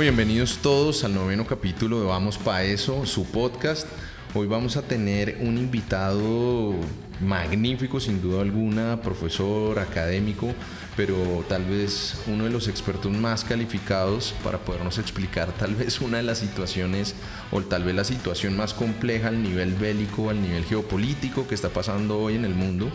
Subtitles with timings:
[0.00, 3.88] Bienvenidos todos al noveno capítulo de Vamos Pa' Eso, su podcast.
[4.32, 6.72] Hoy vamos a tener un invitado
[7.20, 10.54] magnífico, sin duda alguna, profesor, académico,
[10.96, 16.18] pero tal vez uno de los expertos más calificados para podernos explicar tal vez una
[16.18, 17.16] de las situaciones
[17.50, 21.70] o tal vez la situación más compleja al nivel bélico, al nivel geopolítico que está
[21.70, 22.88] pasando hoy en el mundo.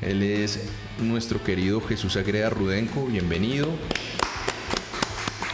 [0.00, 0.60] Él es
[1.00, 3.68] nuestro querido Jesús Agreda Rudenco, bienvenido.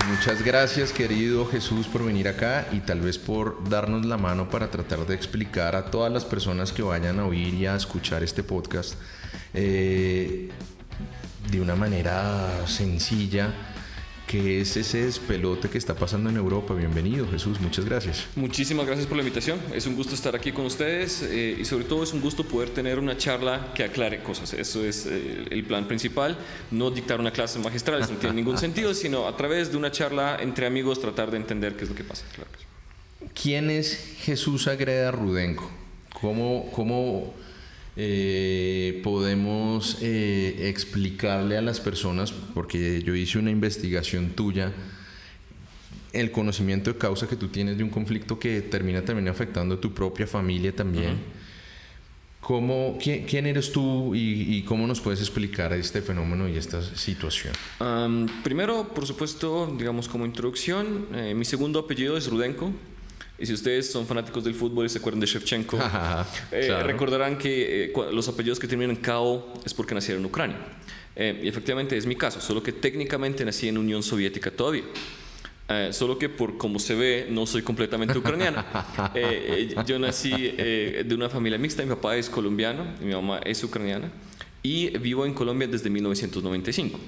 [0.09, 4.69] Muchas gracias querido Jesús por venir acá y tal vez por darnos la mano para
[4.69, 8.43] tratar de explicar a todas las personas que vayan a oír y a escuchar este
[8.43, 8.97] podcast
[9.55, 10.51] eh,
[11.51, 13.72] de una manera sencilla
[14.27, 16.75] que es ese despelote que está pasando en Europa.
[16.75, 18.27] Bienvenido, Jesús, muchas gracias.
[18.37, 19.61] Muchísimas gracias por la invitación.
[19.75, 22.71] Es un gusto estar aquí con ustedes eh, y sobre todo es un gusto poder
[22.71, 24.55] tener una charla que aclare cosas.
[24.55, 26.39] Eso es eh, el plan principal,
[26.71, 29.91] no dictar una clase magistral, eso no tiene ningún sentido, sino a través de una
[29.91, 32.25] charla entre amigos tratar de entender qué es lo que pasa.
[33.41, 35.71] ¿Quién es Jesús Agreda Rudenco?
[36.21, 37.35] ¿Cómo, cómo
[37.97, 44.73] eh, podemos eh, explicarle a las personas, porque yo hice una investigación tuya,
[46.13, 49.81] el conocimiento de causa que tú tienes de un conflicto que termina también afectando a
[49.81, 51.19] tu propia familia también.
[52.43, 57.55] ¿Cómo, quién, eres tú y, cómo nos puedes explicar este fenómeno y esta situación?
[58.43, 62.73] primero, por supuesto, digamos como introducción, eh, mi segundo apellido es Rudenko.
[63.43, 65.77] Y si ustedes son fanáticos del fútbol y se acuerdan de Shevchenko,
[66.53, 70.59] eh, recordarán que eh, los apellidos que terminan en Kao es porque nacieron en Ucrania.
[71.17, 74.85] Eh, y efectivamente es mi caso, solo que técnicamente nací en Unión Soviética todavía.
[75.91, 78.65] solo que por como se ve no soy completamente ucraniano.
[79.87, 84.09] yo nací de una familia mixta, mi papá es colombiano, mi mamá es ucraniana
[84.63, 87.01] y vivo en Colombia desde 1995.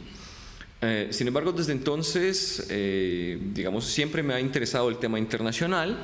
[0.84, 5.98] Eh, sin embargo, desde entonces, eh, digamos, siempre me ha interesado el tema internacional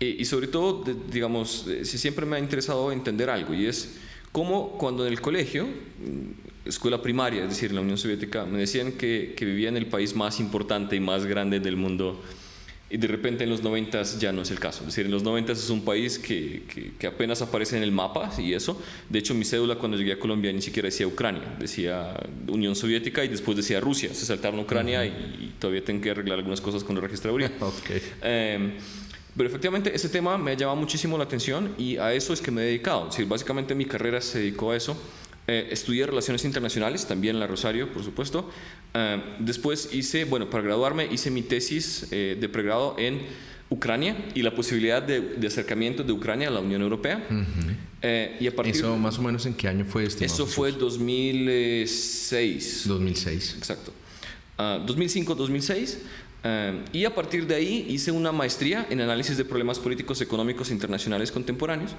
[0.00, 3.96] eh, y sobre todo, digamos, siempre me ha interesado entender algo y es
[4.32, 8.58] cómo cuando en el colegio, mm, escuela primaria, es decir, en la Unión Soviética, me
[8.58, 12.20] decían que, que vivía en el país más importante y más grande del mundo
[12.90, 14.80] y de repente en los 90 ya no es el caso.
[14.80, 16.62] Es decir, en los 90 es un país que,
[16.98, 18.80] que, apenas aparece en el mapa y eso.
[19.10, 22.14] De hecho, mi cédula cuando llegué a Colombia ni siquiera decía Ucrania, decía
[22.46, 24.14] Unión Soviética y después decía Rusia.
[24.14, 27.52] Se saltaron Ucrania y, todavía tengo que arreglar algunas cosas con la registraduría.
[27.60, 28.02] okay.
[28.22, 28.72] Em,
[29.36, 32.50] pero efectivamente ese tema me ha llamado muchísimo la atención y a eso es que
[32.50, 33.04] me he dedicado.
[33.08, 34.96] Es decir, básicamente mi carrera se dedicó a eso.
[35.50, 38.50] Eh, estudié Relaciones Internacionales, también en la Rosario, por supuesto.
[38.92, 43.22] Eh, después hice, bueno, para graduarme hice mi tesis eh, de pregrado en
[43.70, 47.26] Ucrania y la posibilidad de, acercamiento de Ucrania a la Unión Europea.
[48.40, 50.26] y a partir, ¿Eso más o menos en qué año fue este?
[50.26, 52.84] Eso fue 2006.
[52.86, 53.54] 2006.
[53.56, 53.94] Exacto.
[54.58, 55.96] 2005-2006.
[56.44, 60.70] Ah, y a partir de ahí hice una maestría en análisis de problemas políticos económicos
[60.70, 61.92] internacionales contemporáneos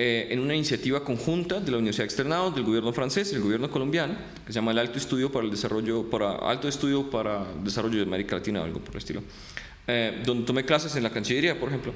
[0.00, 3.68] eh, en una iniciativa conjunta de la Universidad Externado, del gobierno francés y el gobierno
[3.68, 4.14] colombiano,
[4.46, 8.04] que se llama el Alto Estudio para el Desarrollo, para Alto Estudio para Desarrollo de
[8.04, 9.24] América Latina o algo por el estilo,
[9.88, 11.92] eh, donde tomé clases en la Cancillería, por ejemplo,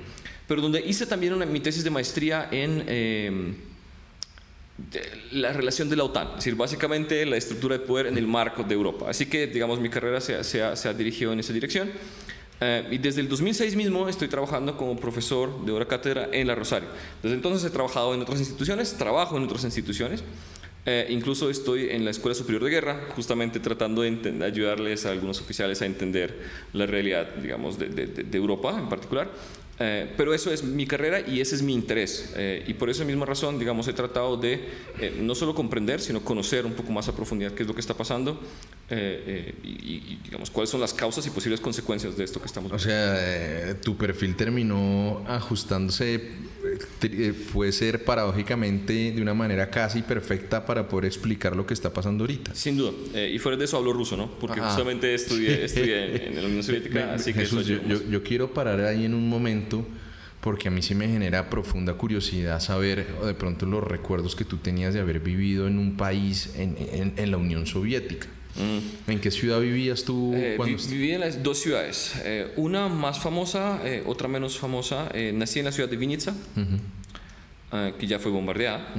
[0.49, 3.55] pero donde hice también una, mi tesis de maestría en eh,
[5.31, 8.65] la relación de la OTAN, es decir, básicamente la estructura de poder en el marco
[8.65, 9.11] de Europa.
[9.11, 11.89] Así que, digamos, mi carrera se, se, ha, se ha dirigido en esa dirección.
[12.65, 16.55] Eh, y desde el 2006 mismo estoy trabajando como profesor de hora cátedra en la
[16.55, 16.89] Rosario.
[17.21, 20.23] Desde entonces he trabajado en otras instituciones, trabajo en otras instituciones.
[20.87, 25.41] Eh, incluso estoy en la Escuela Superior de Guerra, justamente tratando de ayudarles a algunos
[25.41, 26.39] oficiales a entender
[26.73, 29.29] la realidad, digamos, de, de Europa en particular.
[29.79, 32.33] Eh, pero eso es mi carrera y ese es mi interés.
[32.37, 34.61] Eh, y por esa misma razón, digamos, he tratado de
[35.01, 37.81] eh, no solo comprender, sino conocer un poco más a profundidad qué es lo que
[37.81, 38.41] está pasando
[38.91, 42.77] y, digamos, cuáles son las causas y posibles consecuencias de esto que estamos viendo.
[42.77, 46.21] O sea, tu perfil terminó ajustándose,
[47.53, 52.25] puede ser paradójicamente de una manera casi perfecta para poder explicar lo que está pasando
[52.25, 52.55] ahorita.
[52.55, 52.93] Sin duda.
[53.19, 54.31] y fuera de eso hablo ruso, ¿no?
[54.39, 57.45] Porque justamente estudié, estudié en, la Unión Soviética, así que...
[57.45, 59.87] yo, yo quiero parar ahí en un momento
[60.43, 64.57] porque a mí sí me genera profunda curiosidad saber de pronto los recuerdos que tú
[64.57, 68.27] tenías de haber vivido en un país en, en, la Unión Soviética.
[68.57, 69.11] Mm.
[69.11, 70.33] ¿En qué ciudad vivías tú?
[70.35, 70.59] Eh,
[70.89, 75.11] viví en las dos ciudades, eh, una más famosa, eh, otra menos famosa.
[75.33, 76.35] nací en la ciudad de Vinica,
[77.99, 78.95] que ya fue bombardeada,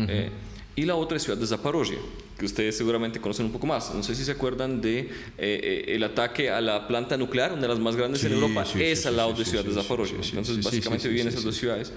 [0.75, 1.99] y la otra es ciudad de Zaporozhye,
[2.37, 3.93] que ustedes seguramente conocen un poco más.
[3.93, 5.07] No sé si se acuerdan de eh,
[5.37, 9.05] eh, el ataque a la planta nuclear, una de las más grandes en Europa, es
[9.05, 10.15] al lado de Ciudad de Zaporozhye.
[10.15, 11.91] Entonces, básicamente viví en esas dos ciudades.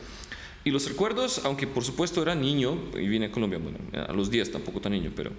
[0.65, 4.31] Y los recuerdos, aunque por supuesto era niño y vine a Colombia, bueno, a los
[4.31, 5.31] 10 tampoco tan niño, pero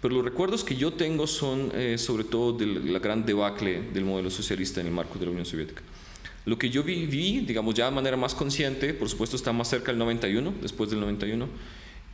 [0.00, 4.04] Pero los recuerdos que yo tengo son eh, sobre todo de la gran debacle del
[4.04, 5.82] modelo socialista en el marco de la Unión Soviética.
[6.44, 9.90] Lo que yo viví, digamos, ya de manera más consciente, por supuesto está más cerca
[9.90, 11.48] del 91, después del 91,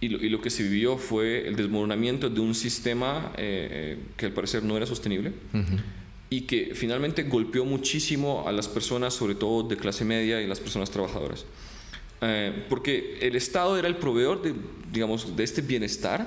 [0.00, 4.26] y lo, y lo que se vivió fue el desmoronamiento de un sistema eh, que
[4.26, 5.32] al parecer no era sostenible
[6.30, 10.58] y que finalmente golpeó muchísimo a las personas, sobre todo de clase media y las
[10.58, 11.44] personas trabajadoras.
[12.26, 14.54] Eh, porque el Estado era el proveedor de,
[14.90, 16.26] digamos, de este bienestar,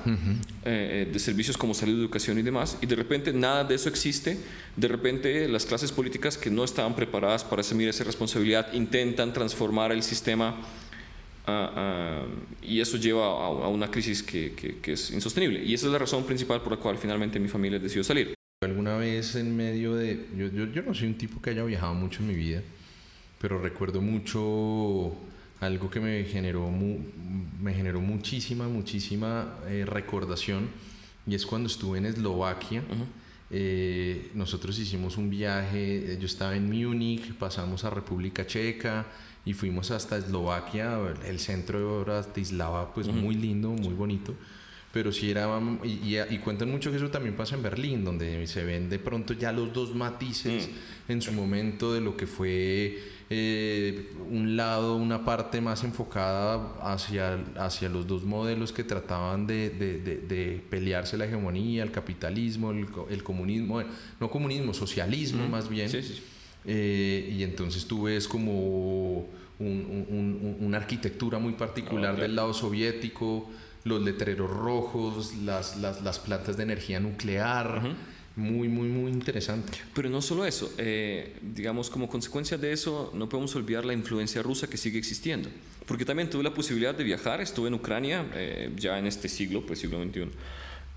[0.63, 4.37] eh, de servicios como salud, educación y demás, y de repente nada de eso existe.
[4.75, 9.91] De repente las clases políticas que no estaban preparadas para asumir esa responsabilidad intentan transformar
[9.91, 10.61] el sistema
[11.47, 12.25] ah, ah,
[12.61, 15.63] y eso lleva a, una crisis que, que, es insostenible.
[15.63, 18.35] Y esa es la razón principal por la cual finalmente mi familia decidió salir.
[18.61, 20.27] Alguna vez en medio de...
[20.37, 22.61] Yo, yo, yo no soy un tipo que haya viajado mucho en mi vida,
[23.39, 25.15] pero recuerdo mucho
[25.59, 30.69] algo que me generó, me generó muchísima, muchísima eh, recordación
[31.25, 32.83] y es cuando estuve en Eslovaquia.
[33.49, 39.05] Eh, nosotros hicimos un viaje, eh, yo estaba en Múnich, pasamos a República Checa
[39.45, 44.33] y fuimos hasta Eslovaquia, el centro de Bratislava, pues muy lindo, muy bonito
[44.97, 45.47] pero sí era,
[45.83, 49.35] y, y, cuentan mucho que eso también pasa en Berlín, donde se ven de pronto
[49.35, 51.11] ya los dos matices mm.
[51.11, 52.97] en su momento de lo que fue
[53.29, 59.69] eh, un lado, una parte más enfocada hacia, hacia los dos modelos que trataban de,
[59.69, 63.83] de, de, pelearse la hegemonía, el capitalismo, el, comunismo,
[64.19, 65.91] no comunismo, socialismo más bien.
[66.65, 69.27] Eh, y entonces tú ves como
[69.59, 73.47] un, una arquitectura muy particular del lado soviético,
[73.87, 77.95] los letreros rojos, las, las, las plantas de energía nuclear.
[78.37, 79.79] Muy, muy, muy interesante.
[79.95, 84.43] Pero no solo eso, eh, digamos, como consecuencia de eso, no podemos olvidar la influencia
[84.43, 85.49] rusa que sigue existiendo.
[85.87, 89.65] Porque también tuve la posibilidad de viajar, estuve en Ucrania, eh, ya en este siglo,
[89.65, 90.29] pues siglo XXI.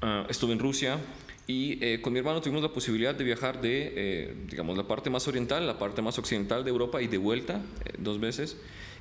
[0.02, 0.98] Ah, estuve en Rusia
[1.46, 5.26] y eh, con mi hermano tuvimos la posibilidad de viajar de, digamos, la parte más
[5.26, 7.62] oriental, la parte más occidental de Europa y de vuelta
[7.98, 8.58] dos veces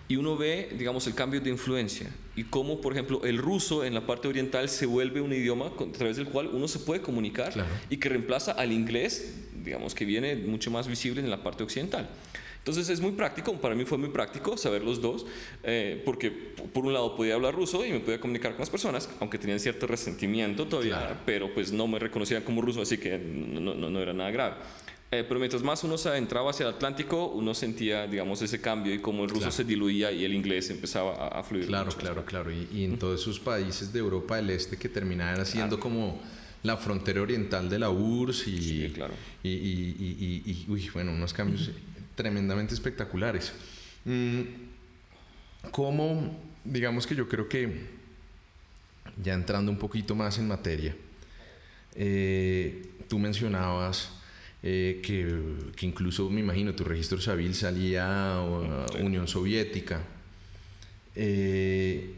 [0.09, 3.94] y uno ve, digamos, el cambio de influencia y cómo, por ejemplo, el ruso en
[3.94, 7.53] la parte oriental se vuelve un idioma a través del cual uno se puede comunicar
[7.91, 12.09] y que reemplaza al inglés, digamos, que viene mucho más visible en la parte occidental.
[12.57, 15.27] Entonces es muy práctico, para mí fue muy práctico saber los dos,
[15.63, 19.09] eh, porque por un lado podía hablar ruso y me podía comunicar con las personas,
[19.19, 23.75] aunque tenían cierto resentimiento todavía, pero pues no me reconocían como ruso, así que no,
[23.75, 24.55] no, no era nada grave.
[25.11, 28.94] Eh, pero mientras más uno se adentraba hacia el Atlántico, uno sentía, digamos, ese cambio
[28.94, 31.65] y cómo el ruso se diluía y el inglés empezaba a, fluir.
[31.65, 32.51] Claro, claro, claro.
[32.51, 36.21] Y, en todos esos países de Europa del Este que terminaban siendo como
[36.61, 39.13] la frontera oriental de la URSS y, sí, claro.
[39.41, 41.71] y, y, uy, bueno, unos cambios
[42.13, 43.51] tremendamente espectaculares.
[44.05, 44.41] Mm,
[45.71, 47.88] ¿Cómo, digamos que yo creo que,
[49.23, 50.95] ya entrando un poquito más en materia,
[51.95, 54.12] eh, tú mencionabas
[54.61, 58.41] eh, que, que, incluso me imagino tu registro civil salía a
[59.00, 60.01] Unión Soviética.
[61.15, 62.15] Eh,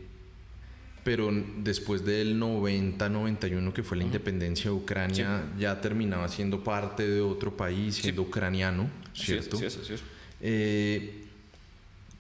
[1.03, 7.21] pero después del 90-91 que fue la independencia de Ucrania, ya terminaba siendo parte de
[7.21, 9.57] otro país, siendo ucraniano, ¿cierto?
[9.57, 9.95] Sí, sí,
[10.41, 11.17] eh,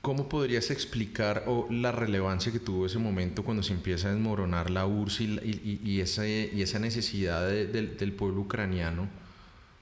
[0.01, 4.87] ¿Cómo podrías explicar la relevancia que tuvo ese momento cuando se empieza a desmoronar la
[4.87, 9.07] URSS y, y, esa, y esa, necesidad del pueblo ucraniano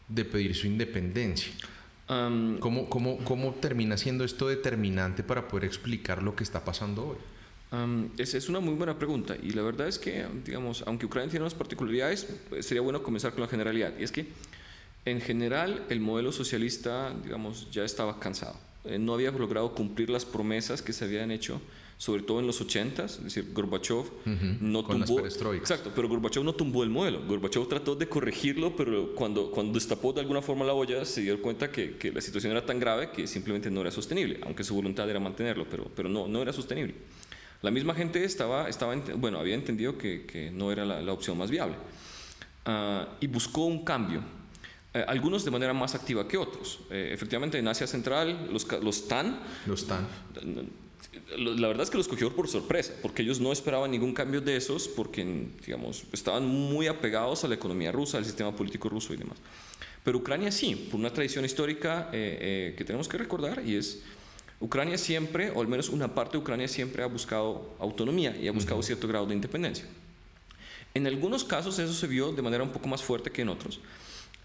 [0.09, 1.53] de pedir su independencia.
[2.07, 7.17] ¿Cómo, cómo, cómo, termina siendo esto determinante para poder explicar lo que está pasando hoy?
[8.17, 11.43] esa es una muy buena pregunta y la verdad es que, digamos, aunque Ucrania tiene
[11.43, 13.93] unas particularidades, pues, sería bueno comenzar con la generalidad.
[13.99, 14.25] Y es que,
[15.05, 18.55] en general, el modelo socialista, digamos, ya estaba cansado.
[18.85, 21.61] Eh, no había logrado cumplir las promesas que se habían hecho
[21.99, 24.05] sobre todo en los 80 es decir, Gorbachev
[24.61, 25.19] no tumbó...
[25.53, 27.21] Exacto, pero Gorbachev no tumbó el modelo.
[27.27, 31.41] Gorbachev trató de corregirlo, pero cuando, cuando destapó de alguna forma la olla, se dio
[31.41, 34.73] cuenta que, que, la situación era tan grave que simplemente no era sostenible, aunque su
[34.73, 36.95] voluntad era mantenerlo, pero, pero no, no era sostenible.
[37.61, 41.51] La misma gente estaba, estaba bueno, había entendido que, que no era la, opción más
[41.51, 41.75] viable
[42.63, 44.23] ah, y buscó un cambio.
[44.93, 46.79] Eh, algunos de manera más activa que otros.
[46.89, 49.39] Eh, efectivamente, en Asia Central, los, los TAN.
[49.67, 50.07] Los TAN
[51.37, 54.55] la verdad es que los cogió por sorpresa, porque ellos no esperaban ningún cambio de
[54.55, 59.17] esos, porque, digamos, estaban muy apegados a la economía rusa, al sistema político ruso y
[59.17, 59.37] demás.
[60.03, 64.03] Pero Ucrania sí, por una tradición histórica eh, eh, que tenemos que recordar, y es,
[64.59, 68.51] Ucrania siempre, o al menos una parte de Ucrania siempre ha buscado autonomía y ha
[68.51, 69.85] buscado cierto grado de independencia.
[70.93, 73.79] En algunos casos eso se vio de manera un poco más fuerte que en otros.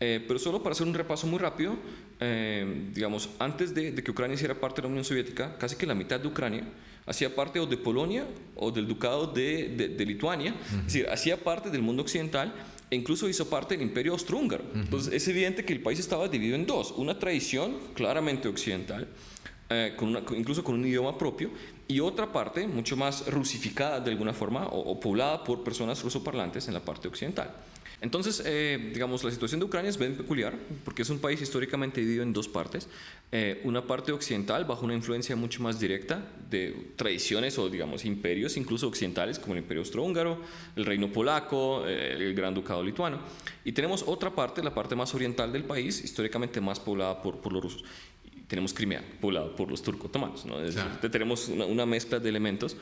[0.06, 1.78] Eh, pero solo para hacer un repaso muy rápido,
[2.20, 5.94] eh, digamos, antes de, que Ucrania hiciera parte de la Unión Soviética, casi que la
[5.94, 6.68] mitad de Ucrania
[7.06, 11.70] hacía parte o de Polonia o del Ducado de, de, Lituania, es decir, hacía parte
[11.70, 12.52] del mundo occidental
[12.90, 14.64] e incluso hizo parte del imperio austrohúngaro.
[14.74, 19.08] Entonces es evidente que el país estaba dividido en dos, una tradición claramente occidental,
[19.70, 21.48] eh, con incluso con un idioma propio,
[21.88, 26.68] y otra parte mucho más rusificada de alguna forma o, o poblada por personas rusoparlantes
[26.68, 27.50] en la parte occidental.
[28.04, 32.02] Entonces, eh, digamos, la situación de Ucrania es bien peculiar porque es un país históricamente
[32.02, 32.86] dividido en dos partes.
[33.32, 38.58] Eh, una parte occidental bajo una influencia mucho más directa de tradiciones o, digamos, imperios
[38.58, 40.38] incluso occidentales como el Imperio Austrohúngaro,
[40.76, 43.20] el Reino Polaco, eh, el Gran Ducado Lituano.
[43.64, 47.54] Y tenemos otra parte, la parte más oriental del país, históricamente más poblada por, por
[47.54, 47.84] los rusos
[48.46, 50.44] tenemos Crimea, poblada por los turcos otomanos.
[50.44, 50.56] ¿no?
[51.10, 52.76] Tenemos una, una, mezcla de elementos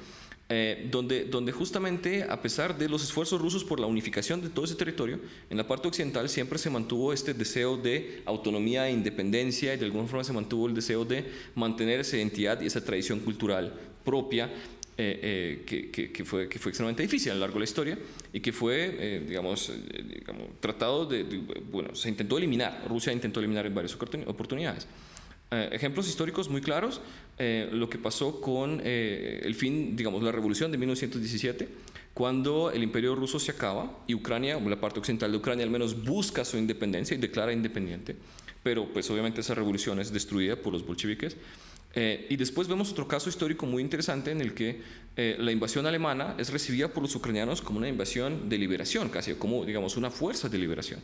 [0.55, 4.67] eh, donde, donde justamente, a pesar de los esfuerzos rusos por la unificación de todo
[4.67, 5.19] ese territorio,
[5.49, 9.87] en la parte occidental siempre se mantuvo este deseo de autonomía e independencia y de
[9.87, 13.73] alguna forma se mantuvo el deseo de mantener esa identidad y esa tradición cultural
[14.05, 14.51] propia
[14.99, 17.99] eh, eh, que, fue, que fue extremadamente difícil a lo largo de la historia
[18.31, 19.73] y que fue, digamos,
[20.61, 21.25] tratado de,
[21.71, 24.87] bueno, se intentó eliminar, Rusia intentó eliminar en varias oportunidades.
[25.53, 27.03] Eh, ejemplos históricos muy claros,
[27.39, 31.69] eh, lo que pasó con eh, el fin, digamos, la revolución de 1917,
[32.15, 36.05] cuando el imperio ruso se acaba y Ucrania, la parte occidental de Ucrania al menos
[36.05, 38.17] busca su independencia y declara independiente,
[38.63, 41.37] pero pues obviamente esa revolución es destruida por los bolcheviques.
[41.95, 44.81] y después vemos otro caso histórico muy interesante en el que
[45.17, 49.67] la invasión alemana es recibida por los ucranianos como una invasión de liberación, casi como,
[49.67, 51.01] digamos, una fuerza de liberación.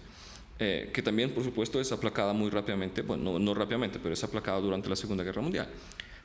[0.60, 4.58] Eh, que también, por supuesto, es aplacada muy rápidamente, bueno, no, rápidamente, pero es aplacada
[4.58, 5.68] durante la Segunda Guerra Mundial.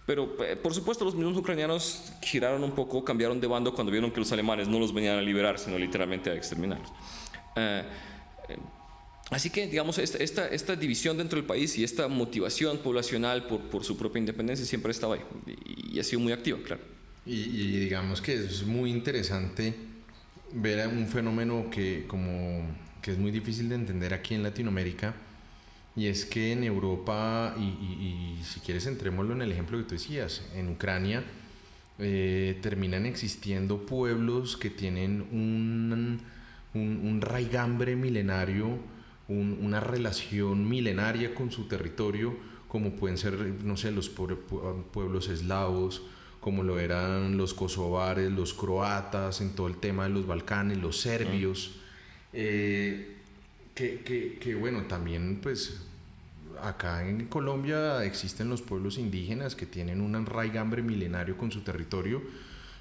[0.07, 4.11] Pero, eh, por supuesto, los mismos ucranianos giraron un poco, cambiaron de bando cuando vieron
[4.11, 6.91] que los alemanes no los venían a liberar, sino literalmente a exterminarlos.
[7.55, 7.83] Eh,
[9.29, 13.83] así que, digamos, esta, esta, división dentro del país y esta motivación poblacional por, por
[13.83, 15.21] su propia independencia siempre estaba ahí
[15.93, 16.81] y, ha sido muy activa, claro.
[17.25, 19.75] Y, y digamos que es muy interesante
[20.51, 22.67] ver un fenómeno que, como
[23.03, 25.13] que es muy difícil de entender aquí en Latinoamérica,
[25.95, 30.41] y es que en Europa, y, si quieres entrémoslo en el ejemplo que tú decías,
[30.55, 31.23] en Ucrania
[31.99, 36.21] eh, terminan existiendo pueblos que tienen un,
[36.73, 38.79] un, raigambre milenario,
[39.27, 42.35] una relación milenaria con su territorio,
[42.67, 43.33] como pueden ser,
[43.63, 46.01] no sé, los pueblos eslavos,
[46.39, 50.99] como lo eran los kosovares, los croatas, en todo el tema de los Balcanes, los
[50.99, 51.82] serbios.
[52.33, 53.13] Eh,
[53.75, 55.81] que, que, bueno, también pues
[56.61, 62.21] acá en Colombia existen los pueblos indígenas que tienen un raigambre milenario con su territorio,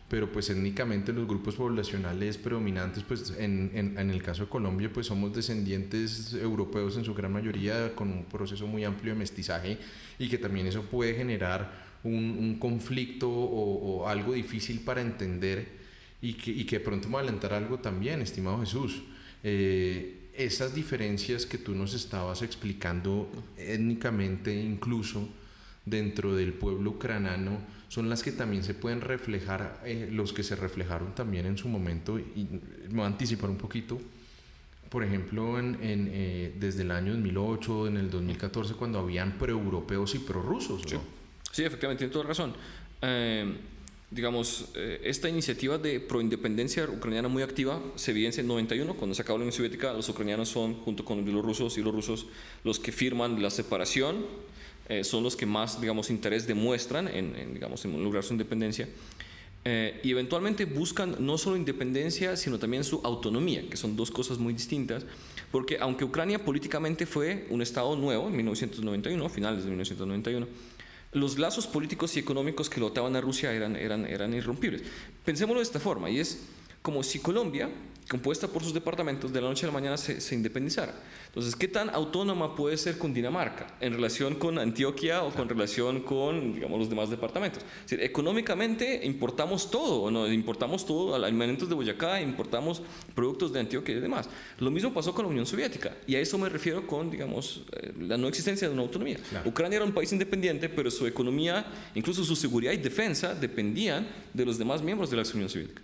[0.09, 4.91] pero pues étnicamente los grupos poblacionales predominantes, pues en, en, en, el caso de Colombia,
[4.93, 9.79] pues somos descendientes europeos en su gran mayoría, con un proceso muy amplio de mestizaje
[10.19, 15.81] y que también eso puede generar un, un conflicto o, o, algo difícil para entender
[16.21, 19.03] y que, y que pronto va a alentar algo también, estimado Jesús.
[19.43, 25.29] Eh, esas diferencias que tú nos estabas explicando étnicamente incluso
[25.85, 27.59] dentro del pueblo ucraniano
[27.89, 31.69] son las que también se pueden reflejar, eh, los que se reflejaron también en su
[31.69, 32.49] momento, y
[32.89, 34.01] me voy a anticipar un poquito,
[34.89, 40.21] por ejemplo, en, eh, desde el año 2008, en el 2014, cuando habían pro-europeos y
[40.21, 40.83] pro-rusos.
[40.87, 40.97] Sí.
[41.51, 41.65] sí.
[41.65, 42.55] efectivamente, tiene toda razón
[44.12, 49.23] digamos, eh, esta iniciativa de proindependencia ucraniana muy activa se evidencia en 91, cuando se
[49.23, 52.26] acabó la Unión Soviética, los ucranianos son, junto con los rusos y los rusos,
[52.62, 54.26] los que firman la separación,
[54.88, 58.87] eh, son los que más, digamos, interés demuestran en, digamos, en lograr su independencia.
[59.64, 64.38] Eh, y eventualmente buscan no solo independencia, sino también su autonomía, que son dos cosas
[64.38, 65.07] muy distintas,
[65.52, 70.49] porque aunque Ucrania políticamente fue un Estado nuevo en 1991, finales de 1991,
[71.12, 74.83] los lazos políticos y económicos que lo ataban a Rusia eran, eran, eran irrompibles.
[75.25, 76.40] Pensémoslo de esta forma, y es
[76.81, 77.71] como si Colombia
[78.12, 80.92] compuesta por sus departamentos, de la noche a la mañana se, se, independizara.
[81.28, 86.52] Entonces, ¿qué tan autónoma puede ser Cundinamarca en relación con Antioquia o con relación con,
[86.52, 87.62] digamos, los demás departamentos?
[87.62, 90.31] Es decir, económicamente importamos todo, ¿no?
[90.31, 92.83] importamos todo, alimentos de Boyacá, importamos
[93.14, 94.28] productos de Antioquia y demás.
[94.59, 97.95] Lo mismo pasó con la Unión Soviética, y a eso me refiero con, digamos, eh,
[97.99, 99.16] la no existencia de una autonomía.
[99.47, 101.64] Ucrania era un país independiente, pero su economía,
[101.95, 105.81] incluso su seguridad y defensa, dependían de los demás miembros de la Unión Soviética.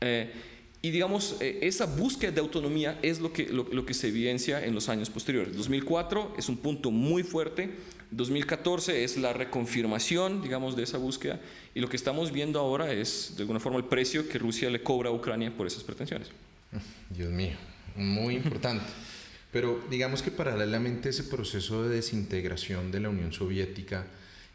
[0.00, 0.53] Eh,
[0.84, 4.74] y digamos, eh, esa búsqueda de autonomía es lo que, lo, que se evidencia en
[4.74, 5.56] los años posteriores.
[5.56, 7.70] 2004 es un punto muy fuerte,
[8.10, 11.40] 2014 es la reconfirmación, digamos, de esa búsqueda,
[11.74, 14.82] y lo que estamos viendo ahora es, de alguna forma, el precio que Rusia le
[14.82, 16.28] cobra a Ucrania por esas pretensiones.
[17.08, 17.56] Dios mío,
[17.96, 18.84] muy importante.
[19.52, 24.04] Pero digamos que paralelamente ese proceso de desintegración de la Unión Soviética,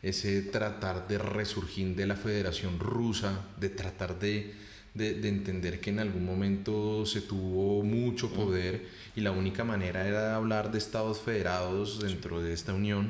[0.04, 4.70] ese tratar de resurgir de la Federación Rusa, de tratar de
[5.00, 10.36] de, entender que en algún momento se tuvo mucho poder y la única manera era
[10.36, 13.10] hablar de estados federados dentro de esta unión,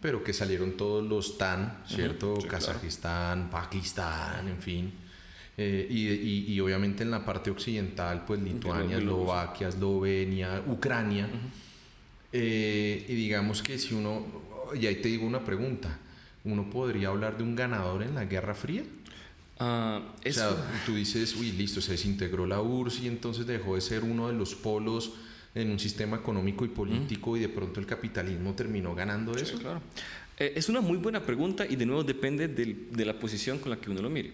[0.00, 2.38] pero que salieron todos los TAN, ¿cierto?
[2.48, 4.92] Kazajistán, Pakistán, en fin.
[5.58, 11.28] Eh, y, y, obviamente en la parte occidental, pues Lituania, Eslovaquia, Eslovenia, Ucrania.
[12.32, 14.26] Eh, y digamos que si uno,
[14.74, 15.98] y ahí te digo una pregunta,
[16.44, 18.82] ¿uno podría hablar de un ganador en la Guerra Fría?
[19.58, 20.50] Uh, o sea,
[20.84, 24.34] tú dices, uy, listo, se desintegró la URSS y entonces dejó de ser uno de
[24.34, 25.12] los polos
[25.54, 29.58] en un sistema económico y político y de pronto el capitalismo terminó ganando eso.
[29.58, 29.80] Claro.
[30.38, 33.78] Eh, es una muy buena pregunta y de nuevo depende de la posición con la
[33.78, 34.32] que uno lo mire.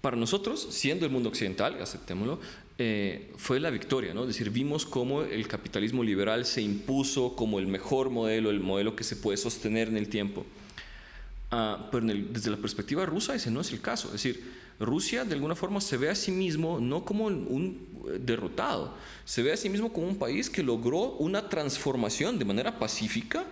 [0.00, 2.40] Para nosotros, siendo el mundo occidental, aceptémoslo,
[2.78, 4.22] eh, fue la victoria, ¿no?
[4.22, 8.96] Es decir, vimos cómo el capitalismo liberal se impuso como el mejor modelo, el modelo
[8.96, 10.46] que se puede sostener en el tiempo.
[11.52, 14.06] Ah, pero desde la perspectiva rusa ese no es el caso.
[14.08, 18.18] Es decir, Rusia de alguna forma se ve a sí mismo no como un eh,
[18.18, 22.78] derrotado, se ve a sí mismo como un país que logró una transformación de manera
[22.78, 23.44] pacífica,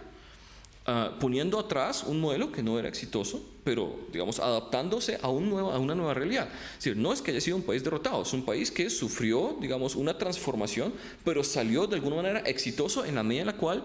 [0.86, 5.72] ah, poniendo atrás un modelo que no era exitoso, pero digamos adaptándose a, un nuevo,
[5.72, 6.48] a una nueva realidad.
[6.78, 9.58] Es decir, no es que haya sido un país derrotado, es un país que sufrió,
[9.60, 13.84] digamos, una transformación, pero salió de alguna manera exitoso en la medida en la cual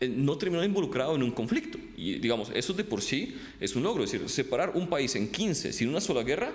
[0.00, 1.78] no terminó involucrado en un conflicto.
[1.96, 4.04] Y digamos, eso de por sí es un logro.
[4.04, 6.52] Es decir, separar un país en 15 sin una sola guerra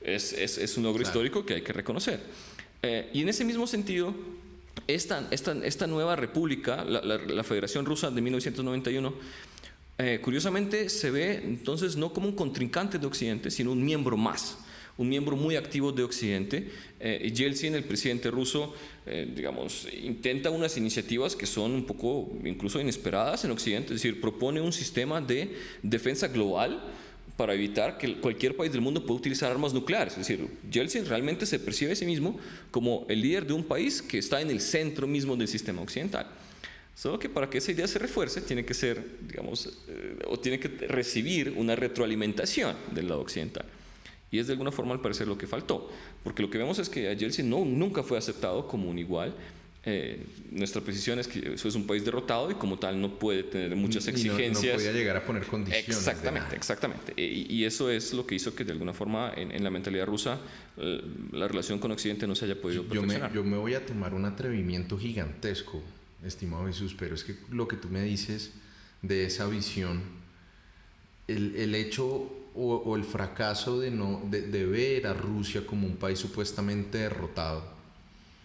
[0.00, 2.20] es, es, es un logro histórico que hay que reconocer.
[2.82, 4.14] Eh, y en ese mismo sentido,
[4.86, 9.14] esta, esta, esta nueva república, la, la, Federación Rusa de 1991,
[9.98, 14.58] eh, curiosamente se ve entonces no como un contrincante de Occidente, sino un miembro más
[14.98, 16.70] un miembro muy activo de Occidente.
[17.00, 18.74] Eh, Yeltsin, el presidente ruso,
[19.06, 24.20] eh, digamos, intenta unas iniciativas que son un poco incluso inesperadas en Occidente, es decir,
[24.20, 26.82] propone un sistema de defensa global
[27.36, 30.12] para evitar que cualquier país del mundo pueda utilizar armas nucleares.
[30.12, 32.38] Es decir, Yeltsin realmente se percibe a sí mismo
[32.70, 36.26] como el líder de un país que está en el centro mismo del sistema occidental.
[36.94, 40.60] Solo que para que esa idea se refuerce tiene que ser, digamos, eh, o tiene
[40.60, 43.64] que recibir una retroalimentación del lado occidental.
[44.32, 45.88] Y es de alguna forma al parecer lo que faltó,
[46.24, 49.34] porque lo que vemos es que a Yeltsin no, nunca fue aceptado como un igual.
[49.84, 53.42] Eh, nuestra posición es que eso es un país derrotado y como tal no puede
[53.42, 54.72] tener muchas exigencias.
[54.72, 55.88] No, podía llegar a poner condiciones.
[55.88, 57.12] Exactamente, exactamente.
[57.20, 60.40] Y, eso es lo que hizo que de alguna forma en, la mentalidad rusa
[60.78, 63.84] eh, la relación con Occidente no se haya podido yo me, yo me voy a
[63.84, 65.82] tomar un atrevimiento gigantesco,
[66.24, 68.52] estimado Jesús, pero es que lo que tú me dices
[69.02, 70.02] de esa visión,
[71.28, 75.96] el, el hecho o, el fracaso de, no, de, de, ver a Rusia como un
[75.96, 77.64] país supuestamente derrotado,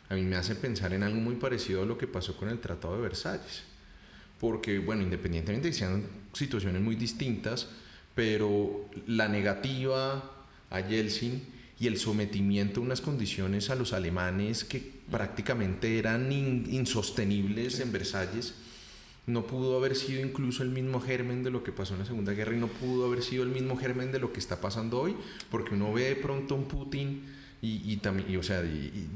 [0.09, 2.59] a mí me hace pensar en algo muy parecido a lo que pasó con el
[2.59, 3.63] Tratado de Versalles.
[4.39, 7.67] Porque, bueno, independientemente de que sean situaciones muy distintas,
[8.15, 10.31] pero la negativa
[10.69, 11.43] a Yeltsin
[11.79, 18.55] y el sometimiento a unas condiciones a los alemanes que prácticamente eran insostenibles en Versalles,
[19.27, 22.31] no pudo haber sido incluso el mismo germen de lo que pasó en la Segunda
[22.31, 25.15] Guerra y no pudo haber sido el mismo germen de lo que está pasando hoy,
[25.51, 27.23] porque uno ve de pronto un Putin
[27.61, 28.63] y, también, o sea,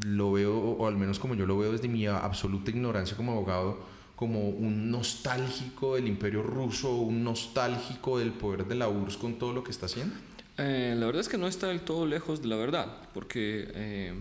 [0.05, 3.79] lo veo, o al menos como yo lo veo desde mi absoluta ignorancia como abogado,
[4.17, 9.53] como un nostálgico del imperio ruso, un nostálgico del poder de la URSS con todo
[9.53, 10.15] lo que está haciendo.
[10.57, 13.71] Eh, la verdad es que no está del todo lejos de la verdad, porque...
[13.73, 14.13] Eh,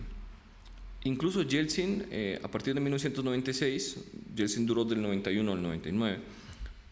[1.03, 3.97] Incluso Yeltsin, eh, a partir de 1996,
[4.35, 6.19] Yeltsin duró del 91 al 99.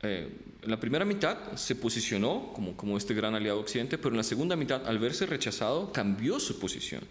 [0.01, 0.29] Eh,
[0.61, 4.23] en la primera mitad se posicionó como, como este gran aliado occidente, pero en la
[4.23, 7.03] segunda mitad, al verse rechazado, cambió su posición.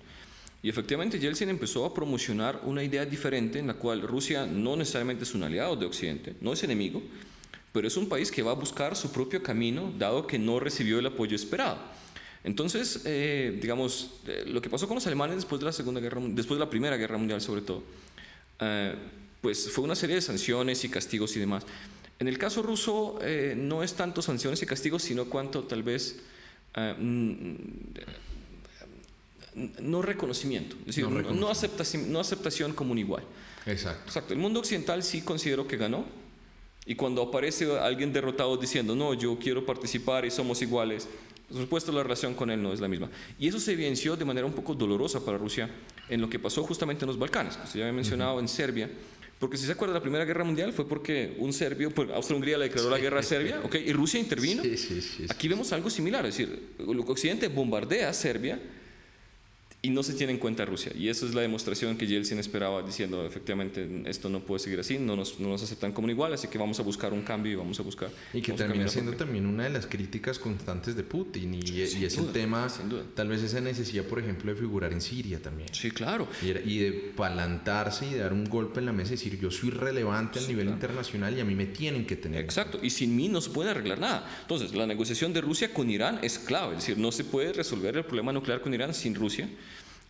[0.61, 5.23] Y efectivamente Yeltsin empezó a promocionar una idea diferente en la cual Rusia no necesariamente
[5.23, 7.01] es un aliado de Occidente, no es enemigo,
[7.73, 10.99] pero es un país que va a buscar su propio camino dado que no recibió
[10.99, 11.79] el apoyo esperado.
[12.45, 16.21] Entonces, eh, digamos, eh, lo que pasó con los alemanes después de la Segunda Guerra,
[16.23, 17.83] después de la Primera Guerra Mundial sobre todo,
[18.61, 18.95] eh,
[19.41, 21.65] pues fue una serie de sanciones y castigos y demás.
[22.19, 23.21] En el caso ruso
[23.57, 26.17] no es tanto sanciones y castigos, sino cuanto tal vez
[26.77, 27.55] mm,
[29.83, 33.23] no reconocimiento, es decir, no, aceptación, no aceptación como un igual.
[33.67, 34.03] Exacto.
[34.07, 34.35] Exacto.
[34.35, 36.07] El mundo occidental sí considero que ganó.
[36.87, 41.07] Y cuando aparece alguien derrotado diciendo, no, yo quiero participar y somos iguales,
[41.49, 43.11] por supuesto, la relación con él no es la misma.
[43.39, 45.71] Y eso se evidenció de manera un poco dolorosa para Rusia
[46.09, 48.91] en lo que pasó justamente en los Balcanes, que se ya había mencionado en Serbia.
[49.39, 52.65] Porque si se acuerda, la Primera Guerra Mundial fue porque un serbio, pues, Austria-Hungría le
[52.65, 53.89] declaró la guerra a Serbia, ¿okay?
[53.89, 54.63] y Rusia intervino.
[54.65, 56.75] Sí, sí, Aquí vemos algo similar, es decir,
[57.07, 58.61] Occidente bombardea a Serbia
[59.81, 60.93] y no se tiene en cuenta Rusia.
[60.99, 64.99] Y eso es la demostración que Yeltsin esperaba, diciendo efectivamente esto no puede seguir así,
[64.99, 67.55] no nos, no nos aceptan como igual, así que vamos a buscar un cambio y
[67.55, 68.11] vamos a buscar.
[68.33, 72.19] Y que termina siendo también una de las críticas constantes de Putin, y, y es
[72.19, 72.67] el tema,
[73.15, 75.69] tal vez esa necesidad, por ejemplo, de figurar en Siria también.
[75.73, 76.27] Sí, claro.
[76.43, 79.71] Y, y de palantarse y dar un golpe en la mesa y decir, yo soy
[79.71, 82.43] relevante a nivel internacional y a mí me tienen que tener.
[82.43, 84.29] Exacto, y sin mí no se puede arreglar nada.
[84.43, 87.97] Entonces, la negociación de Rusia con Irán es clave, es decir, no se puede resolver
[87.97, 89.49] el problema nuclear con Irán sin Rusia.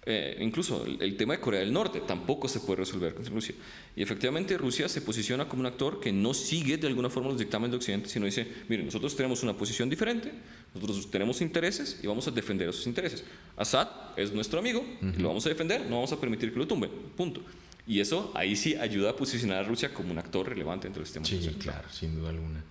[0.06, 3.54] Eh, incluso el, tema de Corea del Norte tampoco se puede resolver con Rusia.
[3.94, 7.38] Y efectivamente Rusia se posiciona como un actor que no sigue de alguna forma los
[7.38, 10.32] dictámenes de Occidente, sino dice, miren, nosotros tenemos una posición diferente,
[10.74, 13.24] nosotros tenemos intereses y vamos a defender esos intereses.
[13.56, 16.66] Assad es nuestro amigo, y lo vamos a defender, no vamos a permitir que lo
[16.66, 17.42] tumben, punto.
[17.86, 21.06] Y eso ahí sí ayuda a posicionar a Rusia como un actor relevante dentro del
[21.06, 21.26] sistema.
[21.26, 22.62] Sí, claro, sin duda alguna.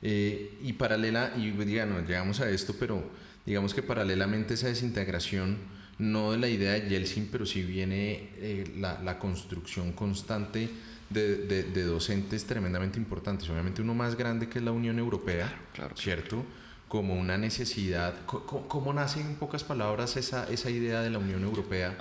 [0.00, 3.02] Eh, y paralela, y digamos, llegamos a esto, pero
[3.44, 5.56] digamos que paralelamente esa desintegración
[5.98, 10.70] no de la idea de Yeltsin, pero sí viene eh, la, la, construcción constante
[11.10, 13.48] de, de, docentes tremendamente importantes.
[13.50, 16.44] Obviamente uno más grande que es la Unión Europea, claro, ¿cierto?
[16.86, 18.14] Como una necesidad.
[18.26, 21.96] ¿Cómo, nace en pocas palabras esa, esa idea de la Unión Europea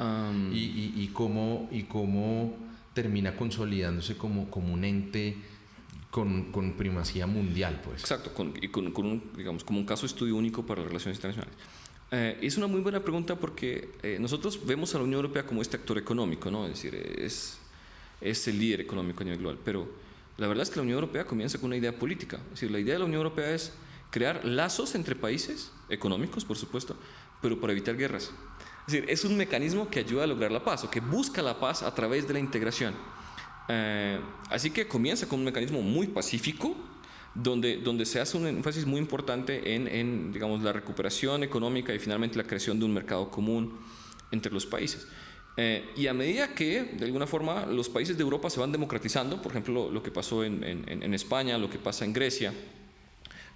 [0.52, 2.56] y, y, y, cómo, y cómo
[2.94, 5.36] termina consolidándose como, como un ente
[6.12, 7.82] con, con primacía mundial?
[7.84, 8.02] Pues?
[8.02, 10.90] Exacto, con, y con, con un, digamos, como un caso de estudio único para las
[10.90, 11.58] relaciones internacionales.
[12.10, 15.62] Eh, es una muy buena pregunta porque eh, nosotros vemos a la Unión Europea como
[15.62, 16.65] este actor económico, ¿no?
[16.65, 17.60] Es decir, es,
[18.22, 19.60] es el líder económico a nivel global.
[19.63, 19.88] Pero
[20.38, 22.38] la verdad es que la Unión Europea comienza con una idea política.
[22.38, 23.74] Es decir, la idea de la Unión Europea es
[24.10, 26.96] crear lazos entre países, económicos, por supuesto,
[27.41, 28.32] pero para evitar guerras.
[28.88, 31.60] Es decir, es un mecanismo que ayuda a lograr la paz o que busca la
[31.60, 32.93] paz a través de la integración.
[33.67, 34.17] Eh,
[34.50, 36.74] así que comienza con un mecanismo muy pacífico,
[37.38, 42.00] donde, donde se hace un énfasis muy importante en, en, digamos, la recuperación económica y
[42.00, 43.78] finalmente la creación de un mercado común
[44.32, 45.08] entre los países.
[45.56, 49.41] Eh, y a medida que, de alguna forma, los países de Europa se van democratizando,
[49.41, 52.54] por ejemplo, lo, que pasó en, en, en, España, lo que pasa en Grecia,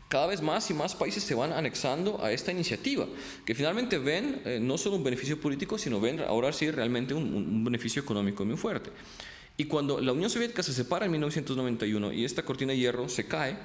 [0.10, 3.08] cada vez más y más países se van anexando a esta iniciativa,
[3.46, 7.24] que finalmente ven eh, no solo un beneficio político, sino ven ahora sí realmente un,
[7.34, 8.92] un beneficio económico muy fuerte.
[9.62, 13.28] Y cuando la Unión Soviética se separa en 1991 y esta cortina de hierro se
[13.28, 13.56] cae,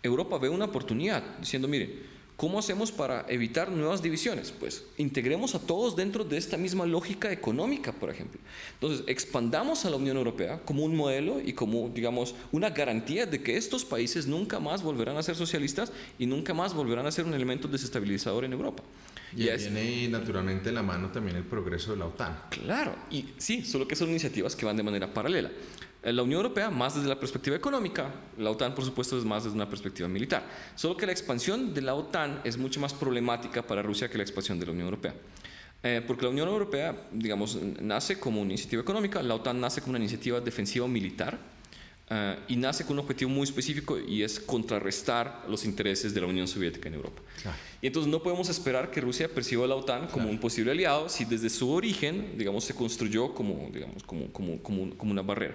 [0.00, 4.50] Europa ve una oportunidad diciendo, mire, ¿Cómo hacemos para evitar nuevas divisiones?
[4.50, 8.40] Pues integremos a todos dentro de esta misma lógica económica, por ejemplo.
[8.72, 13.42] Entonces, expandamos a la Unión Europea como un modelo y como, digamos, una garantía de
[13.42, 17.26] que estos países nunca más volverán a ser socialistas y nunca más volverán a ser
[17.26, 18.82] un elemento desestabilizador en Europa.
[19.36, 22.42] Y, viene naturalmente la mano también el progreso de la OTAN.
[22.50, 25.50] Claro, y sí, solo que son iniciativas que van de manera paralela.
[26.02, 29.44] Eh, la Unión Europea más desde la perspectiva económica, la OTAN por supuesto es más
[29.44, 30.42] desde una perspectiva militar.
[30.74, 34.24] Solo que la expansión de la OTAN es mucho más problemática para Rusia que la
[34.24, 35.14] expansión de la Unión Europea.
[35.82, 39.92] Eh, porque la Unión Europea, digamos, nace como una iniciativa económica, la OTAN nace como
[39.92, 41.38] una iniciativa defensiva militar
[42.12, 46.26] eh, y nace con un objetivo muy específico y es contrarrestar los intereses de la
[46.26, 47.22] Unión Soviética en Europa.
[47.80, 51.08] Y entonces no podemos esperar que Rusia perciba a la OTAN como un posible aliado
[51.08, 55.54] si desde su origen, digamos, se construyó como, digamos, como, como, como, como una barrera.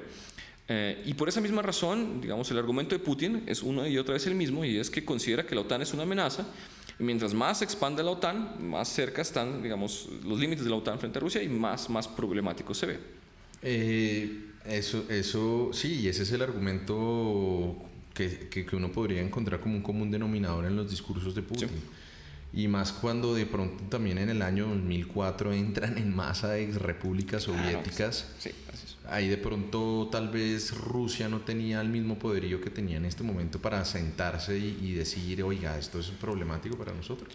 [0.69, 4.13] Eh, y por esa misma razón, digamos, el argumento de Putin es una y otra
[4.13, 6.47] vez el mismo, y es que considera que la OTAN es una amenaza,
[6.97, 10.77] y mientras más se expande la OTAN, más cerca están, digamos, los límites de la
[10.77, 12.99] OTAN frente a Rusia y más, más problemático se ve.
[13.61, 17.75] Eh, eso, eso, sí, y ese es el argumento
[18.13, 21.69] que, que, uno podría encontrar como un común denominador en los discursos de Putin.
[22.53, 27.43] Y más cuando de pronto también en el año 2004 entran en masa de repúblicas
[27.43, 28.31] soviéticas.
[28.39, 28.51] sí,
[29.09, 33.23] ahí de pronto tal vez Rusia no tenía el mismo poderío que tenía en este
[33.23, 37.33] momento para sentarse y, decir, oiga, esto es problemático para nosotros.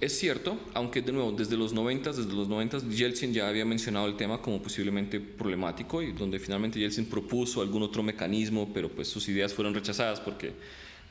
[0.00, 4.06] Es cierto, aunque de nuevo, desde los 90, desde los 90 Yeltsin ya había mencionado
[4.06, 9.08] el tema como posiblemente problemático y donde finalmente Yeltsin propuso algún otro mecanismo, pero pues
[9.08, 10.52] sus ideas fueron rechazadas porque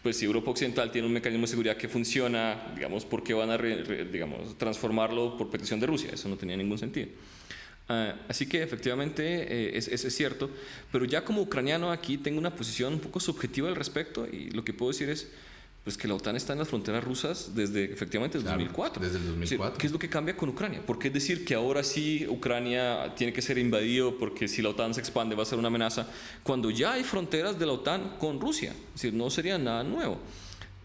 [0.02, 3.52] pues si Europa Occidental tiene un mecanismo de seguridad que funciona, digamos, ¿por qué van
[3.52, 6.10] a digamos, transformarlo por petición de Rusia?
[6.12, 7.10] Eso no tenía ningún sentido.
[7.90, 10.50] Ah, así que efectivamente eh, es, es, cierto,
[10.92, 14.64] pero ya como ucraniano aquí tengo una posición un poco subjetiva al respecto y lo
[14.64, 15.28] que puedo decir es
[15.84, 19.04] pues que la OTAN está en las fronteras rusas desde efectivamente desde 2004.
[19.04, 19.78] Desde el 2004.
[19.78, 20.86] ¿Qué es lo que cambia con Ucrania?
[20.86, 24.94] ¿Por qué decir que ahora sí Ucrania tiene que ser invadido porque si la OTAN
[24.94, 26.08] se expande va a ser una amenaza
[26.44, 28.72] cuando ya hay fronteras de la OTAN con Rusia?
[28.72, 30.20] Es decir, no sería nada nuevo.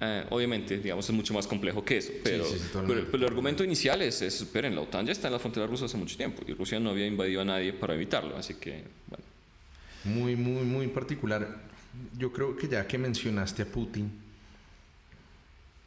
[0.01, 2.45] Eh, obviamente, digamos, es mucho más complejo que eso, pero,
[2.85, 5.85] pero, el argumento inicial es, es, esperen, la OTAN ya está en la frontera rusa
[5.85, 9.25] hace mucho tiempo y Rusia no había invadido a nadie para evitarlo, así que, bueno.
[10.05, 11.63] Muy, muy, muy particular.
[12.19, 14.24] Yo creo que ya que mencionaste a Putin,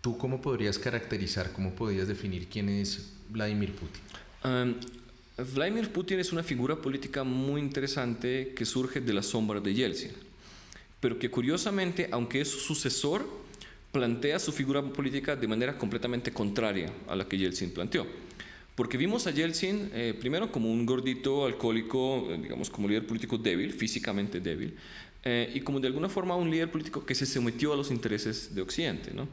[0.02, 4.02] ¿tú cómo podrías caracterizar, cómo podrías definir quién es Vladimir Putin?
[4.44, 4.76] Um,
[5.54, 10.12] Vladimir Putin es una figura política muy interesante que surge de la sombra de Yeltsin,
[11.00, 13.28] pero que curiosamente, aunque es su sucesor,
[13.92, 18.06] plantea su figura política de manera completamente contraria a la que Yeltsin planteó.
[18.76, 23.38] Porque vimos a Yeltsin eh, primero como un gordito alcohólico, eh, digamos como líder político
[23.38, 24.76] débil, físicamente débil,
[25.24, 28.54] eh, y como de alguna forma un líder político que se sometió a los intereses
[28.54, 29.12] de Occidente.
[29.14, 29.28] ¿no?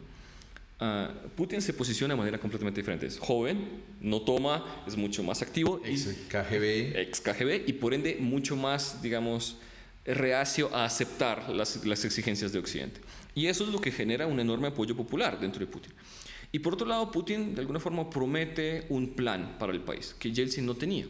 [0.86, 3.06] Ah, Putin se posiciona de manera completamente diferente.
[3.06, 5.80] Es joven, no toma, es mucho más activo.
[5.82, 6.98] Ex KGB.
[6.98, 9.56] Ex KGB y por ende mucho más, digamos,
[10.04, 13.00] reacio a aceptar las, las exigencias de Occidente.
[13.34, 15.92] Y eso es lo que genera un enorme apoyo popular dentro de Putin.
[16.52, 20.32] Y por otro lado, Putin de alguna forma promete un plan para el país que
[20.32, 21.06] Yeltsin no tenía.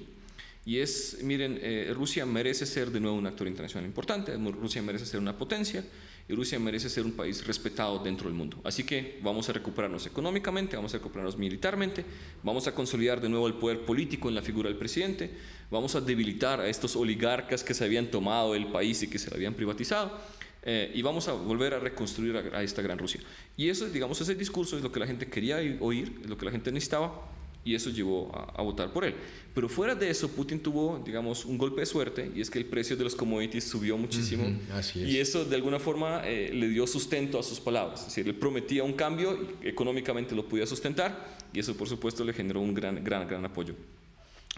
[0.64, 5.04] Y es, miren, eh, Rusia merece ser de nuevo un actor internacional importante, Rusia merece
[5.04, 5.84] ser una potencia
[6.28, 8.58] y Rusia merece ser un país respetado dentro del mundo.
[8.64, 12.04] Así que vamos a recuperarnos económicamente, vamos a recuperarnos militarmente,
[12.42, 15.30] vamos a consolidar de nuevo el poder político en la figura del presidente,
[15.70, 19.28] vamos a debilitar a estos oligarcas que se habían tomado el país y que se
[19.28, 20.18] lo habían privatizado.
[20.66, 23.20] Eh, y vamos a volver a reconstruir a, a, esta gran Rusia.
[23.54, 26.46] Y eso, digamos, ese discurso es lo que la gente quería oír, es lo que
[26.46, 27.33] la gente necesitaba,
[27.64, 29.14] y eso llevó a, votar por él.
[29.54, 32.66] Pero fuera de eso, Putin tuvo, digamos, un golpe de suerte y es que el
[32.66, 34.44] precio de los commodities subió muchísimo.
[34.72, 35.08] así es.
[35.08, 38.00] Y eso de alguna forma eh, le dio sustento a sus palabras.
[38.00, 42.24] Es decir, él prometía un cambio y económicamente lo podía sustentar y eso por supuesto
[42.24, 43.74] le generó un gran, gran, gran apoyo.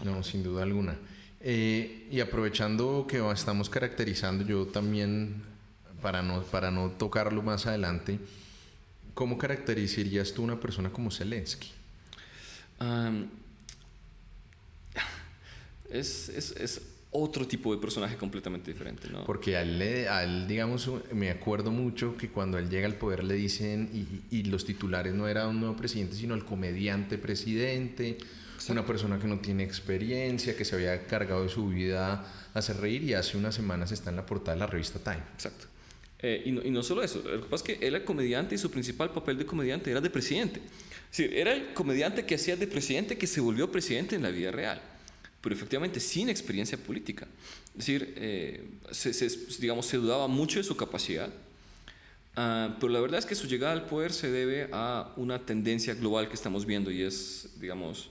[0.03, 0.97] No, sin duda alguna.
[1.39, 5.43] Eh, y aprovechando que estamos caracterizando, yo también,
[6.01, 8.19] para no, para no tocarlo más adelante,
[9.13, 11.76] ¿cómo caracterizarías tú una persona como Zelensky?
[15.89, 19.23] Es, es, es, otro tipo de personaje completamente diferente, ¿no?
[19.23, 23.89] Porque a él, digamos, me acuerdo mucho que cuando él llega al poder le dicen,
[23.93, 28.17] y, y los titulares no era un nuevo presidente, sino el comediante presidente,
[28.69, 32.77] una persona que no tiene experiencia, que se había cargado de su vida a hacer
[32.77, 35.23] reír y hace unas semanas está en la portada de la revista Time.
[35.33, 35.67] Exacto.
[36.19, 38.55] Eh, y, no, y, no, solo eso, lo que pasa es que él era comediante
[38.55, 40.61] y su principal papel de comediante era de presidente.
[41.11, 44.29] Es decir, era el comediante que hacía de presidente que se volvió presidente en la
[44.29, 44.81] vida real,
[45.41, 47.27] pero efectivamente sin experiencia política.
[47.69, 53.19] Es decir, eh, se, digamos, se dudaba mucho de su capacidad, uh, pero la verdad
[53.19, 56.89] es que su llegada al poder se debe a una tendencia global que estamos viendo
[56.89, 58.09] y es, digamos,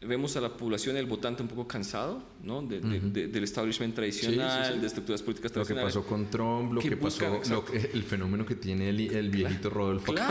[0.00, 2.62] vemos a la población el votante un poco cansado ¿no?
[2.62, 5.94] de, de, del establishment tradicional, de estructuras políticas tradicionales.
[5.94, 9.70] Lo que pasó con Trump, lo que, pasó, el fenómeno que tiene el, el viejito
[9.70, 10.14] Rodolfo.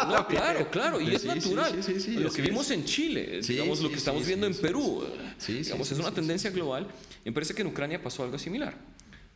[0.00, 1.78] Claro, claro, claro, y es natural.
[2.16, 5.04] lo que vimos en Chile, digamos, lo que estamos viendo en Perú,
[5.46, 6.86] digamos, es una tendencia global.
[7.22, 8.78] Me parece que en Ucrania pasó algo similar.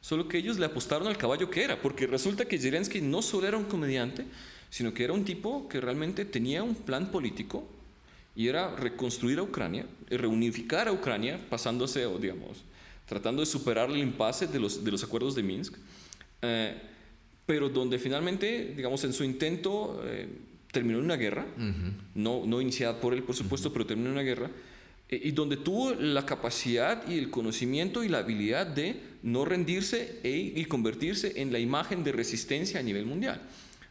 [0.01, 3.47] Solo que ellos le apostaron al caballo que era, porque resulta que Zelensky no solo
[3.47, 4.25] era un comediante,
[4.71, 7.69] sino que era un tipo que realmente tenía un plan político
[8.37, 12.65] y era reconstruir a Ucrania, reunificar a Ucrania, pasándose, o digamos,
[13.07, 15.75] tratando de superar el impasse de los, de los acuerdos de Minsk,
[16.43, 16.75] eh,
[17.47, 20.29] pero donde finalmente, digamos, en su intento eh,
[20.73, 21.47] terminó en una guerra,
[22.15, 24.51] no, no iniciada por él, por supuesto, pero terminó en una guerra,
[25.09, 30.21] eh, y donde tuvo la capacidad y el conocimiento y la habilidad de no rendirse
[30.23, 33.41] e, y convertirse en la imagen de resistencia a nivel mundial.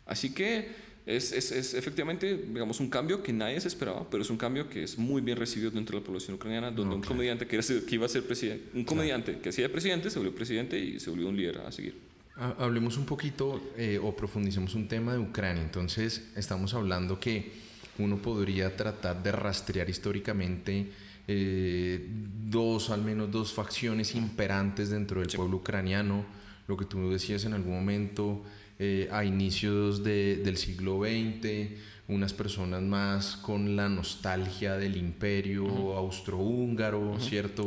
[0.06, 4.29] Así que es, es, es, efectivamente, digamos, un cambio que nadie se esperaba, pero es
[4.29, 7.45] un cambio que es muy bien recibido dentro de la población ucraniana, donde un comediante
[7.45, 10.99] que, que, iba a ser presidente, un comediante que hacía presidente, se volvió presidente y
[10.99, 12.13] se volvió un líder a seguir.
[12.35, 15.61] Hablemos un poquito eh, o profundicemos un tema de Ucrania.
[15.61, 17.51] Entonces, estamos hablando que
[17.99, 20.87] uno podría tratar de rastrear históricamente
[21.27, 22.07] eh,
[22.49, 26.25] dos, al menos dos facciones imperantes dentro del pueblo ucraniano.
[26.67, 28.41] Lo que tú decías en algún momento,
[28.79, 37.19] eh, a inicios del siglo XX, unas personas más con la nostalgia del imperio austrohúngaro,
[37.19, 37.65] ¿cierto?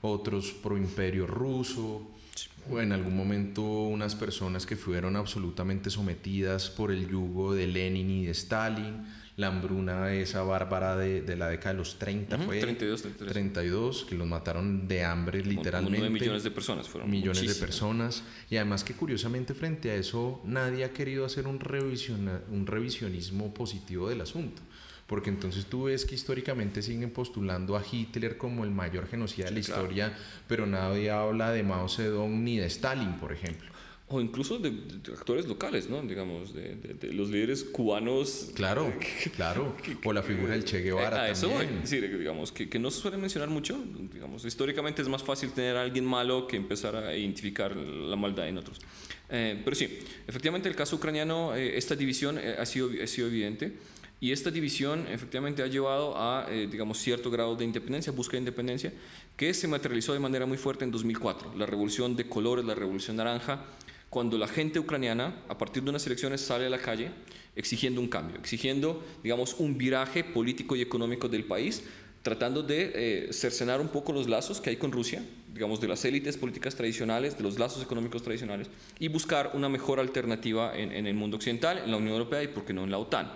[0.00, 2.10] Otros pro imperio ruso,
[2.70, 8.10] o en algún momento unas personas que fueron absolutamente sometidas por el yugo de Lenin
[8.10, 9.04] y de Stalin
[9.36, 13.32] la hambruna esa bárbara de, de la década de los 30 fue 32, 33.
[13.32, 16.08] 32 que los mataron de hambre literalmente.
[16.08, 18.22] millones de personas fueron millones de personas.
[18.48, 21.58] Y además que curiosamente frente a eso nadie ha querido hacer un,
[22.50, 24.62] un revisionismo positivo del asunto.
[25.08, 29.52] Porque entonces tú ves que históricamente siguen postulando a Hitler como el mayor genocida de
[29.52, 30.16] la historia,
[30.48, 33.73] pero nadie habla de Mao Zedong ni de Stalin, por ejemplo
[34.14, 34.68] o incluso de,
[35.12, 36.00] actores locales, ¿no?
[36.02, 38.50] Digamos, de, de, los líderes cubanos.
[38.54, 38.92] Claro,
[39.36, 39.76] claro.
[40.04, 41.22] o la figura del Che Guevara.
[41.22, 41.50] A eso,
[41.84, 43.82] sí, digamos, que, que, no se suele mencionar mucho.
[44.12, 48.48] Digamos, históricamente es más fácil tener a alguien malo que empezar a identificar la maldad
[48.48, 48.80] en otros.
[49.30, 53.26] Eh, pero sí, efectivamente, el caso ucraniano, eh, esta división eh, ha, sido, ha sido
[53.26, 53.72] evidente.
[54.24, 58.44] Y esta división efectivamente ha llevado a, eh, digamos, cierto grado de independencia, búsqueda de
[58.44, 58.92] independencia,
[59.36, 61.52] que se materializó de manera muy fuerte en 2004.
[61.58, 63.66] La revolución de colores, la revolución naranja,
[64.14, 67.10] cuando la gente ucraniana, a partir de unas elecciones, sale a la calle
[67.56, 71.82] exigiendo un cambio, exigiendo, digamos, un viraje político y económico del país,
[72.22, 75.20] tratando de eh, cercenar un poco los lazos que hay con Rusia,
[75.52, 79.98] digamos, de las élites políticas tradicionales, de los lazos económicos tradicionales, y buscar una mejor
[79.98, 82.92] alternativa en, en el mundo occidental, en la Unión Europea y, por qué no, en
[82.92, 83.32] la OTAN.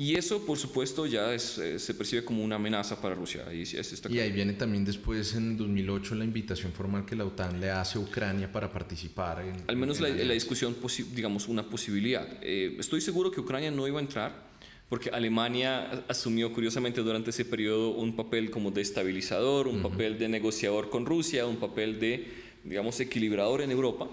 [0.00, 3.44] Y eso, por supuesto, ya es, eh, se percibe como una amenaza para Rusia.
[3.52, 3.64] Y,
[4.08, 7.98] y ahí viene también después, en 2008, la invitación formal que la OTAN le hace
[7.98, 9.44] a Ucrania para participar.
[9.44, 10.74] En, Al menos la, la, discusión,
[11.14, 12.26] digamos, una posibilidad.
[12.40, 14.48] Eh, estoy seguro que Ucrania no iba a entrar
[14.88, 20.30] porque Alemania asumió curiosamente durante ese periodo un papel como de estabilizador, un papel de
[20.30, 22.26] negociador con Rusia, un papel de,
[22.64, 24.08] digamos, equilibrador en Europa.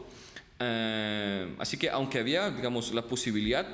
[0.60, 3.65] Uh, así que aunque había, digamos, la posibilidad,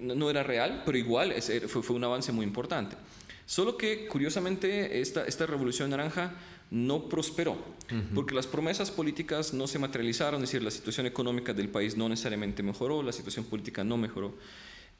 [0.00, 1.34] no era real, pero igual
[1.68, 2.96] fue, fue un avance muy importante.
[3.46, 6.34] Solo que, curiosamente, esta, esta revolución naranja
[6.70, 7.56] no prosperó,
[8.14, 12.08] porque las promesas políticas no se materializaron, es decir, la situación económica del país no
[12.08, 14.34] necesariamente mejoró, la situación política no mejoró.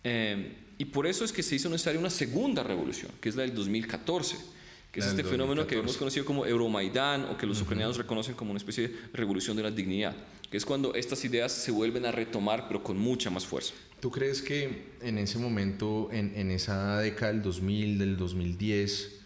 [0.05, 3.43] Eh, y por eso es que se hizo necesaria una segunda revolución, que es la
[3.43, 4.55] del 2014
[4.95, 8.53] que es este fenómeno que hemos conocido como Euromaidán o que los ucranianos reconocen como
[8.53, 10.15] una especie de revolución de la dignidad,
[10.55, 13.75] que es cuando estas ideas se vuelven a retomar pero con mucha más fuerza.
[13.99, 19.21] ¿Tú crees que en ese momento, en, en esa década del 2000, del 2010,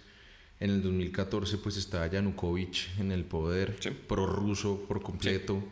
[0.60, 5.62] en el 2014 pues estaba Yanukovych en el poder, prorruso por completo?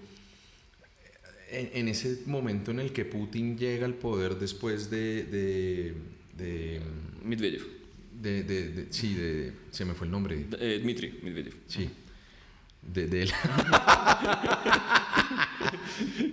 [1.50, 5.24] En, en, ese momento en el que Putin llega al poder después de...
[5.24, 5.94] de,
[6.36, 6.82] de
[7.24, 7.64] Medvedev
[8.12, 10.44] de, de, sí, de, se me fue el nombre.
[10.60, 11.54] Eh, Dmitry Medvedev.
[11.66, 11.88] Sí,
[12.92, 13.32] de, él.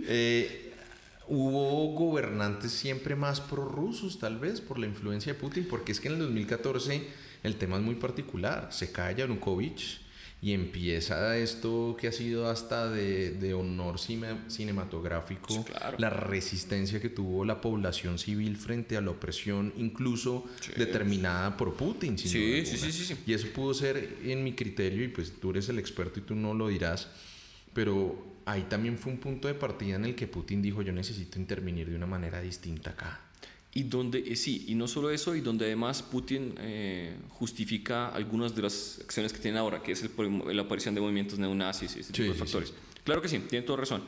[0.05, 0.73] Eh,
[1.27, 6.09] hubo gobernantes siempre más prorrusos, tal vez, por la influencia de Putin, porque es que
[6.09, 7.07] en el 2014
[7.43, 8.67] el tema es muy particular.
[8.71, 10.02] Se cae Yanukovych
[10.43, 15.65] y empieza esto que ha sido hasta de, de honor cinematográfico,
[15.97, 20.43] la resistencia que tuvo la población civil frente a la opresión, incluso
[20.75, 22.17] determinada por Putin.
[22.17, 22.27] sí,
[22.65, 25.79] sí, sí, sí, Y eso pudo ser en mi criterio, y pues tú eres el
[25.79, 27.07] experto y tú no lo dirás,
[27.73, 31.39] pero ahí también fue un punto de partida en el que Putin dijo yo necesito
[31.39, 33.21] intervenir de una manera distinta acá.
[33.75, 38.55] Y donde, eh, sí, y no solo eso, y donde además Putin eh, justifica algunas
[38.55, 40.11] de las acciones que tiene ahora, que es el,
[40.55, 42.71] la aparición de movimientos neonazis y ese tipo de factores.
[43.03, 44.03] Claro que sí, tiene toda razón.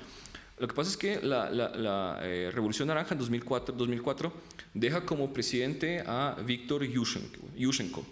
[0.59, 4.31] Lo que pasa es que la, la, eh, Revolución Naranja en 2004, 2004
[4.75, 8.05] deja como presidente a Víctor Yushchenko,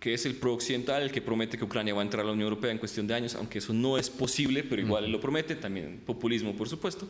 [0.00, 2.48] que es el pro-occidental, el que promete que Ucrania va a entrar a la Unión
[2.48, 5.54] Europea en cuestión de años, aunque eso no es posible, pero igual él lo promete,
[5.54, 7.08] también populismo, por supuesto.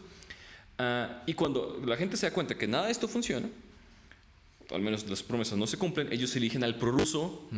[0.79, 3.49] Ah, y cuando la gente se da cuenta que nada de esto funciona,
[4.71, 7.49] al menos las promesas no se cumplen, ellos eligen al prorruso,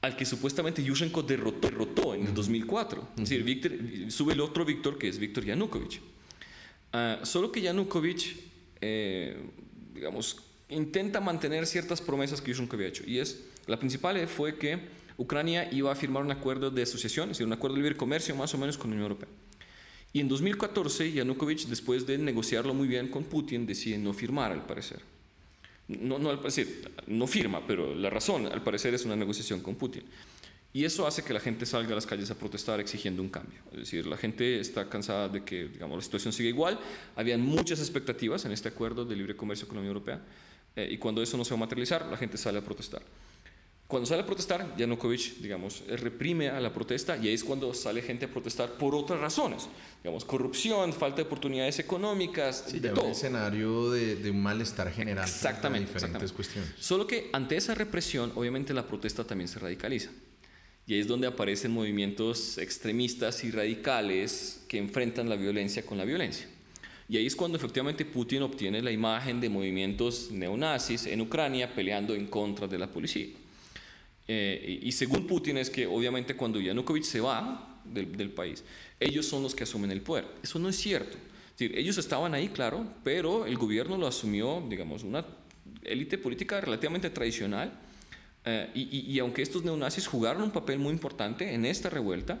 [0.00, 3.08] al que supuestamente Yushchenko derrotó, derrotó en el 2004.
[3.16, 3.72] Es decir, Víctor,
[4.08, 6.00] sube el otro Víctor, que es Víctor Yanukovych.
[6.92, 8.36] Ah, solo que Yanukovych,
[8.80, 9.36] eh,
[9.94, 10.38] digamos,
[10.68, 13.04] intenta mantener ciertas promesas que Yushchenko había hecho.
[13.06, 14.80] Y es, la principal fue que
[15.18, 18.34] Ucrania iba a firmar un acuerdo de asociación, es decir, un acuerdo de libre comercio
[18.34, 19.28] más o menos con la Unión Europea.
[20.12, 24.66] Y en 2014 Yanukovych, después de negociarlo muy bien con Putin, decide no firmar, al
[24.66, 25.00] parecer.
[25.88, 29.74] No, no al parecer, no firma, pero la razón, al parecer, es una negociación con
[29.74, 30.04] Putin.
[30.74, 33.60] Y eso hace que la gente salga a las calles a protestar exigiendo un cambio.
[33.72, 36.78] Es decir, la gente está cansada de que digamos, la situación siga igual.
[37.14, 40.20] Habían muchas expectativas en este acuerdo de libre comercio con la Unión Europea.
[40.74, 43.02] Eh, y cuando eso no se va a materializar, la gente sale a protestar.
[43.92, 48.00] Cuando sale a protestar, Yanukovych, digamos, reprime a la protesta y ahí es cuando sale
[48.00, 49.68] gente a protestar por otras razones,
[50.02, 53.04] digamos, corrupción, falta de oportunidades económicas, sí, de todo.
[53.04, 55.28] un escenario de, un malestar general.
[55.28, 56.72] Exactamente, diferentes cuestiones.
[56.80, 60.08] Solo que ante esa represión, obviamente la protesta también se radicaliza.
[60.86, 66.06] Y ahí es donde aparecen movimientos extremistas y radicales que enfrentan la violencia con la
[66.06, 66.46] violencia.
[67.10, 72.14] Y ahí es cuando efectivamente Putin obtiene la imagen de movimientos neonazis en Ucrania peleando
[72.14, 73.41] en contra de la policía.
[74.34, 78.64] Eh, y, según Putin es que obviamente cuando Yanukovych se va del, país,
[78.98, 80.24] ellos son los que asumen el poder.
[80.42, 81.18] Eso no es cierto.
[81.18, 85.26] Es decir, ellos estaban ahí, claro, pero el gobierno lo asumió, digamos, una
[85.84, 87.78] élite política relativamente tradicional.
[88.46, 92.40] Eh, y, aunque estos neonazis jugaron un papel muy importante en esta revuelta,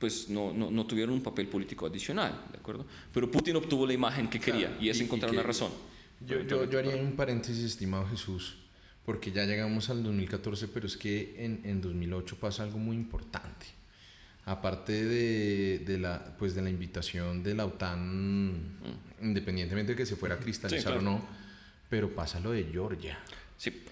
[0.00, 2.86] pues no, no, no, tuvieron un papel político adicional, ¿de acuerdo?
[3.14, 5.70] Pero Putin obtuvo la imagen que quería y es encontrar una razón.
[6.26, 8.59] Yo, yo, yo haría un paréntesis, estimado Jesús
[9.04, 13.66] porque ya llegamos al 2014, pero es que en, en 2008 pasa algo muy importante.
[14.44, 19.22] Aparte de, de, la, pues de la invitación de la OTAN, mm.
[19.22, 21.26] independientemente de que se fuera a cristalizar o no,
[21.88, 23.18] Pero pasa lo de Georgia.
[23.56, 23.82] Sí.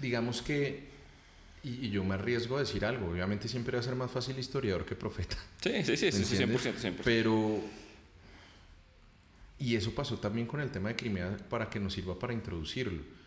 [0.00, 0.88] Digamos que,
[1.62, 4.38] y, y yo me arriesgo a decir algo, obviamente siempre va a ser más fácil
[4.38, 5.36] historiador que profeta.
[5.60, 6.84] Sí, sí, sí, sí, sí, 100%, ¿entiendes?
[6.84, 6.94] 100%.
[7.04, 7.60] Pero,
[9.58, 13.17] y eso pasó también con el tema de Crimea para que nos sirva para introducirlo.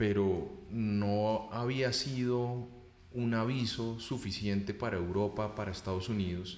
[0.00, 2.66] Pero no había sido
[3.12, 6.56] un aviso suficiente para Europa, para Estados Unidos.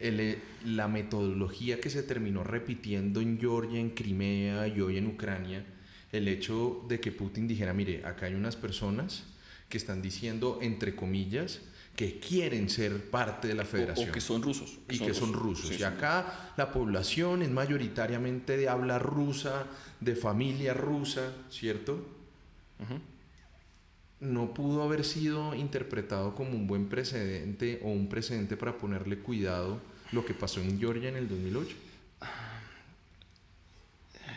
[0.00, 5.62] El- la metodología que se terminó repitiendo en Georgia, en Crimea y hoy en Ucrania,
[6.10, 9.24] el hecho de que Putin dijera, mire, acá hay unas personas
[9.68, 11.60] que están diciendo, entre comillas,
[11.96, 14.78] que quieren ser parte de la federación o que son rusos.
[14.88, 15.68] y que son rusos.
[15.68, 15.84] Sí, y sí.
[15.84, 19.66] acá la población es mayoritariamente de habla rusa,
[20.00, 22.23] de familia rusa, ¿cierto?
[24.20, 29.80] No pudo haber sido interpretado como un buen precedente o un precedente para ponerle cuidado
[30.12, 31.76] lo que pasó en Georgia en el 2008.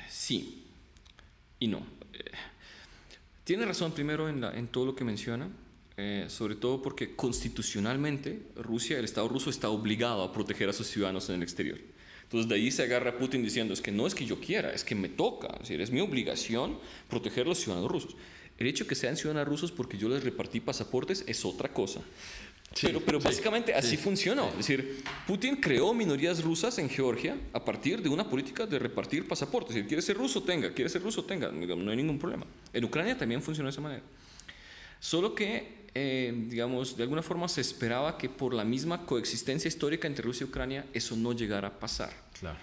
[0.09, 0.65] Sí
[1.59, 1.79] y no.
[2.13, 2.23] Eh,
[3.43, 5.47] Tiene razón primero en, la- en todo lo que menciona,
[5.95, 10.87] eh, sobre todo porque constitucionalmente Rusia, el Estado ruso está obligado a proteger a sus
[10.87, 11.79] ciudadanos en el exterior.
[12.27, 14.83] Entonces de ahí se agarra Putin diciendo, es que no es que yo quiera, es
[14.83, 16.77] que me toca, es decir, es mi obligación
[17.09, 18.17] proteger a los ciudadanos rusos.
[18.57, 22.01] El hecho de que sean ciudadanos rusos porque yo les repartí pasaportes es otra cosa.
[22.81, 24.49] pero pero básicamente así funcionó.
[24.49, 29.25] Es decir, Putin creó minorías rusas en Georgia a partir de una política de repartir
[29.25, 29.69] pasaportes.
[29.69, 31.49] Es decir, quiere ser ruso, tenga, quiere ser ruso, tenga.
[31.49, 32.45] No hay ningún problema.
[32.73, 34.03] En Ucrania también funcionó de esa manera.
[34.99, 40.07] Solo que, eh, digamos, de alguna forma se esperaba que por la misma coexistencia histórica
[40.07, 42.11] entre Rusia y Ucrania eso no llegara a pasar.
[42.39, 42.59] Claro.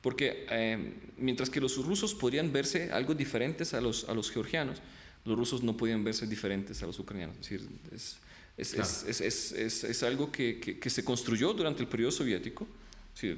[0.00, 4.78] Porque eh, mientras que los rusos podrían verse algo diferentes a los, a los georgianos,
[5.24, 7.36] los rusos no podían verse diferentes a los ucranianos.
[7.36, 8.16] Es decir, es,
[8.56, 8.88] es, Claro.
[9.08, 12.66] es, es, algo que, que, que se construyó durante el periodo soviético.
[13.14, 13.36] Se-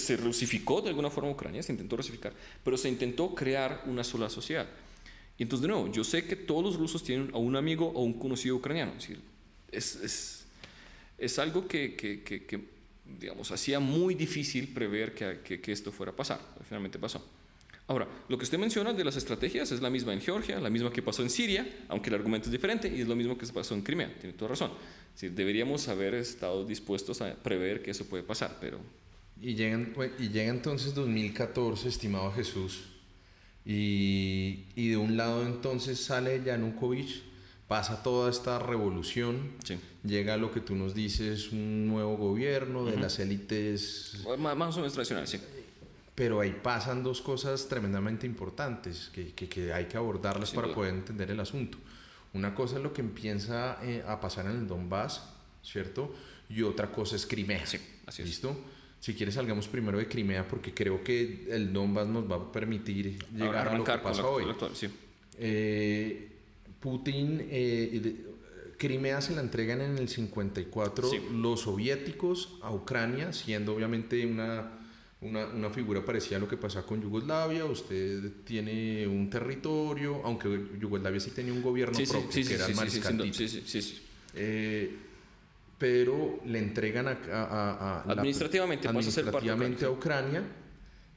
[0.00, 2.32] se rusificó de alguna forma Ucrania, se intentó rusificar,
[2.62, 4.66] pero se intentó crear una sola sociedad.
[5.36, 8.02] Y entonces, de nuevo, yo sé que todos los rusos tienen a un amigo o
[8.02, 8.92] un conocido ucraniano.
[8.98, 10.46] Es es,
[11.18, 12.60] es, algo que, que, que, que,
[13.18, 16.40] digamos, hacía muy difícil prever que, que, esto fuera a pasar.
[16.68, 17.24] Finalmente pasó.
[17.86, 20.90] Ahora, lo que usted menciona de las estrategias es la misma en Georgia, la misma
[20.90, 23.52] que pasó en Siria, aunque el argumento es diferente, y es lo mismo que se
[23.52, 24.14] pasó en Crimea.
[24.20, 24.70] Tiene toda razón.
[25.14, 28.78] Es decir, deberíamos haber estado dispuestos a prever que eso puede pasar, pero
[29.40, 29.78] Y llega,
[30.18, 32.93] y llega entonces 2014, estimado Jesús,
[33.64, 37.22] y, y de un lado entonces sale Yanukovych,
[37.68, 39.78] pasa toda esta revolución, sí.
[40.04, 44.80] llega lo que tú nos dices, un nuevo gobierno de las élites, Más, más o
[44.80, 45.40] menos tradicional, sí.
[46.14, 50.66] pero ahí pasan dos cosas tremendamente importantes que, que- que hay que abordarlas Sin para
[50.68, 50.74] duda.
[50.76, 51.78] poder entender el asunto.
[52.34, 55.22] Una cosa es lo que empieza eh, a pasar en el Donbass,
[55.62, 56.12] ¿cierto?
[56.50, 57.64] Y otra cosa es Crimea.
[57.64, 58.28] Sí, así es.
[58.28, 58.56] ¿Listo?
[59.04, 63.18] Si quieres salgamos primero de Crimea porque creo que el Donbass nos va a permitir
[63.36, 64.44] llegar a lo que pasa hoy.
[64.72, 64.88] sí.
[65.38, 66.30] Eh,
[66.80, 68.24] Putin, eh,
[68.78, 71.18] Crimea se la entregan en el 54 Sí.
[71.34, 74.70] los soviéticos a Ucrania, siendo obviamente una,
[75.20, 77.66] una, una figura parecida a lo que pasaba con Yugoslavia.
[77.66, 80.48] Usted tiene un territorio, aunque
[80.80, 83.34] Yugoslavia sí tenía un gobierno Sí, propio, sí, que era el Mariscal sí, Tito.
[83.34, 84.00] sí, sí, sí.
[84.34, 84.96] Eh,
[85.84, 89.84] pero le entregan a, a- a- a la- Administrativamente pasa a ser parte de administrativamente
[89.84, 90.42] a Ucrania,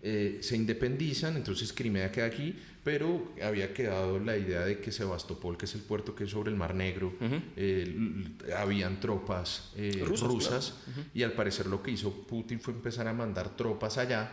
[0.01, 2.53] eh, se independizan, entonces Crimea queda aquí,
[2.83, 6.51] pero había quedado la idea de que Sebastopol, que es el puerto que es sobre
[6.51, 7.35] el Mar Negro, Ujú.
[7.55, 10.73] eh, l- habían tropas eh, Rusas, rusas,
[11.13, 14.29] y al parecer lo que hizo Putin fue empezar a mandar tropas allá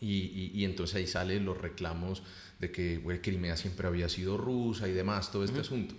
[0.00, 2.22] y, y- y entonces ahí salen los reclamos
[2.58, 5.94] de que güey, Crimea siempre había sido rusa y demás, todo este asunto.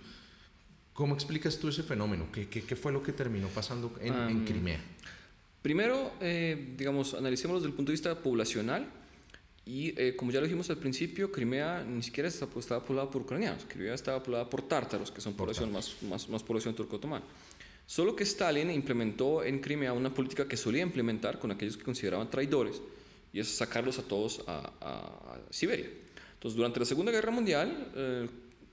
[0.98, 2.26] ¿Cómo explicas tú ese fenómeno?
[2.32, 4.80] ¿Qué, qué, qué fue lo que terminó pasando en, en Am, Crimea?
[5.62, 8.84] Primero, eh, digamos, analicémoslo desde el punto de vista poblacional.
[9.64, 13.64] Y eh, como ya lo dijimos al principio, Crimea ni siquiera estaba, poblada por ucranianos.
[13.68, 17.24] Crimea estaba poblada por tártaros, que son población más, más, más población turco-otomana.
[17.86, 22.28] Solo que Stalin implementó en Crimea una política que solía implementar con aquellos que consideraban
[22.28, 22.82] traidores,
[23.32, 25.90] y es sacarlos a todos a, a- a Siberia.
[26.34, 28.28] Entonces, durante la Segunda Guerra Mundial, eh,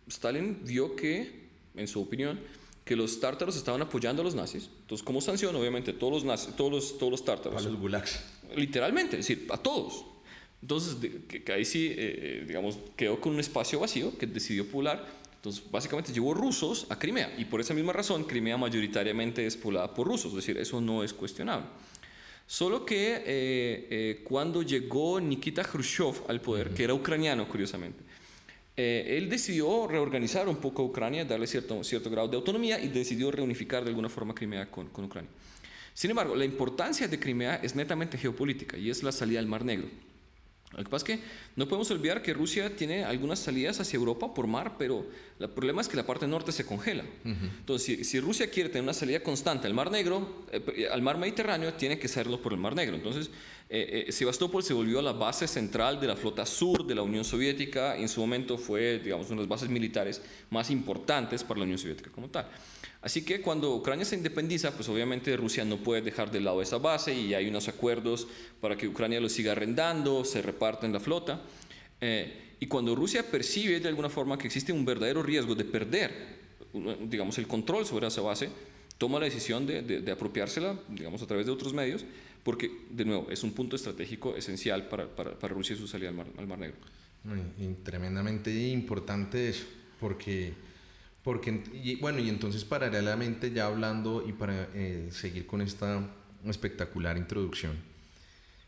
[0.07, 1.44] Stalin vio que,
[1.77, 2.39] en su opinión,
[2.83, 4.69] que los tártaros estaban apoyando a los nazis.
[4.81, 8.19] Entonces, como sanción, obviamente, todos los, nazis, todos los, todos los tártaros, A los gulags.
[8.55, 10.05] literalmente, es decir, a todos.
[10.61, 14.27] Entonces, de- que, que ahí sí, eh, eh, digamos, quedó con un espacio vacío que
[14.27, 15.05] decidió poblar.
[15.35, 17.33] Entonces, básicamente llevó rusos a Crimea.
[17.37, 20.31] Y por esa misma razón, Crimea mayoritariamente es poblada por rusos.
[20.31, 21.67] Es decir, eso no es cuestionable.
[22.47, 28.03] Solo que eh, eh, cuando llegó Nikita Khrushchev al poder, que era ucraniano, curiosamente,
[28.77, 32.89] eh, él decidió reorganizar un poco a Ucrania, darle cierto, cierto grado de autonomía y
[32.89, 35.29] decidió reunificar de alguna forma Crimea con, con Ucrania.
[35.93, 39.63] Sin embargo, la importancia de Crimea es netamente geopolítica y es la salida al Mar
[39.63, 39.87] Negro.
[40.75, 44.33] Lo que pasa es que no podemos olvidar que Rusia tiene algunas salidas hacia Europa
[44.33, 45.05] por mar, pero
[45.39, 47.05] el problema es que la parte norte se congela.
[47.23, 51.73] Entonces, si, Rusia quiere tener una salida constante al Mar Negro, eh, al Mar Mediterráneo,
[51.75, 52.95] tiene que hacerlo por el Mar Negro.
[52.95, 53.29] Entonces,
[53.69, 57.23] eh, eh, Sebastopol se volvió la base central de la flota sur de la Unión
[57.23, 57.95] Soviética.
[57.95, 61.79] En su momento fue, digamos, una de las bases militares más importantes para la Unión
[61.79, 62.49] Soviética como tal.
[63.05, 66.79] Así que cuando Ucrania se independiza, pues obviamente Rusia no puede dejar de lado esa
[66.79, 68.27] base y hay unos acuerdos
[68.59, 71.39] para que Ucrania lo siga arrendando, se reparten la flota.
[72.01, 76.39] Eh, y cuando Rusia percibe de alguna forma que existe un verdadero riesgo de perder,
[77.07, 78.49] digamos, el control sobre esa base,
[78.97, 82.03] toma la decisión de, apropiársela, digamos, a través de otros medios,
[82.41, 86.27] porque, de nuevo, es un punto estratégico esencial para, Rusia y su salida al Mar,
[86.39, 86.77] al Mar Negro.
[87.83, 89.65] tremendamente importante eso,
[89.99, 90.53] porque
[91.25, 96.07] porque, y, bueno, y entonces paralelamente ya hablando y para eh, seguir con esta
[96.45, 97.73] espectacular introducción,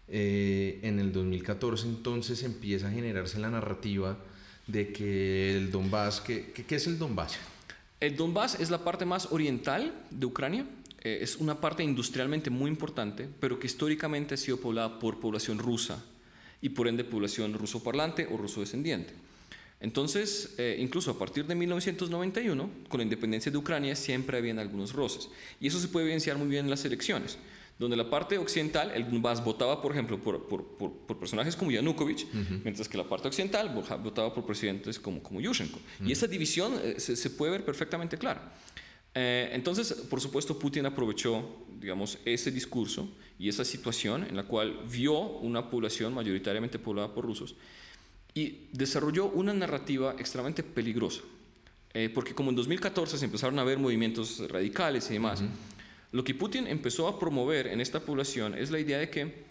[0.08, 4.18] eh, en el 2014 entonces empieza a generarse la narrativa
[4.66, 7.38] de que el Donbass, ¿qué, qué, es el Donbass?
[8.00, 10.66] El Donbass es la parte más oriental de Ucrania,
[11.04, 15.60] eh, es una parte industrialmente muy importante, pero que históricamente ha sido poblada por población
[15.60, 16.04] rusa
[16.60, 19.27] y por ende población ruso parlante o ruso descendiente.
[19.80, 24.94] Entonces, eh, incluso a partir de 1991, con la independencia de Ucrania, siempre habían algunos
[24.94, 25.30] roces.
[25.60, 27.38] Y eso se puede evidenciar muy bien en las elecciones,
[27.78, 32.26] donde la parte occidental, el Donbass votaba, por ejemplo, por, personajes como Yanukovych,
[32.64, 35.80] mientras que la parte occidental votaba por presidentes como, como Yushchenko.
[36.04, 38.56] Y esa división eh, se, puede ver perfectamente clara.
[39.14, 44.80] Eh, entonces, por supuesto, Putin aprovechó, digamos, ese discurso y esa situación en la cual
[44.92, 47.56] vio una población mayoritariamente poblada por rusos
[48.38, 51.22] y desarrolló una narrativa extremadamente peligrosa.
[51.96, 55.42] Eh, porque como en 2014 se empezaron a ver movimientos radicales y demás,
[56.12, 59.44] lo que Putin empezó a promover en esta población es la idea de que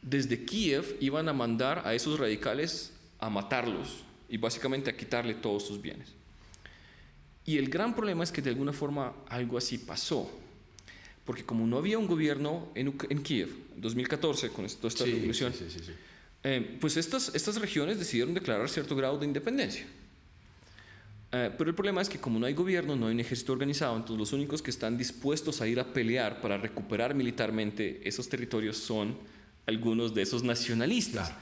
[0.00, 5.66] desde Kiev iban a mandar a esos radicales a matarlos y básicamente a quitarle todos
[5.66, 6.08] sus bienes.
[7.44, 10.30] Y el gran problema es que de alguna forma algo así pasó.
[11.26, 15.52] Porque como no había un gobierno en, en Kiev, en 2014, con toda esta revolución,
[15.52, 15.92] sí, sí,
[16.44, 19.86] eh, pues estas, estas regiones decidieron declarar cierto grado de independencia.
[21.32, 23.96] Eh, pero el problema es que como no hay gobierno, no hay un ejército organizado,
[23.96, 28.76] entonces los únicos que están dispuestos a ir a pelear para recuperar militarmente esos territorios
[28.76, 29.16] son
[29.66, 31.32] algunos de esos nacionalistas.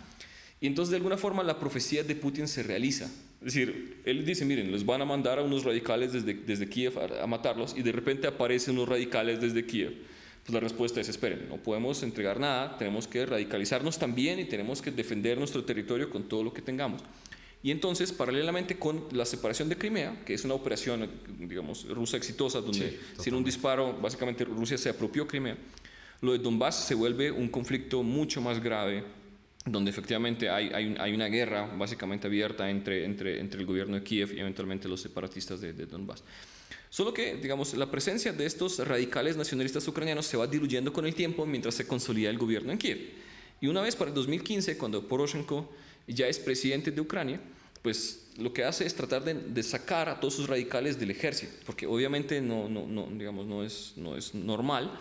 [0.61, 3.07] Y entonces de alguna forma la profecía de Putin se realiza.
[3.41, 6.97] Es decir, él dice, miren, les van a mandar a unos radicales desde, desde Kiev
[6.97, 10.12] a, a matarlos y de repente aparecen unos radicales desde Kiev
[10.45, 14.83] pues la respuesta es, esperen, no podemos entregar nada, tenemos que radicalizarnos también y tenemos
[14.83, 17.03] que defender nuestro territorio con todo lo que tengamos.
[17.63, 22.61] Y entonces, paralelamente con la separación de Crimea, que es una operación, digamos, rusa exitosa,
[22.61, 25.57] donde sin un disparo, básicamente Rusia se apropió Crimea,
[26.23, 29.05] lo de Donbass se vuelve un conflicto mucho más grave,
[29.65, 34.33] donde efectivamente hay, hay, una guerra básicamente abierta entre, entre, entre el gobierno de Kiev
[34.35, 36.25] y eventualmente los separatistas de, de Donbass.
[36.93, 41.15] Solo que, digamos, la presencia de estos radicales nacionalistas ucranianos se va diluyendo con el
[41.15, 42.99] tiempo mientras se consolida el gobierno en Kiev.
[43.63, 45.73] Y una vez para el 2015, cuando Poroshenko
[46.07, 47.41] ya es presidente de Ucrania,
[47.81, 51.87] pues lo que hace es tratar de, sacar a todos sus radicales del ejército, porque
[51.87, 52.69] obviamente no,
[53.17, 54.93] digamos, no, es, no es normal.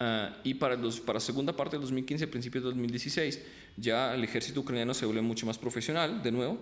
[0.00, 3.40] Ah, y para, los, para segunda parte del 2015, principios del 2016,
[3.78, 6.58] ya el ejército ucraniano se vuelve mucho más profesional, de nuevo,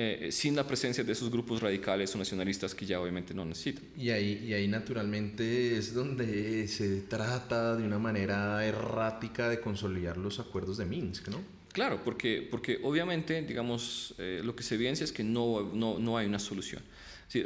[0.00, 3.82] eh, sin la presencia de esos grupos radicales o nacionalistas que ya obviamente no necesitan.
[3.96, 10.16] Y ahí, y ahí naturalmente es donde se trata de una manera errática de consolidar
[10.16, 11.42] los acuerdos de Minsk, ¿no?
[11.72, 16.16] Claro, porque, porque obviamente, digamos, eh, lo que se evidencia es que no, no, no
[16.16, 16.80] hay una solución.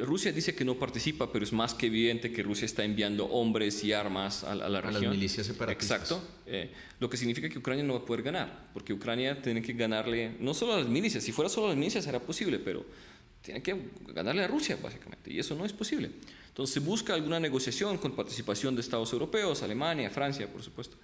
[0.01, 3.83] Rusia dice que no participa, pero es más que evidente que Rusia está enviando hombres
[3.83, 4.97] y armas a, la región.
[4.97, 6.03] A las milicias separatistas.
[6.03, 6.25] Exacto.
[6.47, 6.71] Eh,
[7.01, 10.37] lo que significa que Ucrania no va a poder ganar, porque Ucrania tiene que ganarle,
[10.39, 12.87] no solo a las milicias, si fuera solo a las milicias era posible, pero
[13.43, 13.77] tiene que
[14.15, 16.11] ganarle a Rusia, básicamente, y eso no es posible.
[16.47, 20.97] Entonces se busca alguna negociación con participación de Estados europeos, Alemania, Francia, por supuesto.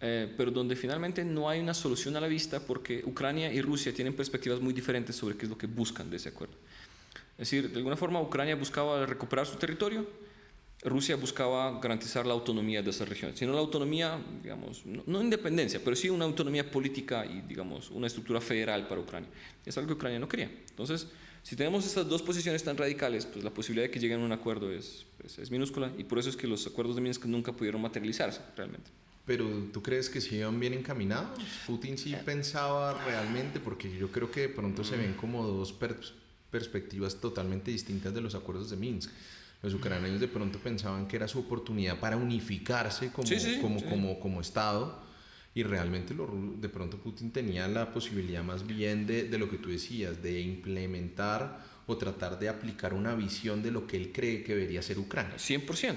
[0.00, 3.92] Eh, pero donde finalmente no hay una solución a la vista porque Ucrania y Rusia
[3.92, 6.54] tienen perspectivas muy diferentes sobre qué es lo que buscan de ese acuerdo.
[7.40, 10.06] Es decir, de alguna forma Ucrania buscaba recuperar su territorio,
[10.82, 15.96] Rusia buscaba garantizar la autonomía de esa región, sino la autonomía, digamos, no, independencia, pero
[15.96, 19.30] sí una autonomía política y, digamos, una estructura federal para Ucrania.
[19.64, 20.50] Es algo que Ucrania no quería.
[20.68, 21.06] Entonces,
[21.42, 24.32] si tenemos estas dos posiciones tan radicales, pues la posibilidad de que lleguen a un
[24.32, 27.52] acuerdo es, pues, es minúscula y por eso es que los acuerdos de Minsk nunca
[27.52, 28.90] pudieron materializarse realmente.
[29.24, 31.40] Pero ¿tú crees que sí iban bien encaminados?
[31.66, 32.20] Putin sí eh.
[32.22, 35.72] pensaba realmente, porque yo creo que de pronto se ven como dos
[36.50, 39.10] perspectivas totalmente distintas de los acuerdos de Minsk.
[39.62, 43.28] Los ucranianos de pronto pensaban que era su oportunidad para unificarse como,
[43.60, 45.10] como, como, como Estado
[45.54, 46.28] y realmente lo,
[46.60, 50.40] de pronto Putin tenía la posibilidad más bien de, de, lo que tú decías, de
[50.40, 54.98] implementar o tratar de aplicar una visión de lo que él cree que debería ser
[54.98, 55.36] Ucrania.
[55.36, 55.96] 100%.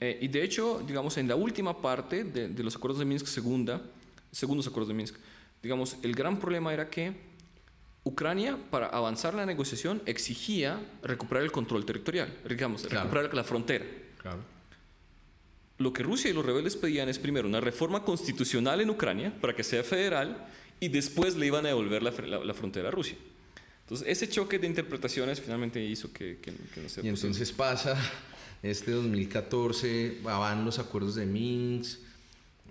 [0.00, 3.26] Eh, y de hecho, digamos, en la última parte de, de, los acuerdos de Minsk
[3.26, 3.82] segunda,
[4.30, 5.16] segundos acuerdos de Minsk,
[5.62, 7.14] digamos, el gran problema era que
[8.06, 13.10] Ucrania, para avanzar la negociación, exigía recuperar el control territorial, digamos, claro.
[13.10, 13.84] recuperar la frontera.
[14.22, 14.38] Claro.
[15.78, 19.56] Lo que Rusia y los rebeldes pedían es primero una reforma constitucional en Ucrania para
[19.56, 20.46] que sea federal
[20.78, 23.16] y después le iban a devolver la, la, la frontera a Rusia.
[23.82, 27.96] Entonces, ese choque de interpretaciones finalmente hizo que, que, que no sea Y entonces pasa
[28.62, 31.98] este 2014, van los acuerdos de Minsk,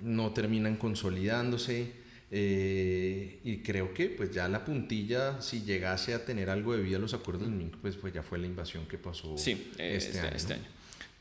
[0.01, 2.04] no terminan consolidándose.
[2.37, 6.99] Eh, y creo que pues ya la puntilla, si llegase a tener algo de vida
[6.99, 10.19] los acuerdos de Minsk, pues, pues ya fue la invasión que pasó sí, este, este,
[10.19, 10.35] año.
[10.35, 10.65] Este año.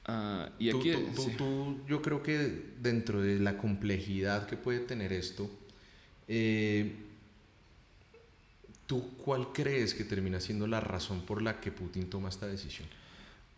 [0.09, 1.31] Uh, y tú, aquí, tú, tú, sí.
[1.39, 5.49] tú, yo creo que dentro de la complejidad que puede tener esto,
[6.27, 6.97] eh,
[8.89, 12.89] ¿tú cuál crees que termina siendo la razón por la que Putin toma esta decisión?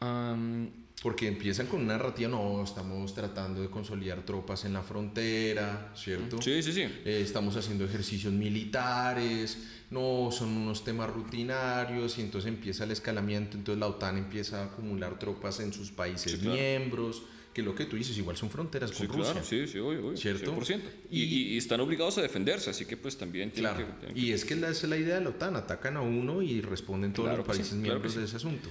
[0.02, 0.68] Um,
[1.02, 6.40] Porque empiezan con una narrativa, no, estamos tratando de consolidar tropas en la frontera, ¿cierto?
[6.40, 6.80] sí, sí, sí.
[6.82, 9.58] Eh, estamos haciendo ejercicios militares,
[9.90, 14.64] no, son unos temas rutinarios y entonces empieza el escalamiento, entonces la OTAN empieza a
[14.66, 16.54] acumular tropas en sus países Sí, claro.
[16.56, 17.22] miembros,
[17.52, 19.32] que lo que tú dices, igual son fronteras con Sí, Rusia.
[19.32, 20.56] claro, sí, sí, obvio, obvio, ¿Cierto?
[20.56, 20.80] 100%.
[21.10, 24.06] Y, y, y están obligados a defenderse, así que pues también tienen Claro, que...
[24.06, 26.40] tienen y es que la, esa es la idea de la OTAN, atacan a uno
[26.42, 28.70] y responden todos Claro los sí, países miembros de ese asunto.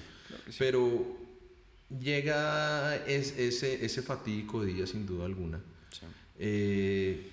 [0.60, 1.25] Pero
[2.00, 5.60] llega es, ese, ese fatídico día sin duda alguna.
[5.92, 6.06] Sí.
[6.40, 7.32] Eh,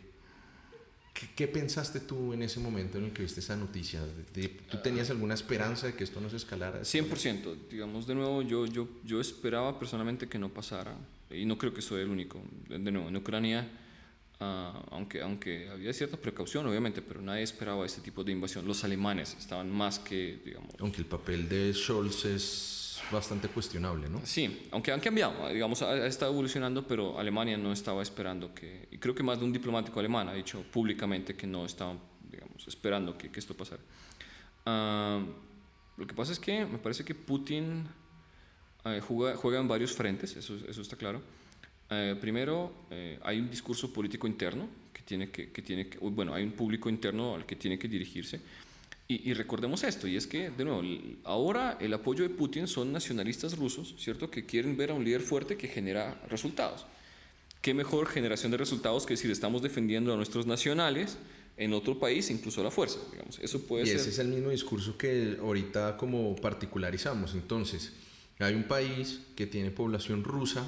[1.15, 4.01] ¿qué, qué pensaste tú en ese momento en el que viste esa noticia?
[4.05, 6.81] ¿De- de- ¿Tú tenías alguna esperanza de que esto no se escalara?
[6.83, 10.97] 100%, digamos, de nuevo, yo, yo, yo esperaba personalmente que no pasara,
[11.31, 12.43] y no creo que soy el único.
[12.69, 13.69] De de nuevo, en Ucrania,
[14.41, 18.67] ah, aunque, aunque había cierta precaución, obviamente, pero nadie esperaba este tipo de invasión.
[18.67, 22.79] Los alemanes estaban más que, digamos, Aunque el papel de Scholz es
[23.13, 24.21] bastante cuestionable, ¿no?
[24.25, 28.99] Sí, aunque han cambiado, digamos, ha, estado evolucionando, pero Alemania no estaba esperando que, y
[28.99, 31.99] creo que más de un diplomático alemán ha dicho públicamente que no estaban,
[32.31, 33.83] digamos, esperando que, que esto pasara.
[34.67, 35.21] Ah,
[35.97, 37.85] lo que pasa es que me parece que Putin
[38.85, 41.23] eh, juega, juega en varios frentes, eso, eso está claro.
[41.91, 46.33] Eh, primero, eh, hay un discurso político interno que tiene que, que tiene que, bueno,
[46.33, 48.41] hay un público interno al que tiene que dirigirse.
[49.09, 50.83] Y, y recordemos esto, y es que, de nuevo,
[51.25, 54.31] ahora el apoyo de Putin son nacionalistas rusos, ¿cierto?
[54.31, 56.87] Que quieren ver a un líder fuerte que genera resultados.
[57.61, 61.19] ¿Qué mejor generación de resultados que decir estamos defendiendo a nuestros nacionales
[61.57, 62.99] en otro país, incluso a la fuerza?
[63.13, 63.97] Digamos, eso puede Y ser...
[63.97, 67.35] ese es el mismo discurso que ahorita como particularizamos.
[67.35, 67.93] Entonces,
[68.39, 70.65] hay un país que tiene población rusa,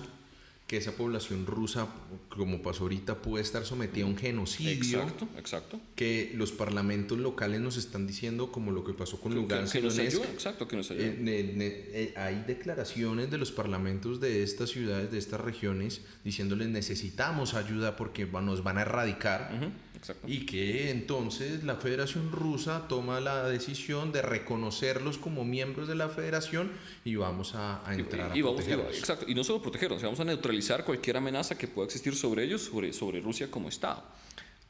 [0.67, 1.89] que esa población rusa,
[2.31, 4.73] como pasó ahorita, puede estar sometida a un genocidio.
[5.03, 5.81] Exacto, exacto.
[5.95, 9.83] que los parlamentos locales nos están diciendo, como lo que pasó con Que, Lugansk que
[9.83, 11.05] nos ayuda, exacto, que nos ayuda.
[11.07, 17.53] eh, eh, hay declaraciones de los parlamentos de estas ciudades, de estas regiones, diciéndoles necesitamos
[17.53, 19.51] ayuda porque nos van a erradicar.
[19.95, 20.27] Exacto.
[20.29, 26.09] Y que entonces la Federación Rusa toma la decisión de reconocerlos como miembros de la
[26.11, 26.71] Federación
[27.07, 30.21] y vamos a, a entrar y, y a y- exacto, y no solo protegerlos, vamos
[30.21, 30.55] a neutralizar
[30.85, 34.03] cualquier amenaza que pueda existir sobre ellos, sobre, sobre Rusia como Estado.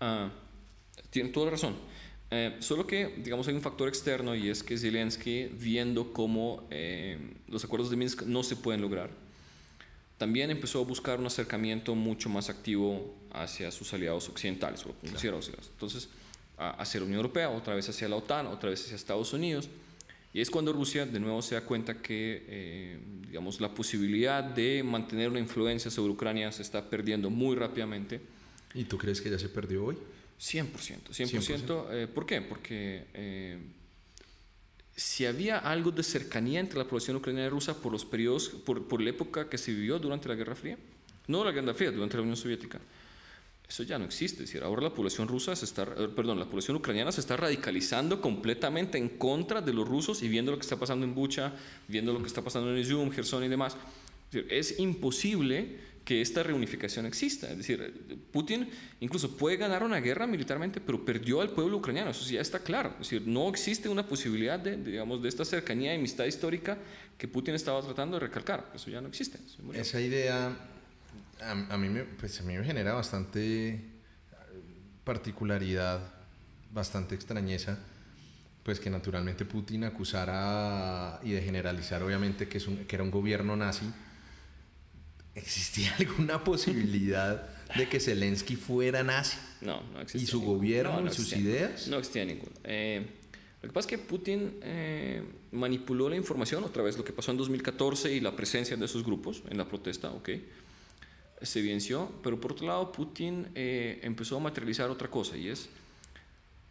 [0.00, 0.30] Ah,
[1.10, 1.76] tienen toda la razón.
[2.30, 7.18] Eh, solo que, digamos, hay un factor externo y es que Zelensky, viendo cómo eh,
[7.48, 9.10] los acuerdos de Minsk no se pueden lograr,
[10.18, 15.48] también empezó a buscar un acercamiento mucho más activo hacia sus aliados occidentales, o considerados
[15.48, 15.70] aliados.
[15.72, 16.08] Entonces,
[16.56, 19.68] hacia la Unión Europea, otra vez hacia la OTAN, otra vez hacia Estados Unidos.
[20.34, 24.82] Y es cuando Rusia de nuevo se da cuenta que, eh, digamos, la posibilidad de
[24.82, 28.20] mantener una influencia sobre Ucrania se está perdiendo muy rápidamente.
[28.74, 29.96] ¿Y tú crees que ya se perdió hoy?
[30.40, 31.86] 100%, 100%.
[31.92, 32.40] Eh, ¿Por qué?
[32.40, 33.58] Porque eh,
[34.96, 38.88] si había algo de cercanía entre la población ucraniana y rusa por los periodos, por,
[38.88, 40.76] por la época que se vivió durante la Guerra Fría,
[41.28, 42.80] no la Guerra Fría, durante la Unión Soviética,
[43.68, 44.44] eso ya no existe.
[44.44, 47.36] Es decir, ahora la población rusa se está, eh, perdón, la población ucraniana se está
[47.36, 51.52] radicalizando completamente en contra de los rusos y viendo lo que está pasando en Bucha,
[51.88, 53.76] viendo lo que está pasando en Izum, Gerson y demás.
[54.26, 57.50] Es decir, Es imposible que esta reunificación exista.
[57.50, 58.68] Es decir, Putin
[59.00, 62.10] incluso puede ganar una guerra militarmente, pero perdió al pueblo ucraniano.
[62.10, 62.90] Eso sí ya está claro.
[63.00, 66.76] Es decir, no existe una posibilidad de, digamos, de esta cercanía y amistad histórica
[67.16, 68.70] que Putin estaba tratando de recalcar.
[68.74, 69.38] Eso ya no existe.
[69.72, 70.54] Esa idea
[71.44, 73.80] a, a mí me, pues a mí me genera bastante
[75.04, 76.00] particularidad,
[76.72, 77.78] bastante extrañeza,
[78.62, 83.10] pues que naturalmente Putin acusara y de generalizar obviamente que, es un, que era un
[83.10, 83.86] gobierno nazi.
[85.34, 89.36] ¿Existía alguna posibilidad de que Zelensky fuera nazi.
[89.60, 90.24] No, no existía.
[90.24, 91.50] ¿Y su gobierno No, no y sus existía.
[91.50, 91.88] ideas?
[91.88, 92.52] No existía ninguno.
[92.64, 93.04] Eh,
[93.62, 95.22] lo que pasa es que Putin eh,
[95.52, 99.04] manipuló la información, otra vez lo que pasó en 2014 y la presencia de esos
[99.04, 100.28] grupos en la protesta, ok,
[101.42, 105.68] se evidenció, pero por otro lado Putin eh, empezó a materializar otra cosa y es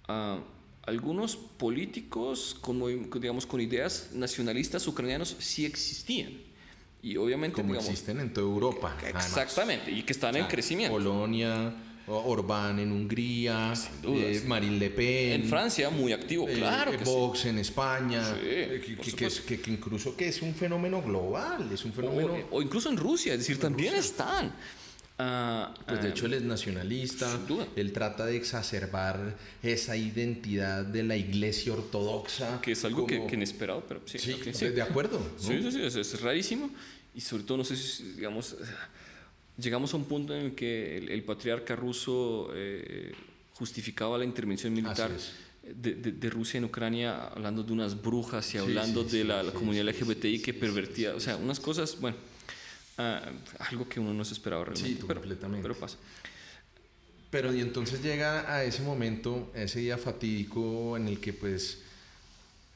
[0.07, 0.39] ah,
[0.83, 6.33] algunos políticos como, digamos, con ideas nacionalistas ucranianos sí existían.
[7.01, 8.95] Y obviamente, Como digamos, existen en toda Europa.
[9.01, 9.27] además.
[9.27, 10.95] exactamente, y que están en crecimiento.
[10.97, 11.73] Polonia,
[12.07, 13.73] Orbán en Hungría,
[14.03, 14.47] eh, sí.
[14.47, 15.41] Marine Le Pen.
[15.41, 17.11] En Francia, muy activo, eh, claro eh, que sí.
[17.11, 20.53] Vox en España, Sí, eh, que, que- que es- que- que incluso que es un
[20.53, 22.33] fenómeno global, es un fenómeno...
[22.51, 24.53] O, o incluso en Rusia, es decir, también están.
[25.17, 27.39] Ah, Pues de ah, hecho él es nacionalista,
[27.75, 32.59] él trata de exacerbar esa identidad de la iglesia ortodoxa.
[32.61, 34.17] que es algo que, como- que inesperado, pero sí.
[34.19, 35.19] Sí, ok, de- de acuerdo.
[35.19, 35.39] ¿no?
[35.39, 36.69] Sí, sí, sí, es, es rarísimo.
[37.15, 38.55] Y sobre todo, no sé si, digamos,
[39.57, 43.13] llegamos a un punto en el que el, el patriarca ruso eh,
[43.53, 45.11] justificaba la intervención militar
[45.63, 49.27] de, de- de Rusia en Ucrania, hablando de unas brujas y hablando sí, de sí,
[49.27, 52.17] la, la sí, comunidad LGBTI que pervertía, o sea, unas cosas, bueno,
[52.97, 53.21] ah,
[53.59, 54.89] algo que uno no se esperaba realmente.
[54.99, 55.61] Sí, pero, completamente.
[55.61, 55.97] pero pasa.
[57.29, 61.79] Pero y entonces llega a ese momento, a ese día fatídico en el que pues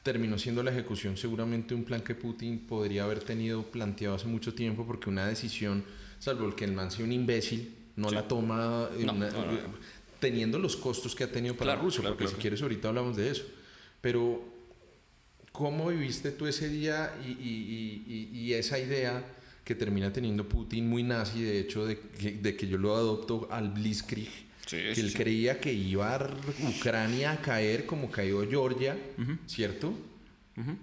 [0.02, 4.54] terminó siendo la ejecución seguramente un plan que Putin podría haber tenido planteado hace mucho
[4.54, 5.84] tiempo porque una decisión,
[6.18, 8.14] salvo el que el man sea un imbécil, no Sí.
[8.14, 9.58] la toma No, una- no, no,
[10.20, 12.88] teniendo los costos que ha tenido para Claro, Rusia, claro, porque claro, si quieres ahorita
[12.88, 13.44] hablamos de eso.
[14.00, 14.42] Pero
[15.52, 19.24] ¿cómo viviste tú ese día y, y- y- y- esa idea
[19.64, 23.48] que termina teniendo Putin muy nazi, de hecho, de que, de que yo lo adopto
[23.50, 24.28] al Blitzkrieg?
[24.66, 25.16] Sí, que él sí.
[25.16, 26.30] creía que iba a
[26.76, 28.96] Ucrania a caer como cayó Georgia,
[29.46, 29.92] ¿cierto?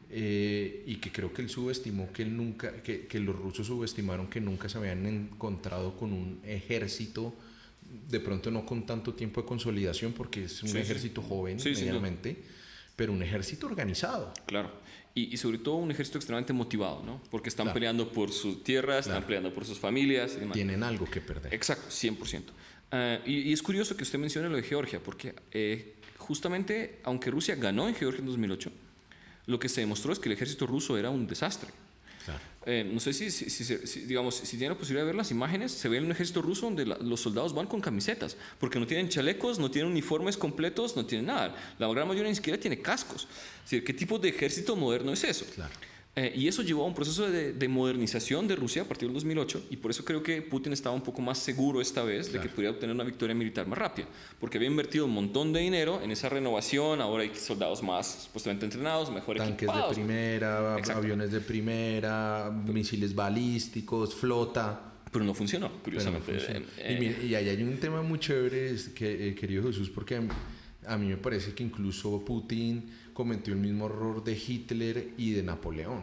[0.10, 4.28] Eh, y que creo que él subestimó que él nunca, que, que los rusos subestimaron
[4.28, 7.34] que nunca se habían encontrado con un ejército,
[8.10, 10.80] de pronto no con tanto tiempo de consolidación, porque es un Sí, sí.
[10.80, 12.38] ejército joven, Sí, medianamente,
[12.96, 14.34] pero un ejército organizado.
[14.46, 14.72] Claro.
[15.14, 17.22] Y, y sobre todo un ejército extremadamente motivado, ¿no?
[17.32, 17.74] Porque están Claro.
[17.74, 20.54] peleando por sus tierras, están peleando por sus familias y demás.
[20.54, 21.54] Tienen algo que perder.
[21.54, 22.44] Exacto, 100%.
[22.92, 27.32] Ah, y, y es curioso que usted mencione lo de Georgia, porque eh, justamente, aunque
[27.32, 28.72] Rusia ganó en Georgia en 2008,
[29.48, 31.70] lo que se demostró es que el ejército ruso era un desastre.
[32.26, 32.40] Claro.
[32.66, 35.30] Eh, no sé si, si, si- si- digamos, si tienen la posibilidad de ver las
[35.30, 38.88] imágenes, se ve un ejército ruso donde la- los soldados van con camisetas, porque no
[38.88, 41.56] tienen chalecos, no tienen uniformes completos, no tienen nada.
[41.78, 43.28] La gran mayoría ni siquiera tiene cascos.
[43.64, 45.46] Es decir, ¿qué tipo de ejército moderno es eso?
[45.54, 45.72] Claro.
[46.18, 49.14] Eh, y eso llevó a un proceso de, de modernización de Rusia a partir del
[49.16, 52.34] 2008 y por eso creo que Putin estaba un poco más seguro esta vez de
[52.40, 52.56] que Claro.
[52.56, 54.08] pudiera obtener una victoria militar más rápida,
[54.40, 58.66] porque había invertido un montón de dinero en esa renovación, ahora hay soldados más supuestamente
[58.66, 59.94] entrenados, mejor Tanques de equipados.
[59.94, 61.02] primera, Exacto.
[61.02, 64.94] aviones de primera, misiles balísticos, flota.
[65.12, 66.32] Pero no funcionó, Pero no curiosamente.
[66.32, 66.66] funciona.
[66.78, 70.22] Eh, y, mire, y ahí hay un tema muy chévere, que, eh, querido Jesús, porque
[70.88, 75.42] a mí me parece que incluso Putin cometió el mismo error de Hitler y de
[75.42, 76.02] Napoleón.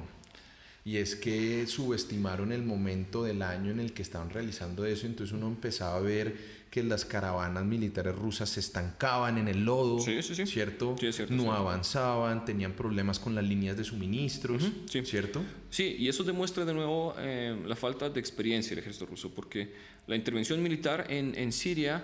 [0.84, 5.32] Y es que subestimaron el momento del año en el que estaban realizando eso, entonces
[5.32, 10.22] uno empezaba a ver que las caravanas militares rusas se estancaban en el lodo, Sí,
[10.22, 10.46] sí, sí.
[10.46, 10.96] ¿cierto?
[10.98, 14.72] Sí, es cierto, no avanzaban, tenían problemas con las líneas de suministros.
[15.04, 15.42] ¿cierto?
[15.70, 19.70] Sí, y eso demuestra de nuevo eh, la falta de experiencia del ejército ruso, porque
[20.06, 22.02] la intervención militar en, en Siria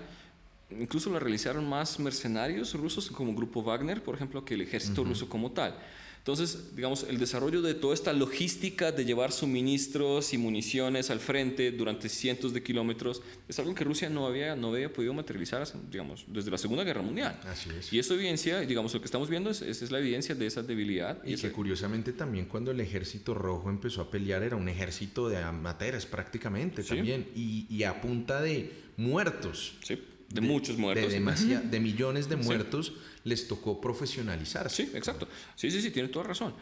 [0.71, 5.29] incluso la realizaron más mercenarios rusos como Grupo Wagner, por ejemplo, que el ejército ruso
[5.29, 5.77] como tal.
[6.19, 11.71] Entonces, digamos, el desarrollo de toda esta logística de llevar suministros y municiones al frente
[11.71, 16.27] durante cientos de kilómetros es algo que Rusia no había, no había podido materializar, digamos,
[16.27, 17.41] desde la Segunda Guerra Mundial.
[17.47, 17.91] Así es.
[17.95, 21.25] Y eso evidencia, digamos, lo que estamos viendo es, es la evidencia de esa debilidad.
[21.25, 25.39] Y que curiosamente también cuando el ejército rojo empezó a pelear era un ejército de
[25.39, 26.89] amateurs prácticamente Sí.
[26.97, 29.79] también y, y a punta de muertos.
[29.83, 29.99] Sí,
[30.29, 31.11] de, muchos muertos.
[31.11, 32.93] De, demasia- de millones de muertos
[33.25, 34.85] les tocó profesionalizarse.
[34.87, 35.29] Sí, exacto.
[35.57, 36.55] Sí, sí, sí, tiene toda razón.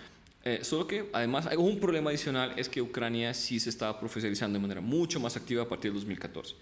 [0.45, 4.59] Eh, solo que además hay un problema adicional es que Ucrania sí se estaba profesionalizando
[4.59, 6.55] de manera mucho más activa a partir del 2014.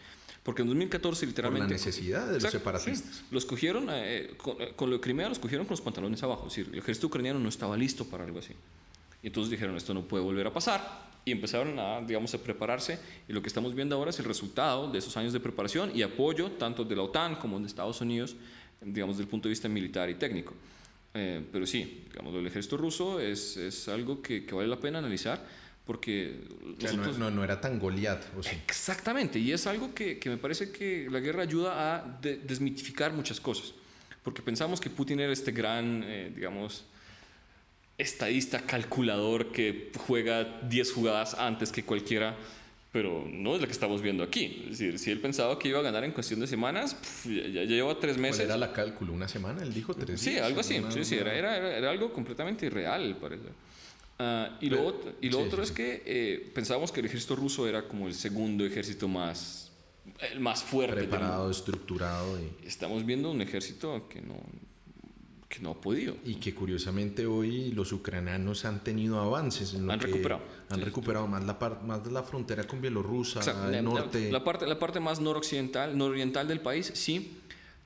[0.43, 1.73] Porque en 2014 literalmente...
[1.75, 3.17] necesidad de los Exacto, separatistas.
[3.17, 3.23] sí.
[3.31, 6.47] Los cogieron, eh, con, eh, con lo de Crimea los cogieron con los pantalones abajo.
[6.49, 8.53] Es decir, el ejército ucraniano no estaba listo para algo así.
[9.23, 11.14] Y entonces dijeron, esto no puede volver a pasar.
[11.25, 12.99] Y empezaron a, digamos, a prepararse.
[13.29, 16.03] Y lo que estamos viendo ahora es el resultado de esos años de preparación y
[16.03, 18.37] apoyo tanto de la OTAN como de Estados Unidos,
[18.83, 20.53] digamos, desde el punto de vista militar y técnico.
[21.15, 24.99] Eh, pero sí, digamos, el ejército ruso es, es algo que, que vale la pena
[24.99, 25.41] analizar
[25.87, 26.41] porque
[26.79, 28.23] sea, no, nosotros- no- no era tan Goliat.
[28.37, 32.19] O sea, Exactamente, y es algo que, que me parece que la guerra ayuda a
[32.21, 33.75] de- desmitificar muchas cosas,
[34.23, 36.85] porque pensamos que Putin era este gran, eh, digamos,
[37.99, 42.37] estadista calculador que juega 10 jugadas antes que cualquiera,
[42.93, 44.63] pero no es la que estamos viendo aquí.
[44.65, 47.65] Es decir, si él pensaba que iba a ganar en cuestión de semanas, ya, ya,
[47.65, 48.37] lleva tres meses.
[48.37, 49.13] ¿Cuál era la cálculo?
[49.13, 49.63] ¿Una semana?
[49.63, 50.81] Él dijo tres Sí, algo así.
[50.91, 53.49] sí, sí, era, era, era, algo completamente irreal, parece.
[54.17, 57.07] Uh, y, lo otro, y lo sí, otro sí, es que eh, pensábamos que el
[57.07, 59.73] ejército ruso era como el segundo ejército más,
[60.31, 60.95] el más fuerte.
[60.95, 62.39] Preparado, estructurado.
[62.39, 62.65] Y...
[62.65, 64.37] Estamos viendo un ejército que no,
[65.55, 66.17] que no ha podido.
[66.25, 69.75] Y que curiosamente hoy los ucranianos han tenido avances.
[69.75, 70.43] En lo han que recuperado.
[70.71, 74.27] Han sí, recuperado más la, par, más de la frontera con Bielorrusia, el la, norte.
[74.27, 77.39] La, la, parte, la parte más noroccidental, nororiental del país, sí.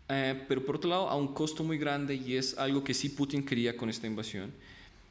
[0.09, 3.11] Eh, pero por otro lado, a un costo muy grande y es algo que sí
[3.11, 4.51] Putin quería con esta invasión.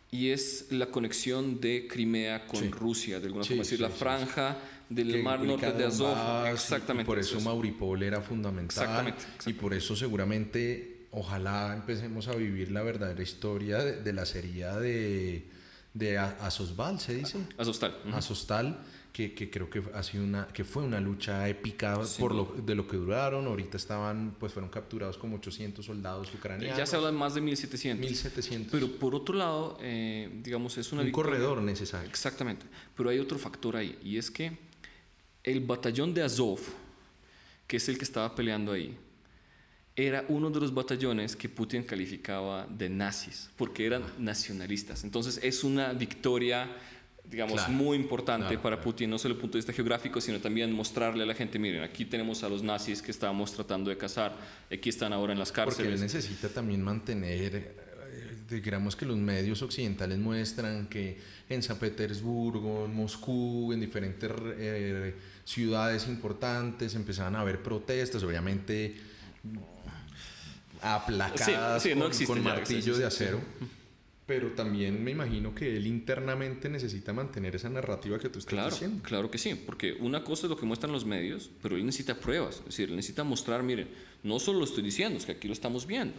[0.09, 2.69] Y es la conexión de Crimea con Sí.
[2.69, 3.61] Rusia, de alguna Sí, forma.
[3.61, 4.57] Es decir, la franja
[4.89, 6.15] del que mar norte de Azov.
[6.47, 7.03] Y- Exactamente.
[7.03, 7.43] Y por eso es.
[7.43, 8.83] Mauripol era fundamental.
[8.85, 9.61] Exactamente, Y exactamente.
[9.61, 15.45] por eso seguramente, ojalá empecemos a vivir la verdadera historia de, de la serie de,
[15.93, 16.19] de
[16.99, 17.37] ¿se dice?
[17.57, 17.95] Azovstal.
[18.05, 18.15] ujú.
[18.15, 18.79] Azovstal,
[19.13, 22.75] que, que creo que ha sido una que fue una lucha épica por lo, de
[22.75, 23.47] lo que duraron.
[23.47, 26.77] Ahorita estaban, pues fueron capturados como 800 soldados ucranianos.
[26.77, 28.07] Ya se habla de más de 1700.
[28.11, 28.71] 1700.
[28.71, 32.07] Pero por otro lado, eh, digamos, es una un victoria- corredor necesario.
[32.09, 32.65] Exactamente.
[32.95, 34.55] Pero hay otro factor ahí, y es que
[35.43, 36.59] el batallón de Azov,
[37.65, 38.95] que es el que estaba peleando ahí,
[39.99, 45.03] era uno de los batallones que Putin calificaba de nazis, porque eran nacionalistas.
[45.03, 46.69] Entonces es una victoria,
[47.25, 47.73] digamos, Claro.
[47.73, 48.79] muy importante Claro, para.
[48.79, 51.57] Putin, no solo desde el punto de vista geográfico, sino también mostrarle a la gente,
[51.57, 54.35] miren, aquí tenemos a los nazis que estábamos tratando de cazar,
[54.71, 55.99] aquí están ahora en las Porque él cárceles.
[55.99, 61.17] necesita también mantener, eh, digamos que los medios occidentales muestran que
[61.49, 64.29] en San Petersburgo, en Moscú, en diferentes
[64.59, 68.95] eh, ciudades importantes empezaban a haber protestas, obviamente
[70.95, 73.03] aplacadas Sí, sí, no con, ya, martillo de sí.
[73.03, 73.39] acero.
[74.25, 78.69] Pero también me imagino que él internamente necesita mantener esa narrativa que tú estás Claro,
[78.71, 79.01] diciendo.
[79.03, 82.15] claro que sí, porque una cosa es lo que muestran los medios, pero él necesita
[82.19, 83.87] pruebas, es decir, él necesita mostrar, miren,
[84.23, 86.13] no solo lo estoy diciendo, es que aquí lo estamos viendo.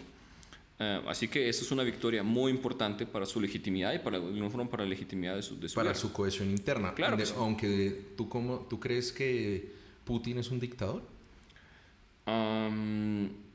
[0.78, 4.48] Eh, así que esa es una victoria muy importante para su legitimidad y para, de
[4.50, 6.00] forma, para la legitimidad de su, de su Para guerra.
[6.00, 6.94] su cohesión interna.
[6.94, 7.34] Claro sí.
[7.36, 9.70] Aunque tú, cómo, ¿tú crees que
[10.06, 11.02] Putin es un dictador?
[12.26, 13.47] En-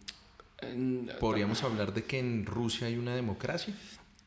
[1.20, 3.74] Podríamos hablar de que en Rusia hay una democracia.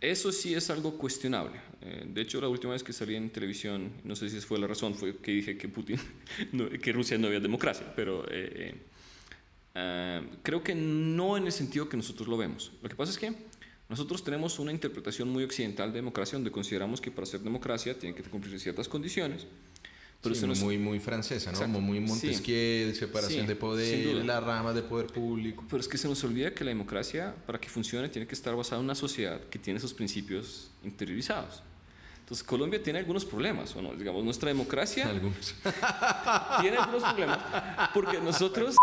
[0.00, 1.58] Eso sí es algo cuestionable.
[1.80, 4.58] Eh, de hecho, la última vez que salí en televisión, no sé si esa fue
[4.58, 5.98] la razón, fue que dije que Putin,
[6.52, 8.74] no- que Rusia no había democracia, pero eh, eh,
[9.74, 12.72] ah, creo que no en el sentido que nosotros lo vemos.
[12.82, 13.32] Lo que pasa es que
[13.88, 18.14] nosotros tenemos una interpretación muy occidental de democracia, donde consideramos que para ser democracia tiene
[18.16, 19.46] que cumplir ciertas condiciones.
[20.22, 21.56] Pero Sí, muy, muy francesa, ¿no?
[21.58, 21.74] Exacto.
[21.74, 22.04] Como muy Sí.
[22.06, 24.24] Montesquieu, separación Sí, de poder, duda.
[24.24, 25.62] las ramas de poder público.
[25.70, 28.56] Pero es que se nos olvida que la democracia, para que funcione, tiene que estar
[28.56, 31.62] basada en una sociedad que tiene esos principios interiorizados.
[32.20, 33.94] Entonces, Colombia tiene algunos problemas, ¿o no?
[33.94, 35.54] Digamos, nuestra democracia Algunos.
[36.60, 37.38] tiene algunos problemas
[37.94, 38.74] porque nosotros,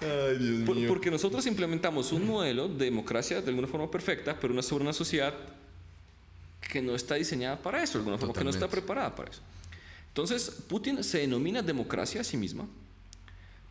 [0.00, 4.54] Ay, Dios por- porque nosotros implementamos un modelo de democracia de alguna forma perfecta, pero
[4.54, 5.34] una sobre una sociedad
[6.72, 8.86] que no está diseñada para eso, de alguna forma, que no está Totalmente.
[8.86, 9.42] preparada para eso.
[10.12, 12.68] Entonces, Putin se denomina democracia a sí misma,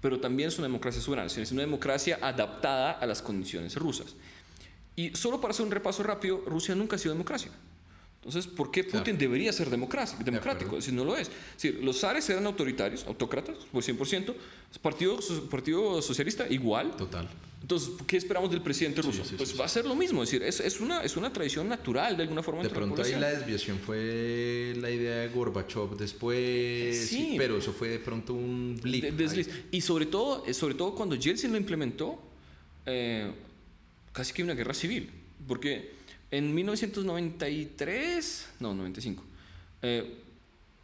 [0.02, 4.16] pero también es una democracia soberana, es una democracia adaptada a las condiciones rusas.
[4.96, 7.52] Y solo para hacer un repaso rápido, Rusia nunca ha sido democracia.
[8.24, 9.18] Entonces, ¿por qué Putin Claro.
[9.20, 10.78] debería ser democrático?
[10.78, 11.32] Es decir, no lo es.
[11.56, 14.36] Decir, los zares eran autoritarios, autócratas, por 100%.
[14.82, 15.20] Partido,
[15.50, 16.96] partido Socialista, igual.
[16.96, 17.28] Total.
[17.62, 19.24] Entonces, ¿qué esperamos del presidente ruso?
[19.26, 20.22] sí, pues sí, va a ser lo mismo.
[20.24, 22.86] Es decir, es, es, una, es una tradición natural de alguna forma De entre la
[22.88, 27.36] pronto ahí la desviación fue la idea de Gorbachev después, Sí.
[27.38, 29.04] pero eso fue de pronto un blip.
[29.04, 29.50] De- desliz.
[29.72, 32.22] Y sobre todo, eh, sobre todo cuando Yeltsin lo implementó,
[32.86, 33.32] eh,
[34.12, 35.10] casi que una guerra civil.
[35.48, 35.92] Porque
[36.32, 39.24] en 1993, no, 95,
[39.82, 40.18] eh,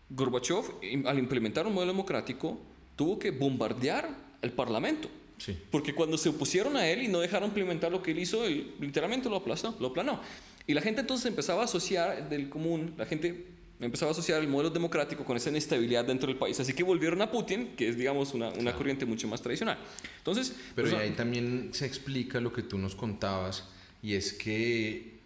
[0.10, 0.66] Gorbachev,
[1.06, 2.60] al implementar un modelo democrático,
[2.96, 4.10] tuvo que bombardear
[4.42, 5.10] el parlamento.
[5.38, 5.58] Sí.
[5.72, 8.74] Porque cuando se opusieron a él y no dejaron implementar lo que él hizo, él
[8.80, 10.20] literalmente lo aplastó, lo aplanó.
[10.66, 13.46] Y la gente entonces empezaba a asociar del común, la gente
[13.80, 16.60] empezaba a asociar el modelo democrático con esa inestabilidad dentro del país.
[16.60, 19.78] Así que volvieron a Putin, que es, digamos, una, una corriente mucho más tradicional.
[20.18, 23.66] Entonces, Pero pues, ahí también se explica lo que tú nos contabas,
[24.02, 25.17] y es que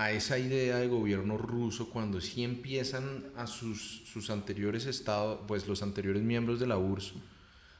[0.00, 5.68] a esa idea de gobierno ruso, cuando sí empiezan a sus, sus anteriores estados, pues
[5.68, 7.12] los anteriores miembros de la URSS,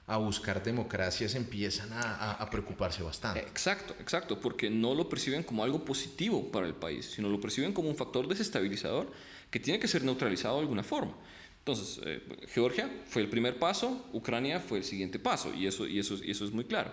[0.07, 3.41] a buscar democracia, se empiezan a preocuparse bastante.
[3.41, 7.73] Exacto, exacto, porque no lo perciben como algo positivo para el país, sino lo perciben
[7.73, 9.11] como un factor desestabilizador
[9.51, 11.15] que tiene que ser neutralizado de alguna forma.
[11.61, 15.99] Entonces, eh, Georgia fue el primer paso, Ucrania fue el siguiente paso, y eso, y
[15.99, 16.93] eso, y eso es muy claro.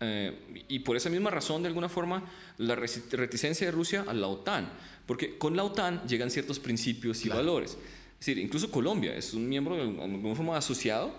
[0.00, 2.24] Eh, y por esa misma razón, de alguna forma,
[2.58, 4.70] la reticencia de Rusia a la OTAN,
[5.06, 7.40] porque con la OTAN llegan ciertos principios y Claro.
[7.40, 7.72] valores.
[8.18, 11.12] Es decir, incluso Colombia es un miembro de alguna forma asociado,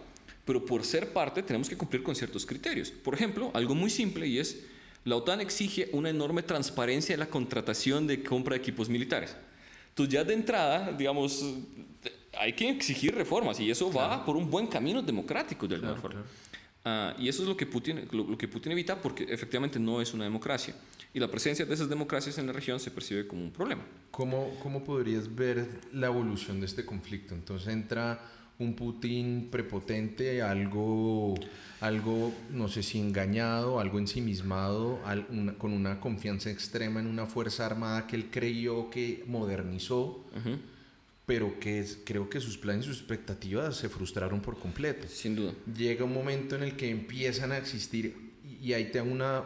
[0.46, 2.90] pero por ser parte tenemos que cumplir con ciertos criterios.
[2.92, 4.62] Por ejemplo, algo muy simple y es,
[5.06, 9.36] la OTAN exige una enorme transparencia en la contratación de compra de equipos militares.
[9.90, 11.44] Entonces ya de entrada, digamos,
[12.40, 16.24] hay que exigir reformas y eso va por un buen camino democrático de alguna forma.
[16.84, 20.14] Ah, y eso es lo que, Putin, lo, que Putin evita porque efectivamente no es
[20.14, 20.74] una democracia.
[21.14, 23.84] Y la presencia de esas democracias en la región se percibe como un problema.
[24.10, 27.36] ¿Cómo, cómo podrías ver la evolución de este conflicto?
[27.36, 28.20] Entonces entra
[28.62, 31.36] un Putin prepotente, algo,
[31.82, 35.00] algo no sé si engañado, algo ensimismado,
[35.58, 40.24] con una confianza extrema en una fuerza armada que él creyó que modernizó
[41.26, 45.08] pero que creo que sus planes y sus expectativas se frustraron por completo.
[45.08, 45.54] Sin duda.
[45.76, 49.44] Llega un momento en el que empiezan a existir, y ahí te hago una,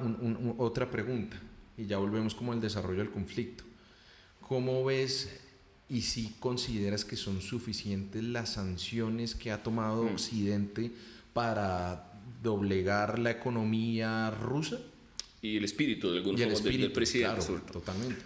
[0.57, 1.39] otra pregunta,
[1.77, 3.63] y ya volvemos como al desarrollo del conflicto.
[4.41, 5.41] ¿Cómo ves
[5.89, 10.13] y si consideras que son suficientes las sanciones que ha tomado mm.
[10.13, 10.91] Occidente
[11.33, 12.11] para
[12.41, 14.79] doblegar la economía rusa?
[15.41, 17.45] Y el espíritu de algún del, presidente.
[17.45, 18.23] Claro, totalmente.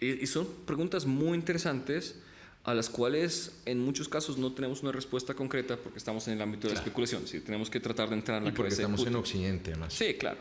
[0.00, 2.16] Y, son preguntas muy interesantes
[2.64, 6.42] a las cuales en muchos casos no tenemos una respuesta concreta porque estamos en el
[6.42, 7.26] ámbito de la especulación.
[7.26, 7.40] ¿sí?
[7.40, 9.92] Tenemos que tratar de entrar en la y porque estamos en Occidente, además.
[9.94, 10.38] Sí, claro.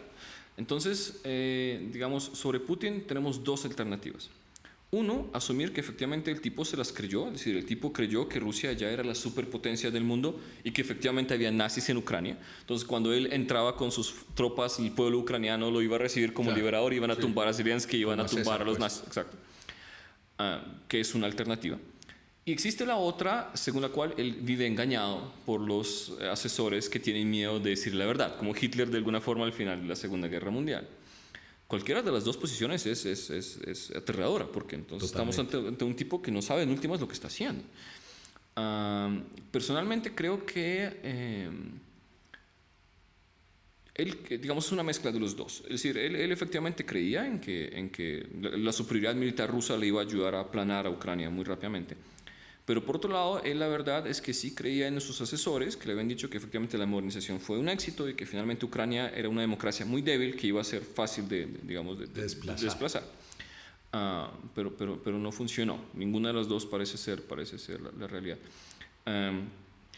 [0.57, 4.29] Entonces, eh, digamos, sobre Putin tenemos dos alternativas.
[4.91, 8.39] Uno, asumir que efectivamente el tipo se las creyó, es decir, el tipo creyó que
[8.39, 12.37] Rusia ya era la superpotencia del mundo y que efectivamente había nazis en Ucrania.
[12.61, 16.51] Entonces, cuando él entraba con sus tropas, el pueblo ucraniano lo iba a recibir como
[16.51, 18.79] liberador, iban a tumbar a Zelensky, iban a tumbar a los pues.
[18.79, 19.07] nazis.
[19.07, 19.37] Exacto.
[20.37, 21.77] Ah, que es una alternativa.
[22.47, 27.29] Y existe la otra, según la cual él vive engañado por los asesores que tienen
[27.29, 30.27] miedo de decir la verdad, como Hitler de alguna forma al final de la Segunda
[30.27, 30.87] Guerra Mundial.
[31.67, 36.21] Cualquiera de las dos posiciones es, es, es, aterradora, porque entonces estamos ante, un tipo
[36.21, 37.63] que no sabe en últimas lo que está haciendo.
[39.51, 41.49] Personalmente creo que eh,
[43.95, 45.61] él, digamos, es una mezcla de los dos.
[45.65, 49.87] Es decir, él, él, efectivamente creía en que, en que la superioridad militar rusa le
[49.87, 51.97] iba a ayudar a aplanar a Ucrania muy rápidamente.
[52.65, 55.85] Pero por otro lado, él la verdad es que sí creía en sus asesores, que
[55.85, 59.29] le habían dicho que efectivamente la modernización fue un éxito y que finalmente Ucrania era
[59.29, 63.03] una democracia muy débil que iba a ser fácil de, digamos, de, desplazar.
[63.93, 65.79] Ah, pero, pero, pero no funcionó.
[65.93, 68.37] Ninguna de las dos parece ser, parece ser la, realidad.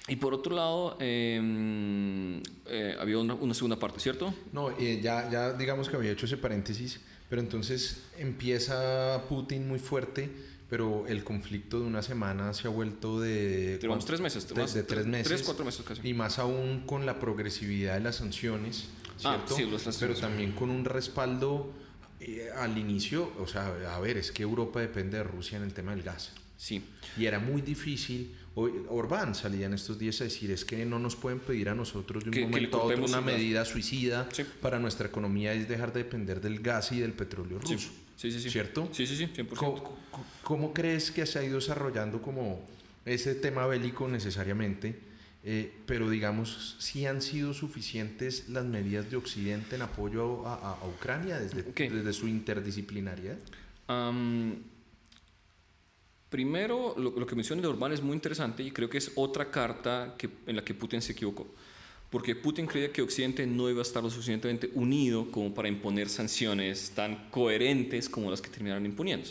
[0.10, 4.34] y por otro lado, em, eh, había una, una, segunda parte, ¿cierto?
[4.52, 7.00] No, eh, ya, ya digamos que había hecho ese paréntesis,
[7.30, 10.30] pero entonces empieza Putin muy fuerte
[10.70, 13.80] pero el conflicto de una semana se ha vuelto de...
[14.06, 14.48] Tres meses.
[14.48, 15.28] De, de, tres meses.
[15.28, 16.08] Tres, cuatro meses casi.
[16.08, 18.90] Y más aún con la progresividad de las sanciones,
[19.24, 19.54] ah, ¿cierto?
[19.54, 21.72] Ah, sí, los, pero también con un respaldo
[22.20, 25.74] eh, al inicio, o sea, a ver, es que Europa depende de Rusia en el
[25.74, 26.34] tema del gas.
[26.58, 26.84] Sí.
[27.18, 28.36] Y era muy difícil.
[28.56, 32.24] Orbán salía en estos días a decir es que no nos pueden pedir a nosotros
[32.24, 34.28] de un momento a otro una medida suicida
[34.62, 37.78] para nuestra economía es dejar de depender del gas y del petróleo ruso.
[37.78, 37.92] Sí.
[38.18, 38.50] Sí, sí, sí.
[38.50, 38.90] ¿Cierto?
[38.92, 39.82] Sí, sí, sí, 100%.
[40.44, 42.66] ¿Cómo, crees que se ha ido desarrollando como
[43.06, 45.00] ese tema bélico necesariamente?
[45.44, 51.40] Eh, pero digamos, si han sido suficientes las medidas de Occidente en apoyo a, Ucrania
[51.40, 53.38] desde, desde, su interdisciplinariedad?
[56.30, 60.16] primero, lo, que menciona de Orbán es muy interesante y creo que es otra carta
[60.18, 61.48] que, en la que Putin se equivocó
[62.10, 66.10] porque Putin creía que Occidente no iba a estar lo suficientemente unido como para imponer
[66.10, 69.28] sanciones tan coherentes como las que terminaron imponiendo.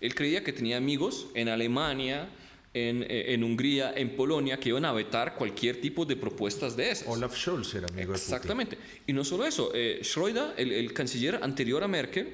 [0.00, 2.28] Él creía que tenía amigos en Alemania,
[2.72, 6.90] en, eh, en, Hungría, en Polonia, que iban a vetar cualquier tipo de propuestas de
[6.90, 7.08] esas.
[7.08, 8.78] Olaf Scholz era amigo de Exactamente.
[9.06, 12.28] Y no solo eso, eh, Schröder, el, el canciller anterior a Merkel,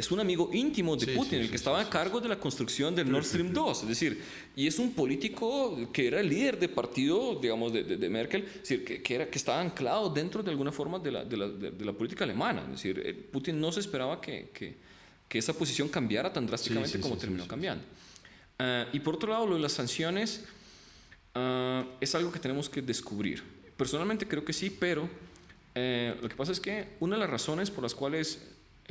[0.00, 3.10] es un amigo íntimo de Putin, el que estaba a cargo de la construcción del
[3.10, 4.22] Nord Stream 2, es decir,
[4.56, 8.60] y es un político que era el líder de partido, digamos, de, de, Merkel, es
[8.60, 11.48] decir, que, que, era, que estaba anclado dentro de alguna forma de la, de la,
[11.48, 14.76] de la política alemana, es decir, eh, Putin no se esperaba que, que,
[15.28, 17.84] que esa posición cambiara tan drásticamente como terminó cambiando.
[18.58, 20.44] Ah, y por otro lado, lo de las sanciones
[21.34, 23.42] uh, es algo que tenemos que descubrir.
[23.76, 25.08] Personalmente creo que sí, pero
[25.74, 28.38] eh, lo que pasa es que una de las razones por las cuales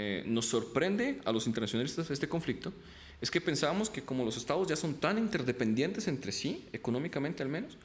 [0.01, 2.71] eh, nos sorprende a los internacionalistas este conflicto
[3.19, 7.49] es que pensábamos que como los estados ya son tan interdependientes entre sí, económicamente al
[7.49, 7.77] menos,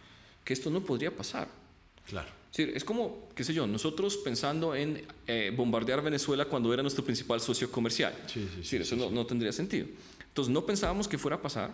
[0.44, 1.48] que esto no podría pasar.
[2.06, 2.28] Claro.
[2.56, 7.40] es como, qué sé yo, nosotros pensando en eh, bombardear Venezuela cuando era nuestro principal
[7.40, 8.14] socio comercial.
[8.28, 9.88] Sí, sí, sí, eso no, no, tendría sentido.
[10.28, 11.72] Entonces no pensábamos que fuera a pasar,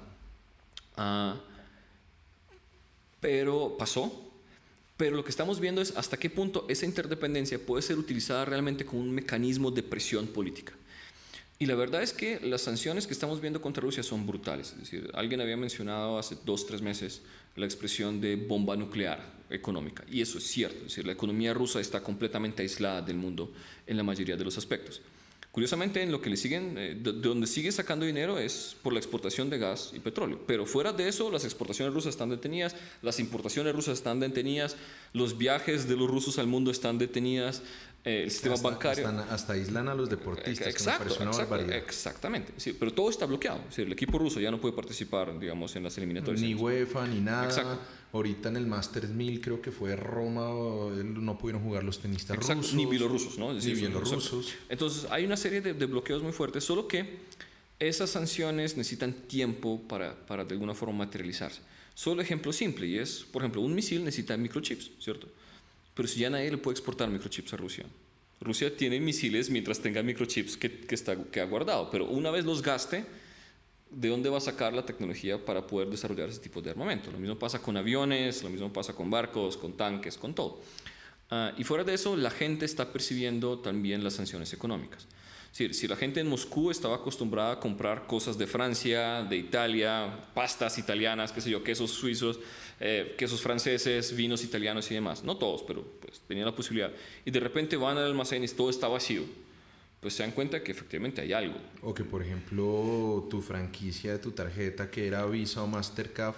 [0.96, 1.38] uh,
[3.20, 4.29] pero pasó
[5.00, 8.84] pero lo que estamos viendo es hasta qué punto esa interdependencia puede ser utilizada realmente
[8.84, 10.74] como un mecanismo de presión política.
[11.58, 14.72] Y la verdad es que las sanciones que estamos viendo contra Rusia son brutales.
[14.72, 17.22] Es decir, alguien había mencionado hace dos, tres meses
[17.56, 20.04] la expresión de bomba nuclear económica.
[20.06, 20.76] Y eso es cierto.
[20.80, 23.54] Es decir, la economía rusa está completamente aislada del mundo
[23.86, 25.00] en la mayoría de los aspectos.
[25.52, 29.00] Curiosamente, en lo que le siguen, eh, de donde sigue sacando dinero es por la
[29.00, 30.40] exportación de gas y petróleo.
[30.46, 34.76] Pero fuera de eso, las exportaciones rusas están detenidas, las importaciones rusas están detenidas,
[35.12, 37.62] los viajes de los rusos al mundo están detenidas,
[38.04, 39.06] eh, el sistema bancario.
[39.30, 40.68] Hasta, aislan a los deportistas.
[40.68, 41.14] Exacto,
[41.70, 42.52] exactamente.
[42.56, 43.60] Sí, pero todo está bloqueado.
[43.76, 46.40] el equipo ruso ya no puede participar, digamos, en las eliminatorias.
[46.40, 47.78] Ni UEFA, ni nada.
[48.12, 50.48] Ahorita en el Masters 1000 creo que fue Roma,
[51.04, 52.74] no pudieron jugar los tenistas rusos.
[52.74, 53.52] Ni bielorrusos, ¿no?
[53.52, 54.54] ni bielorrusos.
[54.68, 57.20] Entonces hay una serie de, bloqueos muy fuertes, solo que
[57.78, 61.60] esas sanciones necesitan tiempo para, para de alguna forma materializarse.
[61.94, 65.28] Solo ejemplo simple, y es, por ejemplo, un misil necesita microchips, ¿cierto?
[66.00, 67.84] Pero si ya nadie le puede exportar microchips a Rusia.
[68.40, 72.46] Rusia tiene misiles mientras tenga microchips que, que, está, que ha guardado, pero una vez
[72.46, 73.04] los gaste,
[73.90, 77.10] ¿de dónde va a sacar la tecnología para poder desarrollar ese tipo de armamento?
[77.10, 80.62] Lo mismo pasa con aviones, lo mismo pasa con barcos, con tanques, con todo.
[81.30, 85.06] Ah, y fuera de eso, la gente está percibiendo también las sanciones económicas.
[85.52, 90.28] Si, si la gente en Moscú estaba acostumbrada a comprar cosas de Francia, de Italia,
[90.32, 92.38] pastas italianas, qué sé yo, quesos suizos,
[92.78, 95.24] eh, quesos franceses, vinos italianos y demás.
[95.24, 96.90] No todos, pero pues, tenían la posibilidad.
[97.24, 99.22] Y de repente van al almacén y todo está vacío.
[100.00, 101.58] Pues se dan cuenta que efectivamente hay algo.
[101.82, 106.36] O que, por ejemplo, tu franquicia de tu tarjeta, que era Visa o Mastercard,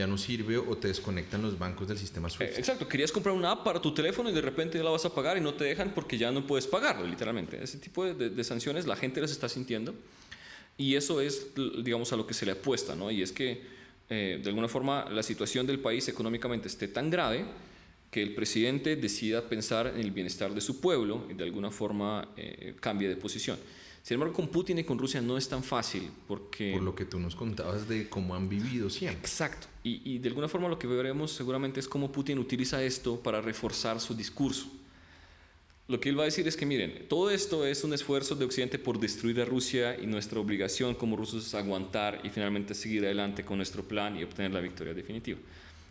[0.00, 2.52] ya no sirve o te desconectan los bancos del sistema SWIFT.
[2.52, 5.04] Eh, exacto, querías comprar una app para tu teléfono y de repente ya la vas
[5.04, 7.62] a pagar y no te dejan porque ya no puedes pagarlo, literalmente.
[7.62, 9.94] Ese tipo de, sanciones la gente las está sintiendo
[10.78, 11.48] y eso es,
[11.84, 13.10] digamos, a lo que se le apuesta, ¿no?
[13.10, 13.62] Y es que
[14.08, 17.44] eh, de alguna forma la situación del país económicamente esté tan grave
[18.10, 22.26] que el presidente decida pensar en el bienestar de su pueblo y de alguna forma
[22.36, 23.58] eh, cambie de posición.
[24.02, 26.72] Sin embargo, con Putin y con Rusia no es tan fácil porque...
[26.72, 29.20] Por lo que tú nos contabas de cómo han vivido siempre.
[29.20, 29.66] Exacto.
[29.82, 33.98] Y, de alguna forma lo que veremos seguramente es cómo Putin utiliza esto para reforzar
[33.98, 34.70] su discurso.
[35.88, 38.44] Lo que él va a decir es que, miren, todo esto es un esfuerzo de
[38.44, 43.04] Occidente por destruir a Rusia y nuestra obligación como rusos es aguantar y finalmente seguir
[43.04, 45.40] adelante con nuestro plan y obtener la victoria definitiva.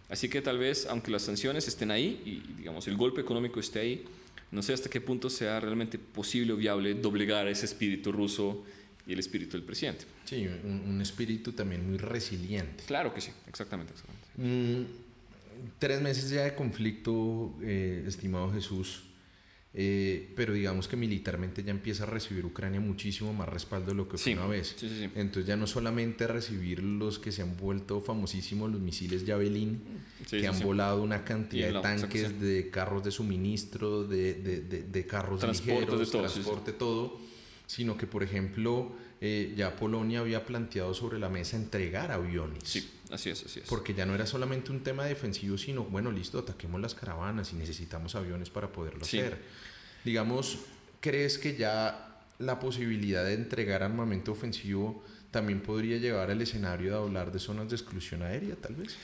[0.08, 3.80] Así que tal vez, aunque las sanciones estén ahí y, digamos, el golpe económico esté
[3.80, 4.06] ahí,
[4.52, 8.64] no sé hasta qué punto sea realmente posible o viable doblegar ese espíritu ruso
[9.10, 10.05] y el espíritu del presidente.
[10.24, 12.84] Sí, un, espíritu también muy resiliente.
[12.86, 13.91] Claro que sí, exactamente.
[14.38, 14.84] Mm,
[15.80, 19.05] tres meses ya de conflicto, eh, estimado Jesús.
[19.74, 24.07] Eh, pero digamos que militarmente ya empieza a recibir Ucrania muchísimo más respaldo de lo
[24.07, 24.76] que fue una vez.
[25.16, 29.82] Entonces ya no solamente recibir los que se han vuelto famosísimos, los misiles Javelin,
[30.30, 35.43] que han volado una cantidad de tanques, de carros de suministro, de, de, de, carros
[35.43, 37.29] ligeros, de todo, transporte, todo,
[37.70, 38.91] sino que por ejemplo
[39.22, 42.63] eh, ya Polonia había planteado sobre la mesa entregar aviones.
[42.63, 43.67] Sí, así es, así es.
[43.67, 47.57] Porque ya no era solamente un tema defensivo, sino, bueno, listo, ataquemos las caravanas y
[47.57, 49.38] necesitamos aviones para poderlo hacer.
[50.03, 50.57] Digamos,
[50.99, 56.98] ¿crees que ya la posibilidad de entregar armamento ofensivo también podría llevar al escenario de
[56.98, 58.98] hablar de zonas de exclusión aérea, tal vez?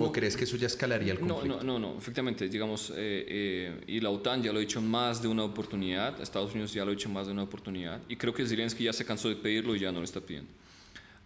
[0.00, 1.58] ¿O crees que eso ya escalaría el conflicto?
[1.58, 1.98] No, no, no, no.
[1.98, 6.18] efectivamente, digamos, eh, eh, y la OTAN ya lo ha hecho más de una oportunidad,
[6.20, 8.92] Estados Unidos ya lo ha hecho más de una oportunidad, y creo que Zelensky ya
[8.92, 10.50] se cansó de pedirlo y ya no lo está pidiendo.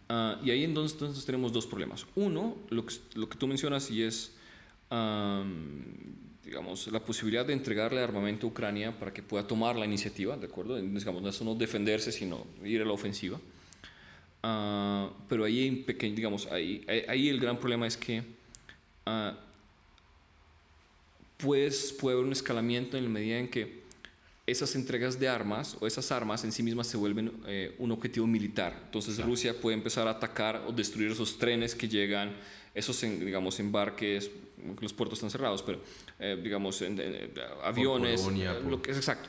[0.09, 2.05] Ah, y ahí entonces, entonces, tenemos dos problemas.
[2.17, 4.33] Uno, lo que, lo que tú mencionas y es,
[6.45, 10.47] digamos, la posibilidad de entregarle armamento a Ucrania para que pueda tomar la iniciativa, ¿de
[10.47, 10.75] acuerdo?
[10.75, 13.39] Digamos, no defenderse, sino ir a la ofensiva.
[14.43, 18.21] Ah, pero ahí, pequeño, digamos, ahí, ahí el gran problema es que
[19.07, 19.33] uh,
[21.37, 23.81] pues, puede haber un escalamiento en la medida en que
[24.47, 28.27] esas entregas de armas o esas armas en sí mismas se vuelven eh, un objetivo
[28.27, 28.81] militar.
[28.87, 32.33] Entonces Rusia puede empezar a atacar o destruir esos trenes que llegan,
[32.75, 34.31] esos digamos embarques,
[34.81, 35.81] los puertos están cerrados, pero
[36.21, 37.01] eh, digamos en,
[37.63, 38.27] aviones,
[38.69, 39.29] lo que es exacto.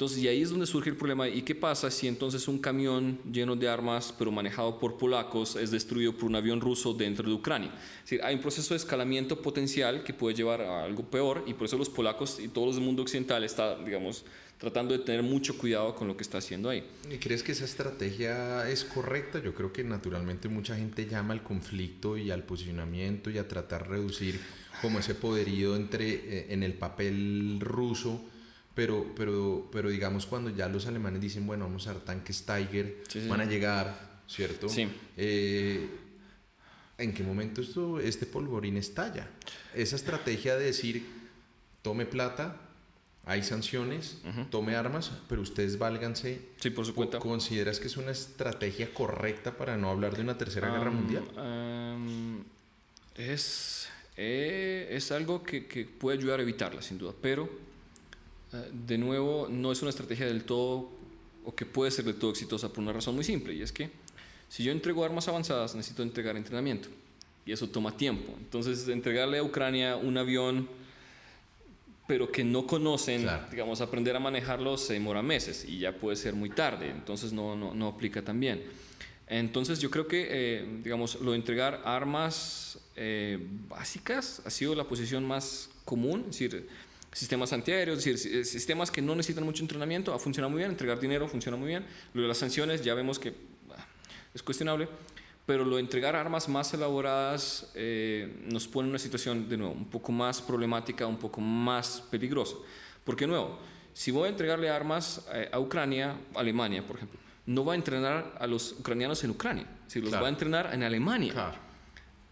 [0.00, 1.28] Entonces, y ahí es donde surge el problema.
[1.28, 5.70] ¿Y qué pasa si entonces un camión lleno de armas, pero manejado por polacos, es
[5.70, 7.70] destruido por un avión ruso dentro de Ucrania?
[7.98, 11.52] Es decir, hay un proceso de escalamiento potencial que puede llevar a algo peor y
[11.52, 14.24] por eso los polacos y todos los del mundo occidental están, digamos,
[14.60, 16.86] tratando de tener mucho cuidado con lo que está haciendo ahí.
[17.10, 19.40] ¿Y crees que esa estrategia es correcta?
[19.40, 23.84] Yo creo que naturalmente mucha gente llama al conflicto y al posicionamiento y a tratar
[23.84, 24.40] de reducir
[24.80, 28.22] como ese poderío entre, eh, en el papel ruso
[28.74, 33.02] pero, pero, pero digamos cuando ya los alemanes dicen, bueno, vamos a dar tanques Tiger,
[33.28, 34.68] van a llegar, ¿cierto?
[34.68, 34.88] Sí.
[35.16, 35.88] Eh,
[36.96, 39.28] ¿En qué momento esto, este polvorín estalla?
[39.74, 41.06] Esa estrategia de decir,
[41.82, 42.56] tome plata,
[43.30, 44.18] hay sanciones,
[44.50, 46.40] tome armas, pero ustedes válganse.
[46.56, 47.20] Sí, por su cuenta.
[47.20, 51.22] ¿Consideras que es una estrategia correcta para no hablar de una tercera guerra mundial?
[53.14, 57.48] es, eh, es algo que, que, puede ayudar a evitarla, sin duda, pero
[58.52, 60.90] eh, de nuevo no es una estrategia del todo
[61.44, 63.90] o que puede ser del todo exitosa por una razón muy simple, y es que
[64.48, 66.88] si yo entrego armas avanzadas, necesito entregar entrenamiento,
[67.46, 68.34] y eso toma tiempo.
[68.38, 70.68] Entonces, entregarle a Ucrania un avión
[72.10, 76.34] pero que no conocen, digamos, aprender a manejarlo se demora meses y ya puede ser
[76.34, 78.64] muy tarde, entonces no, no, no aplica tan bien.
[79.28, 83.38] Entonces yo creo que, eh, digamos, lo de entregar armas eh,
[83.68, 86.68] básicas ha sido la posición más común, es decir,
[87.12, 90.98] sistemas antiaéreos, es decir, sistemas que no necesitan mucho entrenamiento, ha funcionado muy bien, entregar
[90.98, 93.34] dinero funciona muy bien, lo de las sanciones ya vemos que
[94.34, 94.88] es cuestionable,
[95.50, 99.72] pero lo de entregar armas más elaboradas eh, nos pone en una situación, de nuevo,
[99.72, 102.54] un poco más problemática, un poco más peligrosa.
[103.02, 103.58] Porque, de nuevo,
[103.92, 108.36] si voy a entregarle armas eh, a Ucrania, Alemania, por ejemplo, no va a entrenar
[108.38, 111.32] a los ucranianos en Ucrania, si los va a entrenar en Alemania.
[111.32, 111.58] Claro.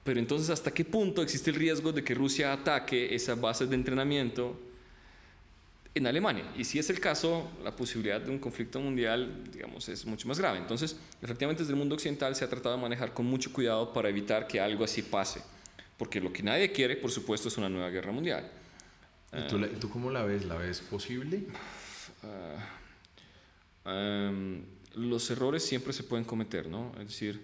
[0.05, 3.75] Pero entonces, ¿hasta qué punto existe el riesgo de que Rusia ataque esa base de
[3.75, 4.57] entrenamiento
[5.99, 6.45] en Alemania.
[6.57, 10.39] Y si es el caso, la posibilidad de un conflicto mundial, digamos, es mucho más
[10.39, 10.59] grave.
[10.59, 14.09] Entonces, efectivamente, desde el mundo occidental se ha tratado de manejar con mucho cuidado para
[14.09, 15.43] evitar que algo así pase.
[15.97, 18.51] Porque lo que nadie quiere, por supuesto, es una nueva guerra mundial.
[19.33, 20.47] ¿Y tú, tú cómo la ves?
[20.47, 21.47] ¿La ves posible?
[23.85, 24.63] Ah, em,
[24.95, 26.93] los errores siempre se pueden cometer, ¿no?
[27.01, 27.41] Es decir,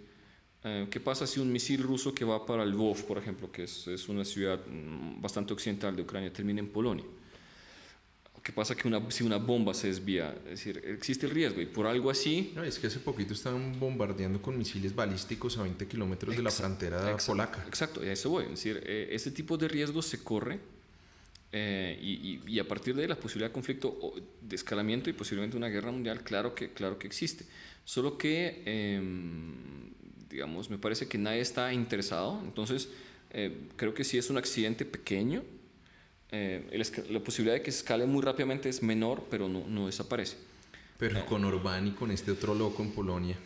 [0.62, 3.86] eh, ¿qué pasa si un misil ruso que va para Lvov, por ejemplo, que es,
[3.88, 7.04] es una ciudad mm, bastante occidental de Ucrania, termina en Polonia?
[8.44, 10.36] ¿Qué pasa que una, si una bomba se desvía?
[10.44, 12.52] Es decir, existe el riesgo y por algo así...
[12.54, 16.50] No, es que hace poquito estaban bombardeando con misiles balísticos a 20 kilómetros de la
[16.50, 17.64] frontera polaca.
[17.66, 18.44] Exacto, y a eso voy.
[18.44, 20.60] Es decir, eh, ese tipo de riesgo se corre
[21.52, 24.12] eh, y, y, a partir de la posibilidad de conflicto,
[24.42, 27.46] de escalamiento y posiblemente una guerra mundial, claro que, claro que existe.
[27.86, 29.54] Solo que, em,
[30.28, 32.42] digamos, me parece que nadie está interesado.
[32.44, 32.90] Entonces,
[33.30, 35.44] eh, creo que si es un accidente pequeño,
[36.34, 40.36] eh, la posibilidad de que escale muy rápidamente es menor, pero no, no desaparece.
[40.98, 43.36] Pero eh, con Orbán y con este otro loco en Polonia.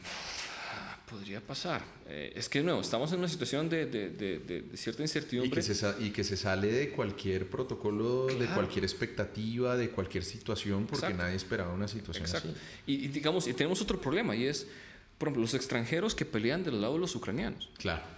[1.08, 1.82] Podría pasar.
[2.06, 5.60] Eh, es que, no, estamos en una situación de, de, de, cierta incertidumbre.
[5.60, 10.24] Y que, se, y que se sale de cualquier protocolo, de cualquier expectativa, de cualquier
[10.24, 12.50] situación, porque nadie esperaba una situación Exacto.
[12.50, 12.58] así.
[12.86, 14.66] Y, y, digamos, y tenemos otro problema, y es,
[15.18, 17.70] por ejemplo, los extranjeros que pelean del lado de los ucranianos.
[17.78, 18.17] Claro.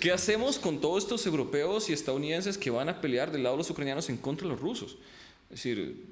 [0.00, 3.58] ¿Qué, hacemos con todos estos europeos y estadounidenses que van a pelear del lado de
[3.58, 4.96] los ucranianos en contra de los rusos?
[5.50, 6.06] Es decir,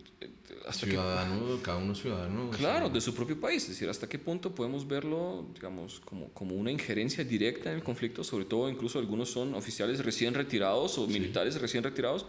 [0.69, 2.51] hasta ciudadano, cada uno ciudadano.
[2.51, 3.63] Claro, de su propio país.
[3.65, 7.83] Es decir, hasta qué punto podemos verlo, digamos, como, como una injerencia directa en el
[7.83, 12.27] conflicto, sobre todo incluso algunos son oficiales recién retirados o militares recién retirados.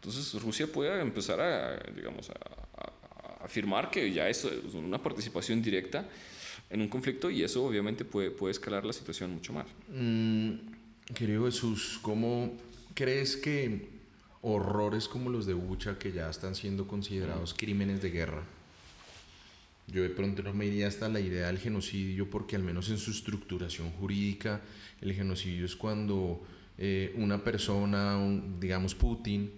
[0.00, 6.08] Entonces Rusia puede empezar a, digamos, a, afirmar que ya es una participación directa
[6.72, 9.66] en un conflicto y eso obviamente puede, puede escalar la situación mucho más.
[9.94, 10.52] Mm,
[11.14, 12.56] querido Jesús, ¿cómo
[12.94, 13.90] crees que
[14.40, 17.56] horrores como los de Bucha, que ya están siendo considerados mm.
[17.56, 18.42] crímenes de guerra,
[19.86, 22.96] yo de pronto no me iría hasta la idea del genocidio porque al menos en
[22.96, 24.62] su estructuración jurídica
[25.02, 26.42] el genocidio es cuando
[26.78, 28.18] eh, una persona,
[28.58, 29.50] digamos Putin,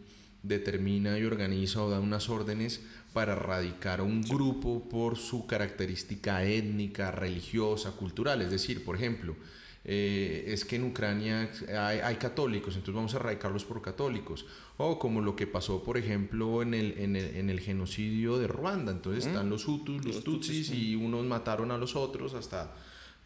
[0.43, 2.82] determina y organiza o da unas órdenes
[3.15, 8.43] para erradicar a un grupo por su característica étnica, religiosa, cultural.
[8.43, 9.36] Es decir, por ejemplo,
[9.85, 14.45] eh, es que en Ucrania hay, católicos, entonces vamos a erradicarlos por católicos.
[14.78, 18.49] O como lo que pasó, por ejemplo, en el, en el, en el genocidio de
[18.49, 18.91] Ruanda.
[18.91, 22.74] Entonces están los Hutus, los, Tutsis, y unos mataron a los otros hasta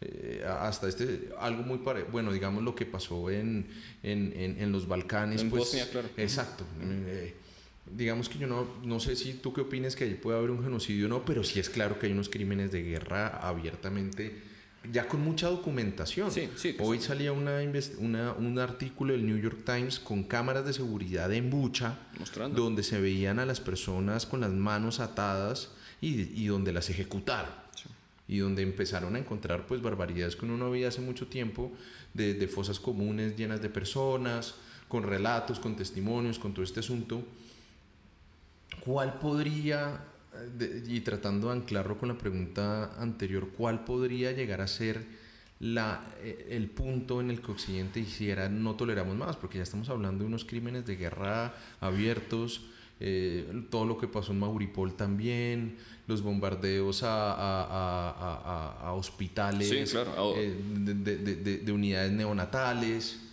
[0.01, 3.67] eh, hasta este, algo muy parecido, bueno, digamos lo que pasó en,
[4.03, 5.41] en, en, los Balcanes.
[5.41, 6.07] En pues, Bosnia, claro.
[6.15, 6.63] Exacto.
[7.95, 10.63] Digamos que yo no, no sé si tú qué opinas que ahí puede haber un
[10.63, 14.41] genocidio o no, pero sí es claro que hay unos crímenes de guerra abiertamente,
[14.91, 16.31] ya con mucha documentación.
[16.31, 17.59] Sí, sí, Hoy salía una,
[17.97, 22.61] una, un artículo del New York Times con cámaras de seguridad en Bucha, Mostrando.
[22.61, 27.51] donde se veían a las personas con las manos atadas y, y donde las ejecutaron
[28.27, 31.71] y donde empezaron a encontrar pues barbaridades que uno no veía hace mucho tiempo,
[32.13, 34.53] de, de fosas comunes llenas de personas,
[34.87, 37.23] con relatos, con testimonios, con todo este asunto.
[38.79, 39.99] ¿Cuál podría,
[40.87, 45.03] y tratando de anclarlo con la pregunta anterior, cuál podría llegar a ser
[45.59, 49.35] la, eh, el punto en el que Occidente hiciera no toleramos más?
[49.35, 52.61] Porque ya estamos hablando de unos crímenes de guerra abiertos,
[53.01, 55.77] eh, todo lo que pasó en Mauripol también,
[56.07, 63.28] los bombardeos a, a, a, hospitales eh, de, de, de, unidades neonatales.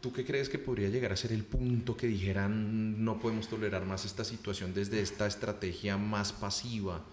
[0.00, 3.84] ¿Tú qué crees que podría llegar a ser el punto que dijeran no podemos tolerar
[3.84, 7.04] más esta situación desde esta estrategia más pasiva?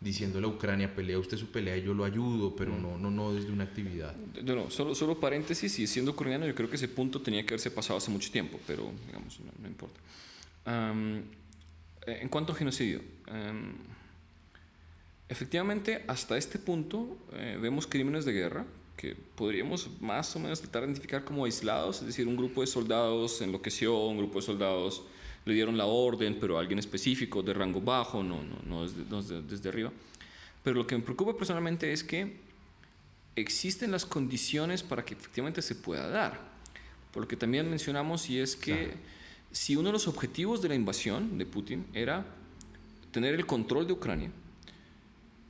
[0.00, 2.82] diciéndole a Ucrania, pelea usted su pelea y yo lo ayudo, pero mm.
[2.82, 4.16] no, no, no desde una actividad.
[4.16, 7.70] No, solo, solo paréntesis, y siendo ucraniano, yo creo que ese punto tenía que haberse
[7.70, 10.00] pasado hace mucho tiempo, pero digamos, no, importa.
[10.64, 13.02] en cuanto a genocidio,
[15.28, 18.64] efectivamente, hasta este punto eh, vemos crímenes de guerra
[19.00, 22.66] que podríamos más o menos tratar de identificar como aislados, es decir, un grupo de
[22.66, 25.04] soldados enloqueció, un grupo de soldados
[25.46, 29.40] le dieron la orden, pero a alguien específico de rango bajo, no, no, no, desde,
[29.40, 29.90] desde, arriba.
[30.62, 32.40] Pero lo que me preocupa personalmente es que
[33.36, 36.38] existen las condiciones para que efectivamente se pueda dar.
[37.10, 38.92] Por lo que también mencionamos, y es que
[39.50, 42.26] si uno de los objetivos de la invasión de Putin era
[43.12, 44.30] tener el control de Ucrania,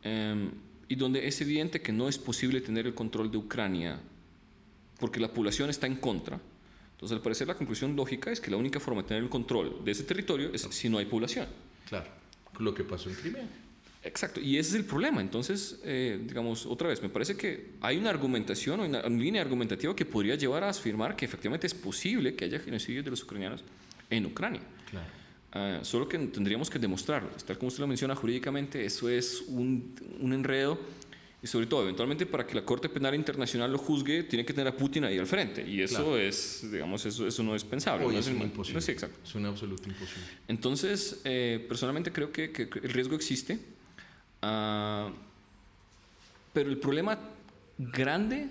[0.04, 0.52] em,
[0.90, 3.98] y donde es evidente que no es posible tener el control de Ucrania
[4.98, 6.38] porque la población está en contra,
[7.00, 9.82] entonces, al parecer, la conclusión lógica es que la única forma de tener el control
[9.82, 11.46] de ese territorio es si no hay población.
[11.88, 12.10] Claro,
[12.58, 13.48] lo que pasó en Crimea.
[14.04, 15.22] Exacto, y ese es el problema.
[15.22, 19.96] Entonces, eh, digamos, otra vez, me parece que hay una argumentación o una, línea argumentativa
[19.96, 23.64] que podría llevar a afirmar que efectivamente es posible que haya genocidio de los ucranianos
[24.10, 24.60] en Ucrania.
[24.90, 25.19] Claro.
[25.52, 27.30] Ah, solo que tendríamos que demostrarlo.
[27.44, 30.78] Tal como usted lo menciona jurídicamente, eso es un, un enredo
[31.42, 34.68] y sobre todo, eventualmente para que la Corte Penal Internacional lo juzgue, tiene que tener
[34.68, 35.66] a Putin ahí al frente.
[35.66, 38.04] Y eso es, digamos, eso, eso no es pensable.
[38.06, 38.82] no es, imposible.
[38.82, 39.18] sí, exacto.
[39.24, 40.26] Es un absoluto imposible.
[40.48, 43.58] Entonces, eh, personalmente creo que, que, el riesgo existe.
[44.42, 45.10] Uh,
[46.52, 47.18] pero el problema
[47.78, 48.48] grande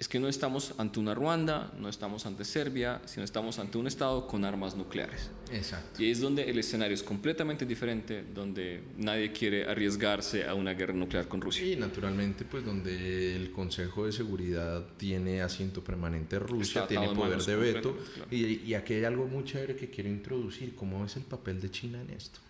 [0.00, 3.86] es que no estamos ante una Ruanda, no estamos ante Serbia, sino estamos ante un
[3.86, 5.28] Estado con armas nucleares.
[5.52, 6.02] Exacto.
[6.02, 10.94] Y es donde el escenario es completamente diferente, donde nadie quiere arriesgarse a una guerra
[10.94, 11.66] nuclear con Rusia.
[11.66, 17.56] Y naturalmente, pues donde el Consejo de Seguridad tiene asiento permanente Rusia, tiene poder de
[17.56, 17.98] veto.
[18.30, 20.74] Y, y aquí hay algo muy chévere que quiero introducir.
[20.76, 22.40] ¿Cómo es el papel de China en esto?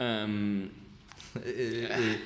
[0.00, 0.64] um,
[1.44, 2.18] eh, eh,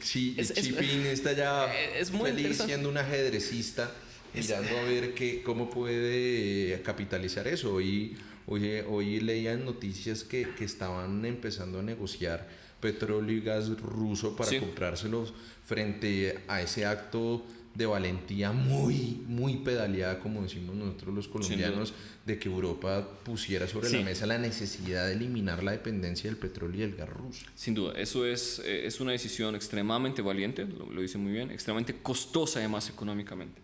[0.00, 3.90] Sí, es, está ya es muy feliz siendo un ajedrecista,
[4.32, 7.74] mirando a ver qué, cómo puede capitalizar eso.
[7.74, 12.48] Hoy, hoy, hoy leían noticias que, que estaban empezando a negociar
[12.80, 15.32] petróleo y gas ruso para comprárselos
[15.64, 17.44] frente a ese acto
[17.74, 21.92] de valentía muy, muy pedaleada, como decimos nosotros los colombianos,
[22.24, 26.80] de que Europa pusiera sobre la mesa la necesidad de eliminar la dependencia del petróleo
[26.80, 27.44] y el gas ruso.
[27.56, 32.00] Sin duda, eso es, eh, es una decisión extremadamente valiente, lo, dice muy bien, extremadamente
[32.00, 33.60] costosa además económicamente.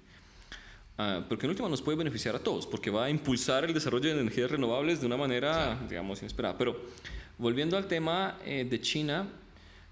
[0.99, 4.15] Uh, porque en última nos puede beneficiar a todos, porque va a impulsar el desarrollo
[4.15, 6.59] de energías renovables de una manera, digamos, inesperada.
[6.59, 6.79] Pero
[7.39, 9.27] volviendo al tema eh, de China,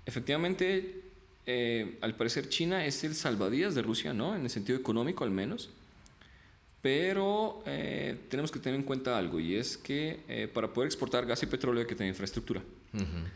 [0.05, 1.08] efectivamente
[1.51, 4.37] eh, al parecer China es el salvadías de Rusia, ¿no?
[4.37, 5.71] En el sentido económico al menos.
[6.83, 11.25] Pero eh, tenemos que tener en cuenta algo y es que eh, para poder exportar
[11.25, 12.63] gas y petróleo hay que tener infraestructura.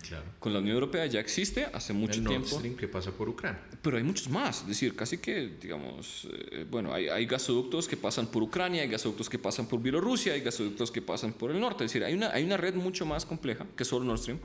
[0.06, 0.24] claro.
[0.39, 2.48] Con la Unión Europea ya existe hace mucho el tiempo.
[2.51, 3.62] Nord Stream que pasa por Ucrania.
[3.80, 6.28] Pero hay muchos más, es decir, casi que, digamos,
[6.70, 10.43] bueno, hay, hay, gasoductos que pasan por Ucrania, hay gasoductos que pasan por Bielorrusia, hay
[10.43, 11.84] gasoductos que pasan por el norte.
[11.84, 14.39] Es decir, hay una, hay una red mucho más compleja que solo Nord Stream.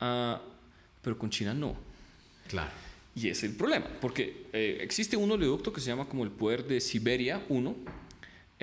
[0.00, 0.38] Uh,
[1.02, 1.91] pero con China no.
[2.48, 2.70] Claro.
[3.14, 6.66] Y es el problema, porque eh, existe un oleoducto que se llama como el poder
[6.66, 7.76] de Siberia 1,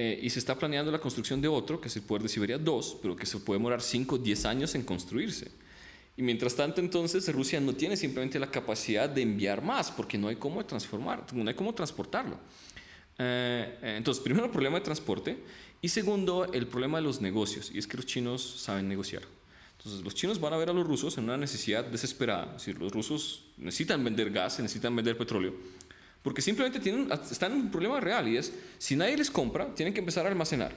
[0.01, 2.57] eh, y se está planeando la construcción de otro, que es el poder de Siberia
[2.57, 5.51] 2, pero que se puede demorar 5 o 10 años en construirse.
[6.15, 10.29] Y mientras tanto, entonces, Rusia no tiene simplemente la capacidad de enviar más, porque no
[10.29, 12.39] hay cómo transformar, no hay cómo transportarlo.
[13.17, 15.37] Eh, entonces, primero el problema de transporte,
[15.81, 19.23] y segundo, el problema de los negocios, y es que los chinos saben negociar.
[19.79, 22.47] Entonces los chinos van a ver a los rusos en una necesidad desesperada.
[22.47, 25.53] Es decir, los rusos necesitan vender gas, necesitan vender petróleo,
[26.21, 29.93] porque simplemente tienen, están en un problema real y es, si nadie les compra, tienen
[29.93, 30.73] que empezar a almacenar.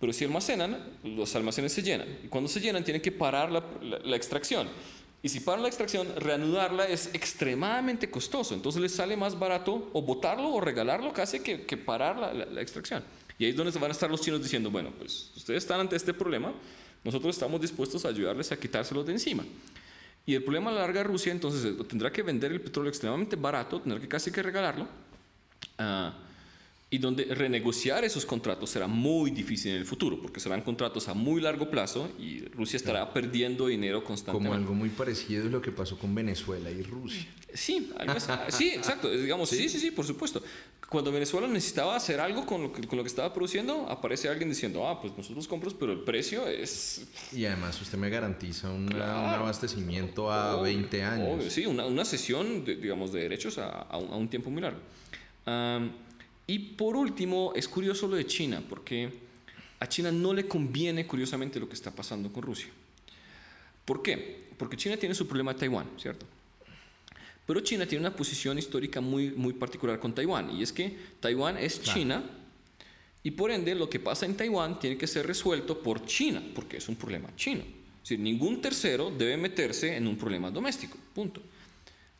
[0.00, 2.08] Pero si almacenan, los almacenes se llenan.
[2.24, 4.66] Y cuando se llenan, tienen que parar la, extracción.
[5.22, 8.54] Y si paran la extracción, reanudarla es extremadamente costoso.
[8.54, 13.04] Entonces les sale más barato o botarlo o regalarlo casi que, parar la, la, extracción.
[13.38, 15.94] Y ahí es donde van a estar los chinos diciendo, bueno, pues ustedes están ante
[15.94, 16.52] este problema,
[17.04, 19.44] nosotros estamos dispuestos a ayudarles a quitárselos de encima.
[20.24, 23.80] Y el problema a la larga Rusia entonces tendrá que vender el petróleo extremadamente barato,
[23.80, 24.86] tendrá que casi que regalarlo.
[25.78, 26.12] Uh,
[26.92, 31.14] y donde renegociar esos contratos será muy difícil en el futuro, porque serán contratos a
[31.14, 34.50] muy largo plazo y Rusia estará perdiendo dinero constantemente.
[34.50, 37.26] Como algo muy parecido es lo que pasó con Venezuela y Rusia.
[37.54, 37.90] Sí,
[38.48, 39.70] sí, exacto, digamos, ¿Sí?
[39.70, 39.80] ¿Sí?
[39.80, 40.42] sí, por supuesto.
[40.86, 44.50] Cuando Venezuela necesitaba hacer algo con lo, que, con lo que estaba produciendo, aparece alguien
[44.50, 47.06] diciendo, ah, pues nosotros compramos, pero el precio es...
[47.32, 51.44] Y además usted me garantiza un abastecimiento a 20 años.
[51.50, 54.80] sí, una, una, sesión, de, digamos, de derechos a, a, un, tiempo muy largo.
[56.52, 59.10] Y por último, es curioso lo de China, porque
[59.80, 62.68] a China no le conviene, curiosamente, lo que está pasando con Rusia.
[63.86, 64.48] ¿Por qué?
[64.58, 66.26] Porque China tiene su problema de Taiwán, ¿cierto?
[67.46, 71.56] Pero China tiene una posición histórica muy, muy particular con Taiwán, y es que Taiwán
[71.56, 72.22] es China,
[73.22, 76.76] y por ende lo que pasa en Taiwán tiene que ser resuelto por China, porque
[76.76, 77.62] es un problema chino.
[77.62, 81.40] Es decir, ningún tercero debe meterse en un problema doméstico, punto.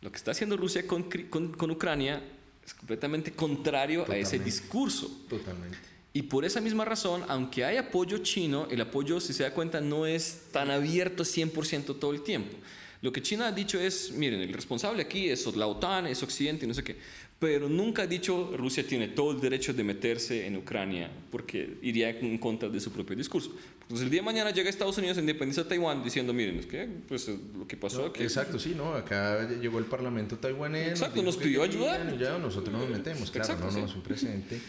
[0.00, 2.22] Lo que está haciendo Rusia con, con, Ucrania
[2.64, 5.24] es completamente contrario a ese discurso.
[5.28, 5.78] Totalmente.
[6.14, 9.80] Y por esa misma razón, aunque hay apoyo chino, el apoyo, si se da cuenta,
[9.80, 12.56] no es tan abierto 100% todo el tiempo.
[13.00, 16.66] Lo que China ha dicho es, miren, el responsable aquí es la OTAN, es Occidente,
[16.66, 16.98] no sé qué,
[17.42, 22.10] pero nunca ha dicho Rusia tiene todo el derecho de meterse en Ucrania porque iría
[22.10, 23.50] en contra de su propio discurso.
[23.80, 26.88] Entonces el día de mañana llega Estados Unidos e independiza Taiwán diciendo, miren, es que
[27.08, 28.22] pues lo que pasó aquí.
[28.22, 28.94] Exacto, sí, ¿no?
[28.94, 30.90] Acá llegó el parlamento taiwanés.
[30.90, 32.16] Exacto, nos, pidió ayuda.
[32.16, 34.60] Ya nosotros nos metemos, claro, no, no, es un precedente.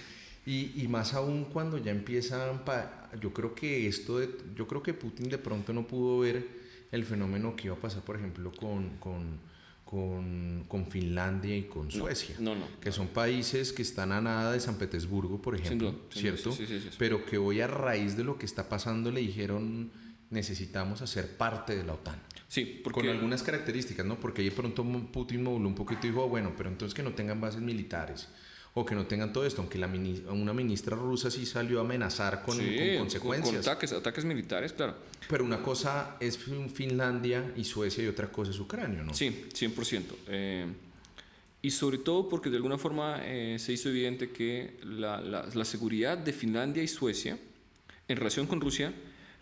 [0.48, 2.60] Y, y, más aún cuando ya empiezan,
[3.22, 6.44] yo creo que esto, de, yo creo que Putin de pronto no pudo ver
[6.91, 9.38] el fenómeno que iba a pasar, por ejemplo, con, con,
[9.94, 14.52] con, con Finlandia y con Suecia, no, no, que son países que están a nada
[14.52, 16.49] de San Petersburgo, por ejemplo, ¿cierto?
[16.98, 19.91] Pero que hoy a raíz de lo que está pasando le dijeron
[20.32, 22.20] necesitamos hacer parte de la OTAN.
[22.48, 23.02] Sí, porque...
[23.02, 24.20] Con algunas características, ¿no?
[24.20, 27.40] Porque ahí pronto Putin moduló un poquito y dijo, bueno, pero entonces que no tengan
[27.40, 28.30] bases militares
[28.76, 32.41] o que no tengan todo esto, aunque la una ministra rusa sí salió a amenazar
[32.41, 32.58] con,
[32.98, 33.52] consecuencias.
[33.52, 34.95] Con ataques, ataques militares, claro.
[35.30, 39.14] Pero una cosa es Finlandia y Suecia y otra cosa es Ucrania, ¿no?
[39.14, 40.04] Sí, 100%.
[40.28, 40.66] Eh,
[41.62, 45.66] y sobre todo porque de alguna forma eh, se hizo evidente que la, la, la
[45.66, 47.38] seguridad de Finlandia y Suecia
[48.08, 48.91] en relación con Rusia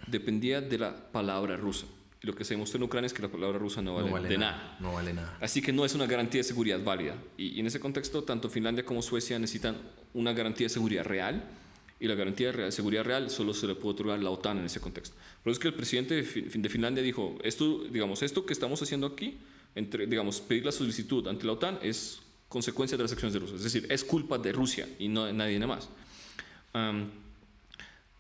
[0.07, 1.87] dependía de la palabra rusa.
[2.23, 4.37] Y lo que se demostró en Ucrania es que la palabra rusa no vale, de
[4.37, 5.37] nada, No vale nada.
[5.41, 7.15] Así que no es una garantía de seguridad válida.
[7.35, 9.75] Y, en ese contexto, tanto Finlandia como Suecia necesitan
[10.13, 11.43] una garantía de seguridad real.
[11.99, 14.79] Y la garantía de seguridad real solo se le puede otorgar la OTAN en ese
[14.79, 15.15] contexto.
[15.43, 19.07] Por eso es que el presidente de Finlandia dijo, esto, digamos, esto que estamos haciendo
[19.07, 19.37] aquí,
[19.73, 23.55] entre, digamos, pedir la solicitud ante la OTAN es consecuencia de las acciones de Rusia.
[23.55, 25.89] Es decir, es culpa de Rusia y no nadie más.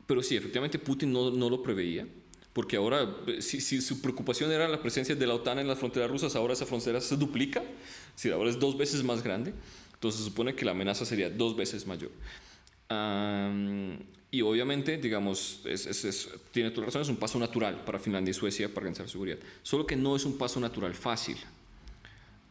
[0.07, 2.07] pero sí, efectivamente Putin no, no lo preveía
[2.53, 6.11] porque ahora, si, si, su preocupación era la presencia de la OTAN en las fronteras
[6.11, 7.63] rusas, ahora esa frontera se duplica,
[8.15, 9.53] si ahora es dos veces más grande,
[9.93, 12.11] entonces se supone que la amenaza sería dos veces mayor.
[14.31, 18.33] y obviamente, digamos, es, es, tiene toda razón, es un paso natural para Finlandia y
[18.33, 21.37] Suecia para alcanzar seguridad, solo que no es un paso natural fácil.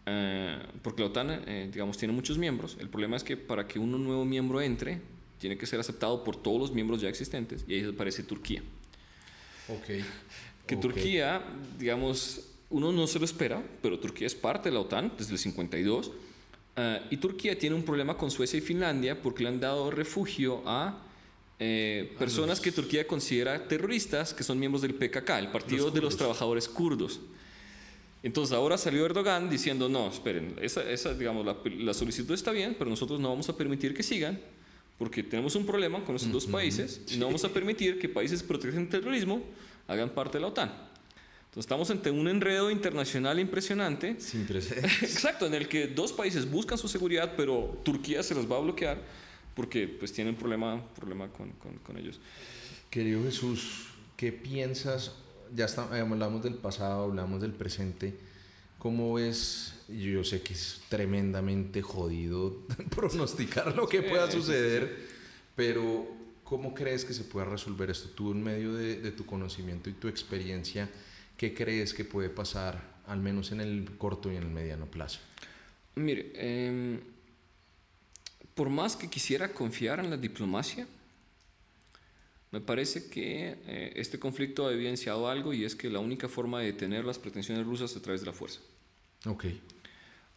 [0.07, 2.77] Eh, porque la OTAN, eh, digamos, tiene muchos miembros.
[2.81, 5.01] El problema es que para que un nuevo miembro entre,
[5.39, 8.63] tiene que ser aceptado por todos los miembros ya existentes, y ahí aparece Turquía.
[10.67, 11.43] Que Turquía,
[11.79, 15.39] digamos, uno no se lo espera, pero Turquía es parte de la OTAN desde el
[15.39, 16.13] 52.
[16.77, 20.63] Eh, y Turquía tiene un problema con Suecia y Finlandia porque le han dado refugio
[20.67, 21.03] a
[21.59, 26.17] eh, personas que Turquía considera terroristas, que son miembros del PKK, el Partido de los
[26.17, 27.21] Trabajadores Kurdos.
[28.23, 32.77] Entonces ahora salió Erdogan diciendo, no, esperen, esa, esa digamos, la, la, solicitud está bien,
[32.79, 34.41] pero nosotros no vamos a permitir que sigan,
[35.01, 38.43] porque tenemos un problema con esos dos países y no vamos a permitir que países
[38.43, 39.43] protegen el terrorismo
[39.89, 40.69] hagan parte de la OTAN.
[40.69, 44.21] Entonces estamos ante un enredo internacional impresionante.
[44.21, 45.03] Sin precedentes.
[45.03, 48.61] Exacto, en el que dos países buscan su seguridad, pero Turquía se los va a
[48.61, 49.03] bloquear
[49.55, 52.21] porque pues tienen problema, problema con, con, con ellos.
[52.91, 53.87] Querido Jesús,
[54.19, 55.13] ¿qué piensas?
[55.57, 58.19] Ya está, hablamos del pasado, hablamos del presente.
[58.79, 59.80] ¿Cómo ves?
[59.99, 65.09] Yo sé que es tremendamente jodido pronosticar lo que pueda suceder,
[65.57, 66.07] pero
[66.45, 68.11] ¿cómo crees que se pueda resolver esto?
[68.11, 70.89] Tú en medio de, tu conocimiento y tu experiencia,
[71.37, 75.21] ¿qué crees que puede pasar, al menos en el corto y en el mediano plazo?
[75.95, 77.01] Mire, em,
[78.55, 80.87] por más que quisiera confiar en la diplomacia,
[82.53, 86.61] me parece que eh, este conflicto ha evidenciado algo y es que la única forma
[86.61, 88.61] de detener las pretensiones rusas es a través de la fuerza.
[89.27, 89.45] Ok.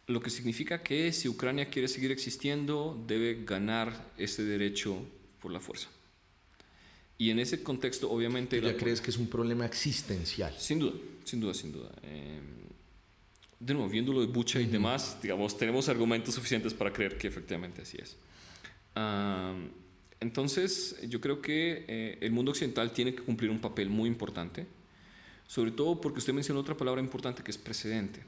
[0.06, 4.98] Lo que significa que si Ucrania quiere seguir existiendo, debe ganar ese derecho
[5.40, 5.88] por la fuerza.
[7.16, 8.60] Y en ese contexto, obviamente...
[8.60, 10.54] ¿Ya crees que es un problema existencial?
[10.58, 10.94] Sin duda,
[11.24, 11.90] sin duda, sin duda.
[12.02, 12.40] Eh,
[13.60, 17.28] de nuevo, viendo lo de Bucha y demás, digamos, tenemos argumentos suficientes para creer que
[17.28, 18.16] efectivamente así es.
[20.20, 24.66] Entonces, yo creo que eh, el mundo occidental tiene que cumplir un papel muy importante,
[25.46, 28.22] sobre todo porque usted mencionó otra palabra importante que es precedente.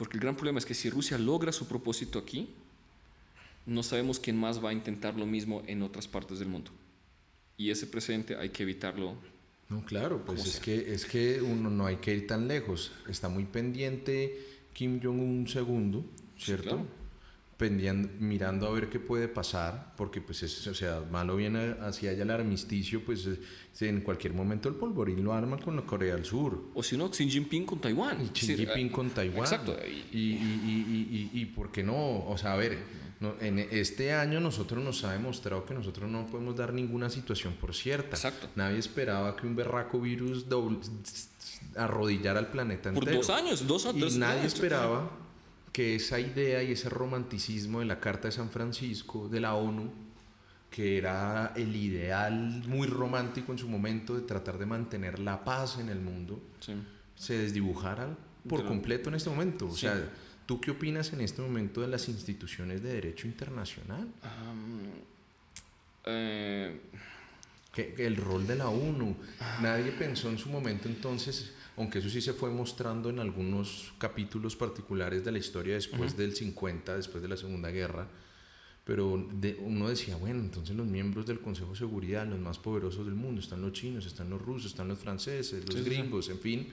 [0.00, 2.48] Porque el gran problema es que si Rusia logra su propósito aquí,
[3.66, 6.70] no sabemos quién más va a intentar lo mismo en otras partes del mundo.
[7.58, 9.14] Y ese precedente hay que evitarlo.
[9.68, 12.92] No, claro, pues es que, es que uno no hay que ir tan lejos.
[13.10, 16.02] Está muy pendiente Kim Jong-un segundo,
[16.38, 16.86] ¿cierto?
[17.68, 22.22] Mirando a ver qué puede pasar, porque pues es, o sea, malo viene hacia allá
[22.22, 23.28] el armisticio, pues
[23.80, 26.70] en cualquier momento el polvorín lo arma con la Corea del Sur.
[26.74, 28.22] O si no, Xi Jinping con Taiwán.
[28.22, 29.44] Y Xi Jinping con eh, Taiwán.
[29.44, 29.76] Exacto.
[29.84, 32.78] Y, y, y, y, por qué no, o sea, a ver,
[33.40, 37.74] en este año nosotros nos ha demostrado que nosotros no podemos dar ninguna situación por
[37.74, 38.16] cierta.
[38.16, 38.48] Exacto.
[38.56, 40.46] Nadie esperaba que un berraco virus
[41.76, 43.04] arrodillara al planeta entero.
[43.04, 45.10] Por dos años, dos o Y nadie esperaba
[45.72, 49.90] que esa idea y ese romanticismo de la Carta de San Francisco, de la ONU,
[50.70, 55.78] que era el ideal muy romántico en su momento de tratar de mantener la paz
[55.78, 56.40] en el mundo,
[57.16, 58.16] se desdibujara
[58.48, 59.66] por completo en este momento.
[59.66, 60.10] O sea,
[60.46, 64.08] ¿tú qué opinas en este momento de las instituciones de derecho internacional?
[66.06, 66.80] eh
[67.72, 69.16] que, el rol de la ONU.
[69.60, 74.54] Nadie pensó en su momento entonces, aunque eso sí se fue mostrando en algunos capítulos
[74.54, 78.06] particulares de la historia después del 50, después de la Segunda Guerra,
[78.84, 83.06] pero de, uno decía, bueno, entonces los miembros del Consejo de Seguridad, los más poderosos
[83.06, 86.68] del mundo, están los chinos, están los rusos, están los franceses, los gringos, en fin.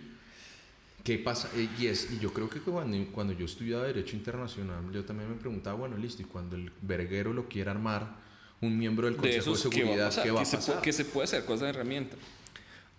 [1.06, 1.50] ¿Qué pasa?
[1.56, 5.30] Eh, y, es, y yo creo que cuando, cuando yo estudiaba Derecho Internacional, yo también
[5.30, 8.14] me preguntaba, bueno, listo, y cuando el verguero lo quiera armar,
[8.60, 10.62] un miembro del Consejo de, Seguridad, ¿qué va a pasar?
[10.62, 11.46] Se, ¿Qué se puede hacer?
[11.46, 12.18] ¿Cuál es la herramienta?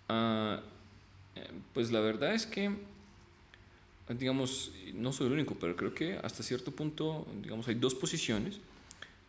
[0.07, 0.59] Eh,
[1.73, 2.71] pues la verdad es que,
[4.09, 8.59] digamos, no soy el único, pero creo que hasta cierto punto, digamos, hay dos posiciones.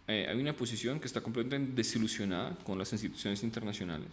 [0.09, 4.09] Eh, hay una posición que está completamente desilusionada con las instituciones internacionales,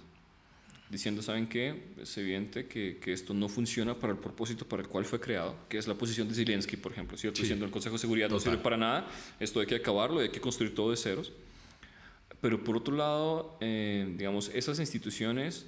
[0.92, 1.82] diciendo, ¿saben qué?
[2.00, 5.56] Es evidente que, que, esto no funciona para el propósito para el cual fue creado,
[5.68, 7.42] que es la posición de Zelensky, por ejemplo, ¿cierto?
[7.42, 9.08] Diciendo el Consejo de Seguridad no sirve para nada,
[9.40, 11.32] esto hay que acabarlo, hay que construir todo de ceros.
[12.42, 15.66] Pero por otro lado, eh, digamos, esas instituciones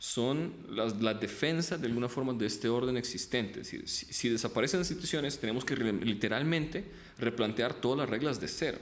[0.00, 3.64] son la, defensa de alguna forma de este orden existente.
[3.64, 6.86] Si, si, desaparecen las instituciones, tenemos que literalmente
[7.18, 8.78] replantear todas las reglas de cero.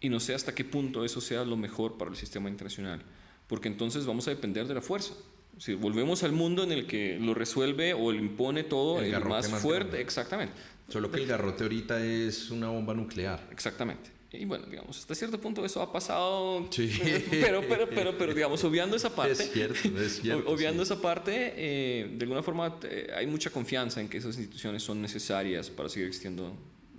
[0.00, 3.02] Y no sé hasta qué punto eso sea lo mejor para el sistema internacional,
[3.46, 5.12] porque entonces vamos a depender de la fuerza.
[5.58, 9.48] Si volvemos al mundo en el que lo resuelve o lo impone todo el, más,
[9.48, 10.54] fuerte, exactamente.
[10.88, 13.46] Solo que el garrote ahorita es una bomba nuclear.
[13.52, 14.10] Exactamente.
[14.32, 16.68] Y bueno, digamos, hasta cierto punto eso ha pasado.
[16.70, 16.88] Sí.
[17.30, 19.32] Pero, pero, pero, pero, digamos, obviando esa parte.
[19.32, 20.48] Es cierto, es cierto.
[20.48, 24.82] Obviando esa parte, eh, de alguna forma eh, hay mucha confianza en que esas instituciones
[24.82, 26.56] son necesarias para seguir existiendo,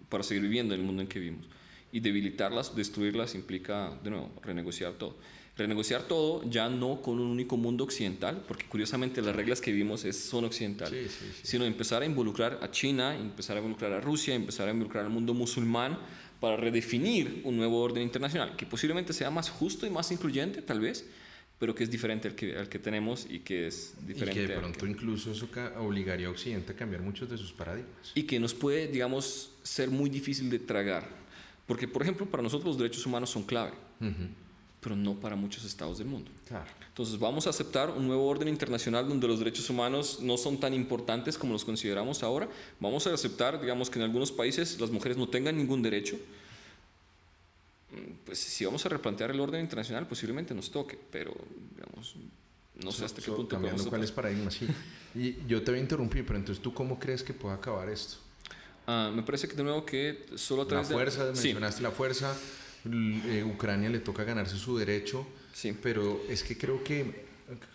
[0.09, 1.47] para seguir viviendo en el mundo en que vivimos.
[1.93, 5.17] Y debilitarlas, destruirlas, implica, de nuevo, renegociar todo.
[5.57, 10.05] Renegociar todo ya no con un único mundo occidental, porque curiosamente las reglas que vimos
[10.05, 14.69] es, son occidentales, sino empezar a involucrar a China, empezar a involucrar a Rusia, empezar
[14.69, 15.97] a involucrar al mundo musulmán
[16.41, 20.81] para redefinir un nuevo orden internacional que posiblemente sea más justo y más incluyente, tal
[20.81, 21.05] vez,
[21.59, 24.41] pero que es diferente al que, al que tenemos y que es diferente.
[24.41, 25.47] Y que de pronto incluso eso
[25.77, 28.11] obligaría a Occidente a cambiar muchos de sus paradigmas.
[28.15, 31.07] Y que nos puede, digamos, ser muy difícil de tragar.
[31.67, 33.73] Porque, por ejemplo, para nosotros los derechos humanos son clave
[34.81, 36.31] pero no para muchos estados del mundo.
[36.87, 40.73] Entonces vamos a aceptar un nuevo orden internacional donde los derechos humanos no son tan
[40.73, 42.49] importantes como los consideramos ahora.
[42.79, 46.17] Vamos a aceptar, digamos, que en algunos países las mujeres no tengan ningún derecho.
[47.91, 51.31] Mm, pues si vamos a replantear el orden internacional, posiblemente nos toque, pero
[51.75, 52.15] digamos,
[52.83, 53.49] no sé hasta qué punto.
[53.49, 54.67] Cambiando cuáles paradigmas, sí.
[55.13, 58.17] y yo te voy a interrumpir, pero entonces tú cómo crees que puede acabar esto?
[58.87, 62.35] Ah, me parece que de nuevo que solo a través la fuerza, mencionaste la fuerza
[62.85, 65.77] eh, Ucrania le toca ganarse su derecho, sí.
[65.81, 67.25] pero es que creo que,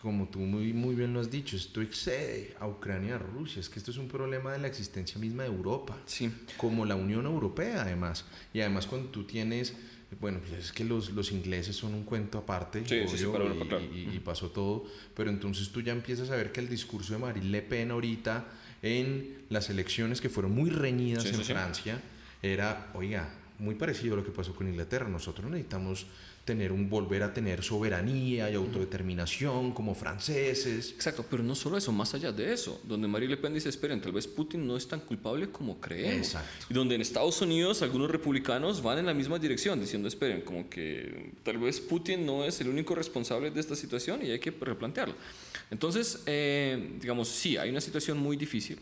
[0.03, 3.61] como tú muy, muy bien lo has dicho, esto excede a Ucrania y a Rusia,
[3.61, 6.31] es que esto es un problema de la existencia misma de Europa, sí.
[6.57, 9.75] como la Unión Europea además, y además cuando tú tienes...
[10.21, 14.85] Bueno, es que los, los ingleses son un cuento aparte y, pasó todo,
[15.17, 18.47] pero entonces tú ya empiezas a ver que el discurso de Marine Le Pen ahorita
[18.83, 22.01] en las elecciones que fueron muy reñidas en Francia
[22.41, 23.29] era, oiga,
[23.59, 25.09] muy parecido a lo que pasó con Inglaterra.
[25.09, 26.07] Nosotros necesitamos
[26.47, 30.93] tener un volver a tener soberanía y autodeterminación como franceses.
[30.93, 34.01] Exacto, pero no solo eso, más allá de eso, donde Marie Le Pen dice, esperen,
[34.01, 36.29] tal vez Putin no es tan culpable como creemos.
[36.29, 36.67] Exacto.
[36.71, 40.71] Y donde en Estados Unidos algunos republicanos van en la misma dirección, diciendo, esperen, como
[40.71, 44.53] que tal vez Putin no es el único responsable de esta situación y hay que
[44.53, 45.17] replantearlo.
[45.69, 48.79] Entonces, eh, digamos, sí, hay una situación muy difícil.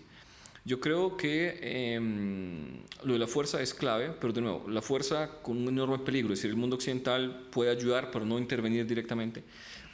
[0.66, 1.58] Yo creo que
[1.94, 5.98] em, lo de la fuerza es clave, pero de nuevo, la fuerza con un enorme
[5.98, 9.44] peligro, es decir, el mundo occidental puede ayudar, pero no intervenir directamente,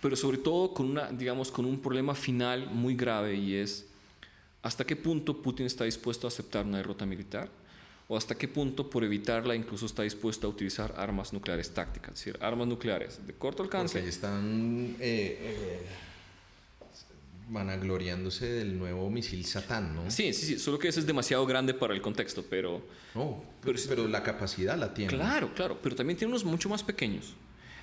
[0.00, 3.88] pero sobre todo con, una, digamos, con un problema final muy grave y es
[4.62, 7.48] hasta qué punto Putin está dispuesto a aceptar una derrota militar
[8.06, 12.24] o hasta qué punto por evitarla incluso está dispuesto a utilizar armas nucleares tácticas, es
[12.24, 13.98] decir, armas nucleares de corto alcance.
[13.98, 14.96] Porque están...
[15.00, 15.86] Eh, eh,
[17.50, 20.10] vanagloriándose del nuevo misil Satán, ¿no?
[20.10, 22.82] Sí, sí, sí, solo que ese es demasiado grande para el contexto, pero...
[23.14, 25.12] No, pero, pero la capacidad la tiene.
[25.12, 27.34] Claro, claro, pero también tiene unos mucho más pequeños.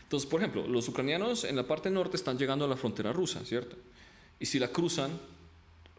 [0.03, 3.43] Entonces, por ejemplo, los ucranianos en la parte norte están llegando a la frontera rusa,
[3.43, 3.75] ¿cierto?
[4.39, 5.11] Y si la cruzan,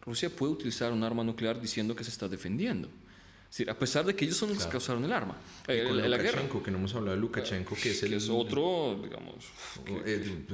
[0.01, 2.89] Rusia puede utilizar un arma nuclear diciendo que se está defendiendo
[3.67, 5.35] a pesar de que ellos son los que causaron el arma.
[5.67, 6.43] Eh, la guerra.
[6.63, 9.45] que no hemos hablado de Lukashenko, que es, el, es otro, digamos.
[10.05, 10.45] Eh,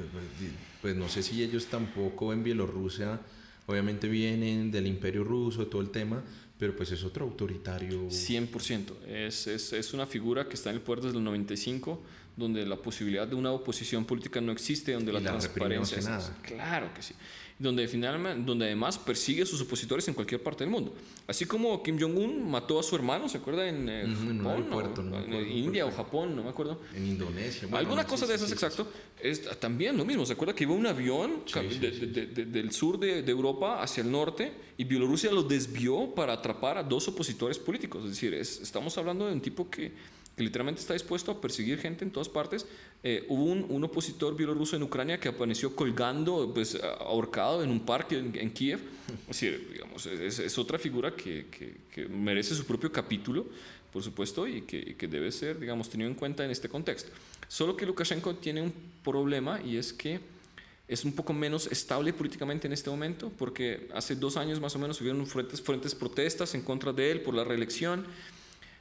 [0.80, 3.20] pues no sé si ellos tampoco en Bielorrusia,
[3.66, 6.22] obviamente vienen del imperio ruso, de todo el tema,
[6.58, 8.08] pero pues es otro autoritario.
[8.08, 9.06] 100%.
[9.06, 12.02] Es, es, es, una figura que está en el poder desde el 95,
[12.34, 15.98] donde la posibilidad de una oposición política no existe, donde la, transparencia...
[15.98, 16.36] No nada.
[16.42, 17.14] Claro que sí
[17.58, 20.92] donde, finalmente, donde además persigue a sus opositores en cualquier parte del mundo.
[21.26, 23.66] Así como Kim Jong-un mató a su hermano, ¿se acuerda?
[23.66, 26.80] En, eh, en India o Japón, no me acuerdo.
[26.94, 27.66] En Indonesia.
[27.72, 28.86] Alguna cosa de esas, exacto.
[29.20, 30.26] Es también lo mismo.
[30.26, 31.44] ¿Se acuerda que iba un avión
[31.80, 37.08] del sur de, Europa hacia el norte y Bielorrusia lo desvió para atrapar a dos
[37.08, 38.04] opositores políticos?
[38.04, 39.92] Es decir, estamos hablando de un tipo que
[40.36, 42.66] que literalmente está dispuesto a perseguir gente en todas partes.
[43.02, 48.18] Eh, hubo un, opositor bielorruso en Ucrania que apareció colgando, pues ahorcado en un parque
[48.18, 48.80] en, Kiev.
[49.30, 51.46] Es digamos, es, otra figura que,
[51.90, 53.46] que, merece su propio capítulo,
[53.90, 57.10] por supuesto, y que, que, debe ser, digamos, tenido en cuenta en este contexto.
[57.48, 60.20] Solo que Lukashenko tiene un problema y es que
[60.86, 64.78] es un poco menos estable políticamente en este momento, porque hace dos años más o
[64.78, 68.04] menos hubieron fuertes, fuertes protestas en contra de él por la reelección.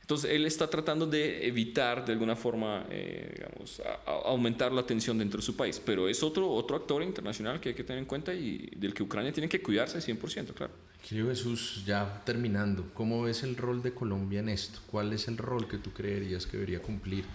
[0.05, 5.39] Entonces, él está tratando de evitar, de alguna forma, eh, digamos, aumentar la tensión dentro
[5.39, 5.81] de su país.
[5.83, 9.01] Pero es otro, otro actor internacional que hay que tener en cuenta y del que
[9.01, 10.71] Ucrania tiene que cuidarse 100%, claro.
[11.09, 14.79] Querido Jesús, ya terminando, ¿cómo ves el rol de Colombia en esto?
[14.85, 17.25] ¿Cuál es el rol que tú creerías que debería cumplir?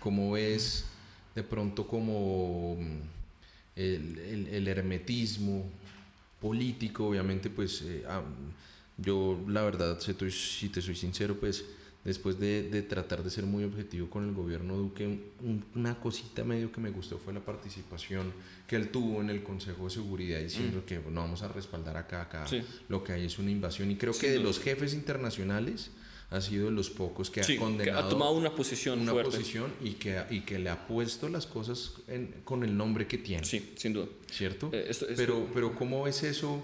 [0.00, 0.86] ¿Cómo ves
[1.34, 3.00] de pronto como mm,
[3.76, 5.66] el, el, hermetismo
[6.40, 7.08] político?
[7.08, 8.06] Obviamente, pues eh,
[8.96, 11.62] yo la verdad, si te soy sincero, pues
[12.06, 15.18] después de, tratar de ser muy objetivo con el gobierno Duque,
[15.74, 18.32] una cosita medio que me gustó fue la participación
[18.68, 20.86] que él tuvo en el Consejo de Seguridad diciendo mm.
[20.86, 22.46] que no vamos a respaldar acá, acá,
[22.88, 23.90] lo que hay es una invasión.
[23.90, 25.90] Y creo que de los jefes internacionales
[26.30, 28.00] ha sido de los pocos que ha condenado.
[28.00, 31.46] Que ha tomado una posición una posición y que, y que le ha puesto las
[31.46, 31.94] cosas
[32.44, 33.44] con el nombre que tiene.
[33.44, 34.06] Sí, sin duda.
[34.30, 34.70] ¿Cierto?
[34.72, 36.62] Eh, pero, pero ¿cómo es eso?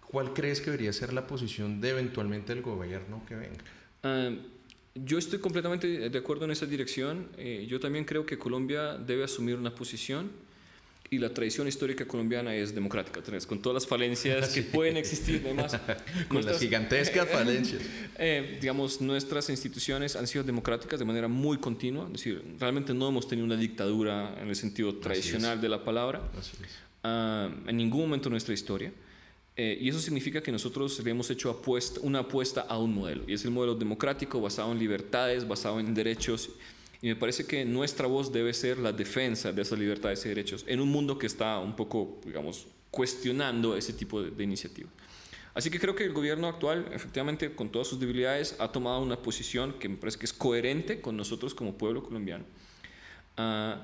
[0.00, 3.64] ¿Cuál crees que debería ser la posición de eventualmente el gobierno que venga?
[4.02, 4.30] Ah,
[4.94, 7.28] yo estoy completamente de acuerdo en esa dirección.
[7.38, 10.30] Eh, yo también creo que Colombia debe asumir una posición
[11.12, 15.78] y la tradición histórica colombiana es democrática, con todas las falencias que pueden existir, además.
[16.28, 17.82] con las gigantescas falencias.
[18.18, 23.08] Eh, digamos, nuestras instituciones han sido democráticas de manera muy continua, es decir, realmente no
[23.08, 26.22] hemos tenido una dictadura en el sentido tradicional de la palabra,
[27.02, 28.90] ah, en ningún momento de nuestra historia.
[29.56, 31.62] Eh, y eso significa que nosotros le hemos hecho
[32.02, 35.92] una apuesta a un modelo, y es el modelo democrático basado en libertades, basado en
[35.92, 36.50] derechos.
[37.02, 40.64] Y me parece que nuestra voz debe ser la defensa de esas libertades y derechos
[40.68, 44.88] en un mundo que está un poco, digamos, cuestionando ese tipo de, iniciativa.
[45.54, 49.20] Así que creo que el gobierno actual, efectivamente, con todas sus debilidades, ha tomado una
[49.20, 52.44] posición que me parece que es coherente con nosotros como pueblo colombiano.
[53.36, 53.82] Uh,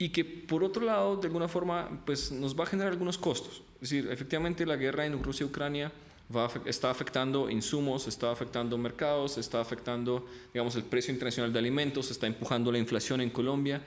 [0.00, 3.62] y que por otro lado, de alguna forma, pues nos va a generar algunos costos.
[3.82, 5.92] Es decir, efectivamente la guerra en Rusia y Ucrania
[6.34, 12.10] va está afectando insumos, está afectando mercados, está afectando, digamos, el precio internacional de alimentos,
[12.10, 13.82] está empujando la inflación en Colombia.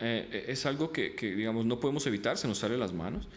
[0.00, 3.28] Eh, es algo que, que, digamos, no podemos evitar, se nos sale las manos.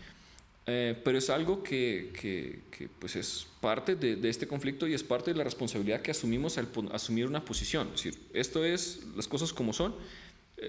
[0.68, 4.94] Eh, pero es algo que, que, que, pues es parte de, de, este conflicto y
[4.94, 7.90] es parte de la responsabilidad que asumimos al asumir una posición.
[7.96, 9.94] Es decir, esto es las cosas como son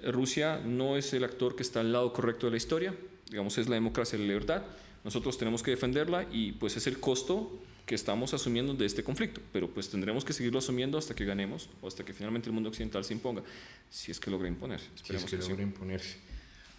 [0.04, 2.94] Rusia no es el actor que está al lado correcto de la historia,
[3.30, 4.62] digamos, es la democracia y la libertad.
[5.04, 9.40] Nosotros tenemos que defenderla y pues es el costo que estamos asumiendo de este conflicto,
[9.52, 12.68] pero pues tendremos que seguirlo asumiendo hasta que ganemos o hasta que finalmente el mundo
[12.68, 13.42] occidental se imponga,
[13.90, 14.86] si es que logra imponerse.
[14.94, 16.16] Esperemos si es que, logra imponerse.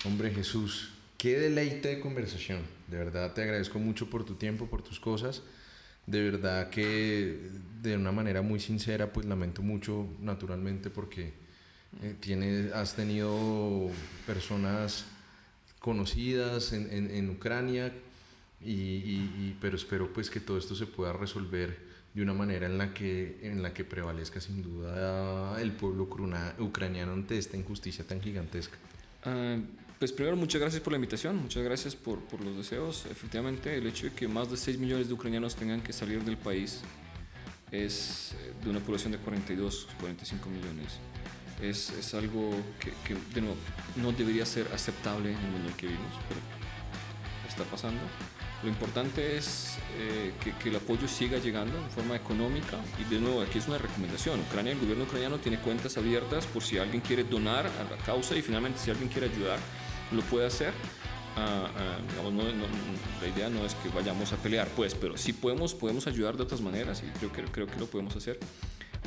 [0.06, 2.61] Hombre Jesús, qué deleite de conversación.
[2.88, 5.44] De verdad te agradezco mucho por tu tiempo, por tus cosas.
[6.07, 7.38] De verdad que
[7.81, 11.34] de una manera muy sincera, pues lamento mucho naturalmente porque
[12.02, 13.90] eh, has tenido
[14.26, 15.06] personas
[15.80, 17.91] conocidas en, en, Ucrania,
[18.61, 21.78] y, pero espero pues que todo esto se pueda resolver
[22.14, 26.07] de una manera en la que, en la que prevalezca sin duda el pueblo
[26.60, 28.78] ucraniano ante esta injusticia tan gigantesca.
[29.26, 29.57] Ah,
[29.99, 33.06] pues primero, muchas gracias por la invitación, muchas gracias por, por, los deseos.
[33.10, 36.38] Efectivamente, el hecho de que más de 6 millones de ucranianos tengan que salir del
[36.38, 36.82] país
[37.72, 40.99] es de una población de 42, 45 millones
[41.69, 43.56] es, es algo que, que, de nuevo,
[43.95, 46.41] no debería ser aceptable en el mundo en el que vivimos, pero
[47.48, 48.02] está pasando.
[48.64, 53.19] Lo importante es eh, que, que, el apoyo siga llegando en forma económica y de
[53.19, 54.40] nuevo aquí es una recomendación.
[54.40, 58.35] Ucrania, el gobierno ucraniano tiene cuentas abiertas por si alguien quiere donar a la causa
[58.38, 59.60] y finalmente si alguien quiere ayudar
[60.14, 60.73] lo puede hacer.
[61.35, 65.34] Ah, ah, digamos, no, la idea no es que vayamos a pelear, pues, pero sí
[65.34, 68.40] podemos, podemos ayudar de otras maneras y creo que, creo que lo podemos hacer.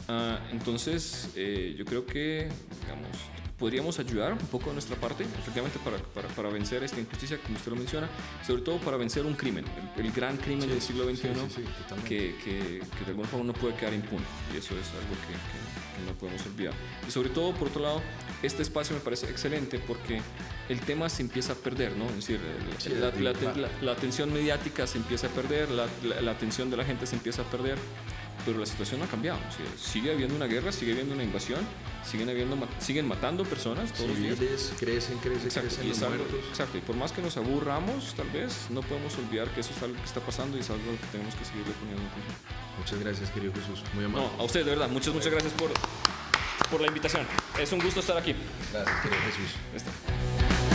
[0.09, 2.49] Ah, entonces, eh, yo creo que,
[2.83, 3.16] digamos,
[3.59, 7.57] podríamos ayudar un poco de nuestra parte, efectivamente, para, para, para, vencer esta injusticia, como
[7.57, 8.09] usted lo menciona,
[8.47, 9.65] sobre todo para vencer un crimen,
[9.97, 11.28] el, gran crimen del siglo XXI,
[12.07, 14.24] que, que, que, de alguna forma no puede quedar impune.
[14.55, 16.74] Y eso es algo que, que, no podemos olvidar.
[17.09, 18.03] Y sobre todo, por otro lado,
[18.43, 20.20] este espacio me parece excelente porque
[20.69, 22.07] el tema se empieza a perder, ¿no?
[22.11, 22.41] Es decir,
[23.01, 27.16] la, la, la, atención mediática se empieza a perder, la, atención de la gente se
[27.16, 27.78] empieza a perder
[28.47, 29.40] pero la situación no ha cambiado.
[29.77, 31.60] sigue habiendo una guerra, sigue habiendo una invasión,
[32.09, 34.73] siguen, habiendo, siguen matando personas todos los días.
[34.78, 38.81] crecen, crecen, exacto, crecen y Exacto, y por más que nos aburramos, tal vez, no
[38.82, 41.44] podemos olvidar que eso es algo que está pasando y es algo que tenemos que
[41.44, 42.36] seguir poniendo atención.
[42.78, 43.82] Muchas gracias, querido Jesús.
[43.94, 44.28] Muy amable.
[44.28, 44.89] No, a usted, de verdad.
[44.89, 45.70] Muchas, muchas gracias por,
[46.70, 47.27] por la invitación.
[47.59, 48.35] Es un gusto estar aquí.
[48.73, 50.65] Gracias, querido Jesús.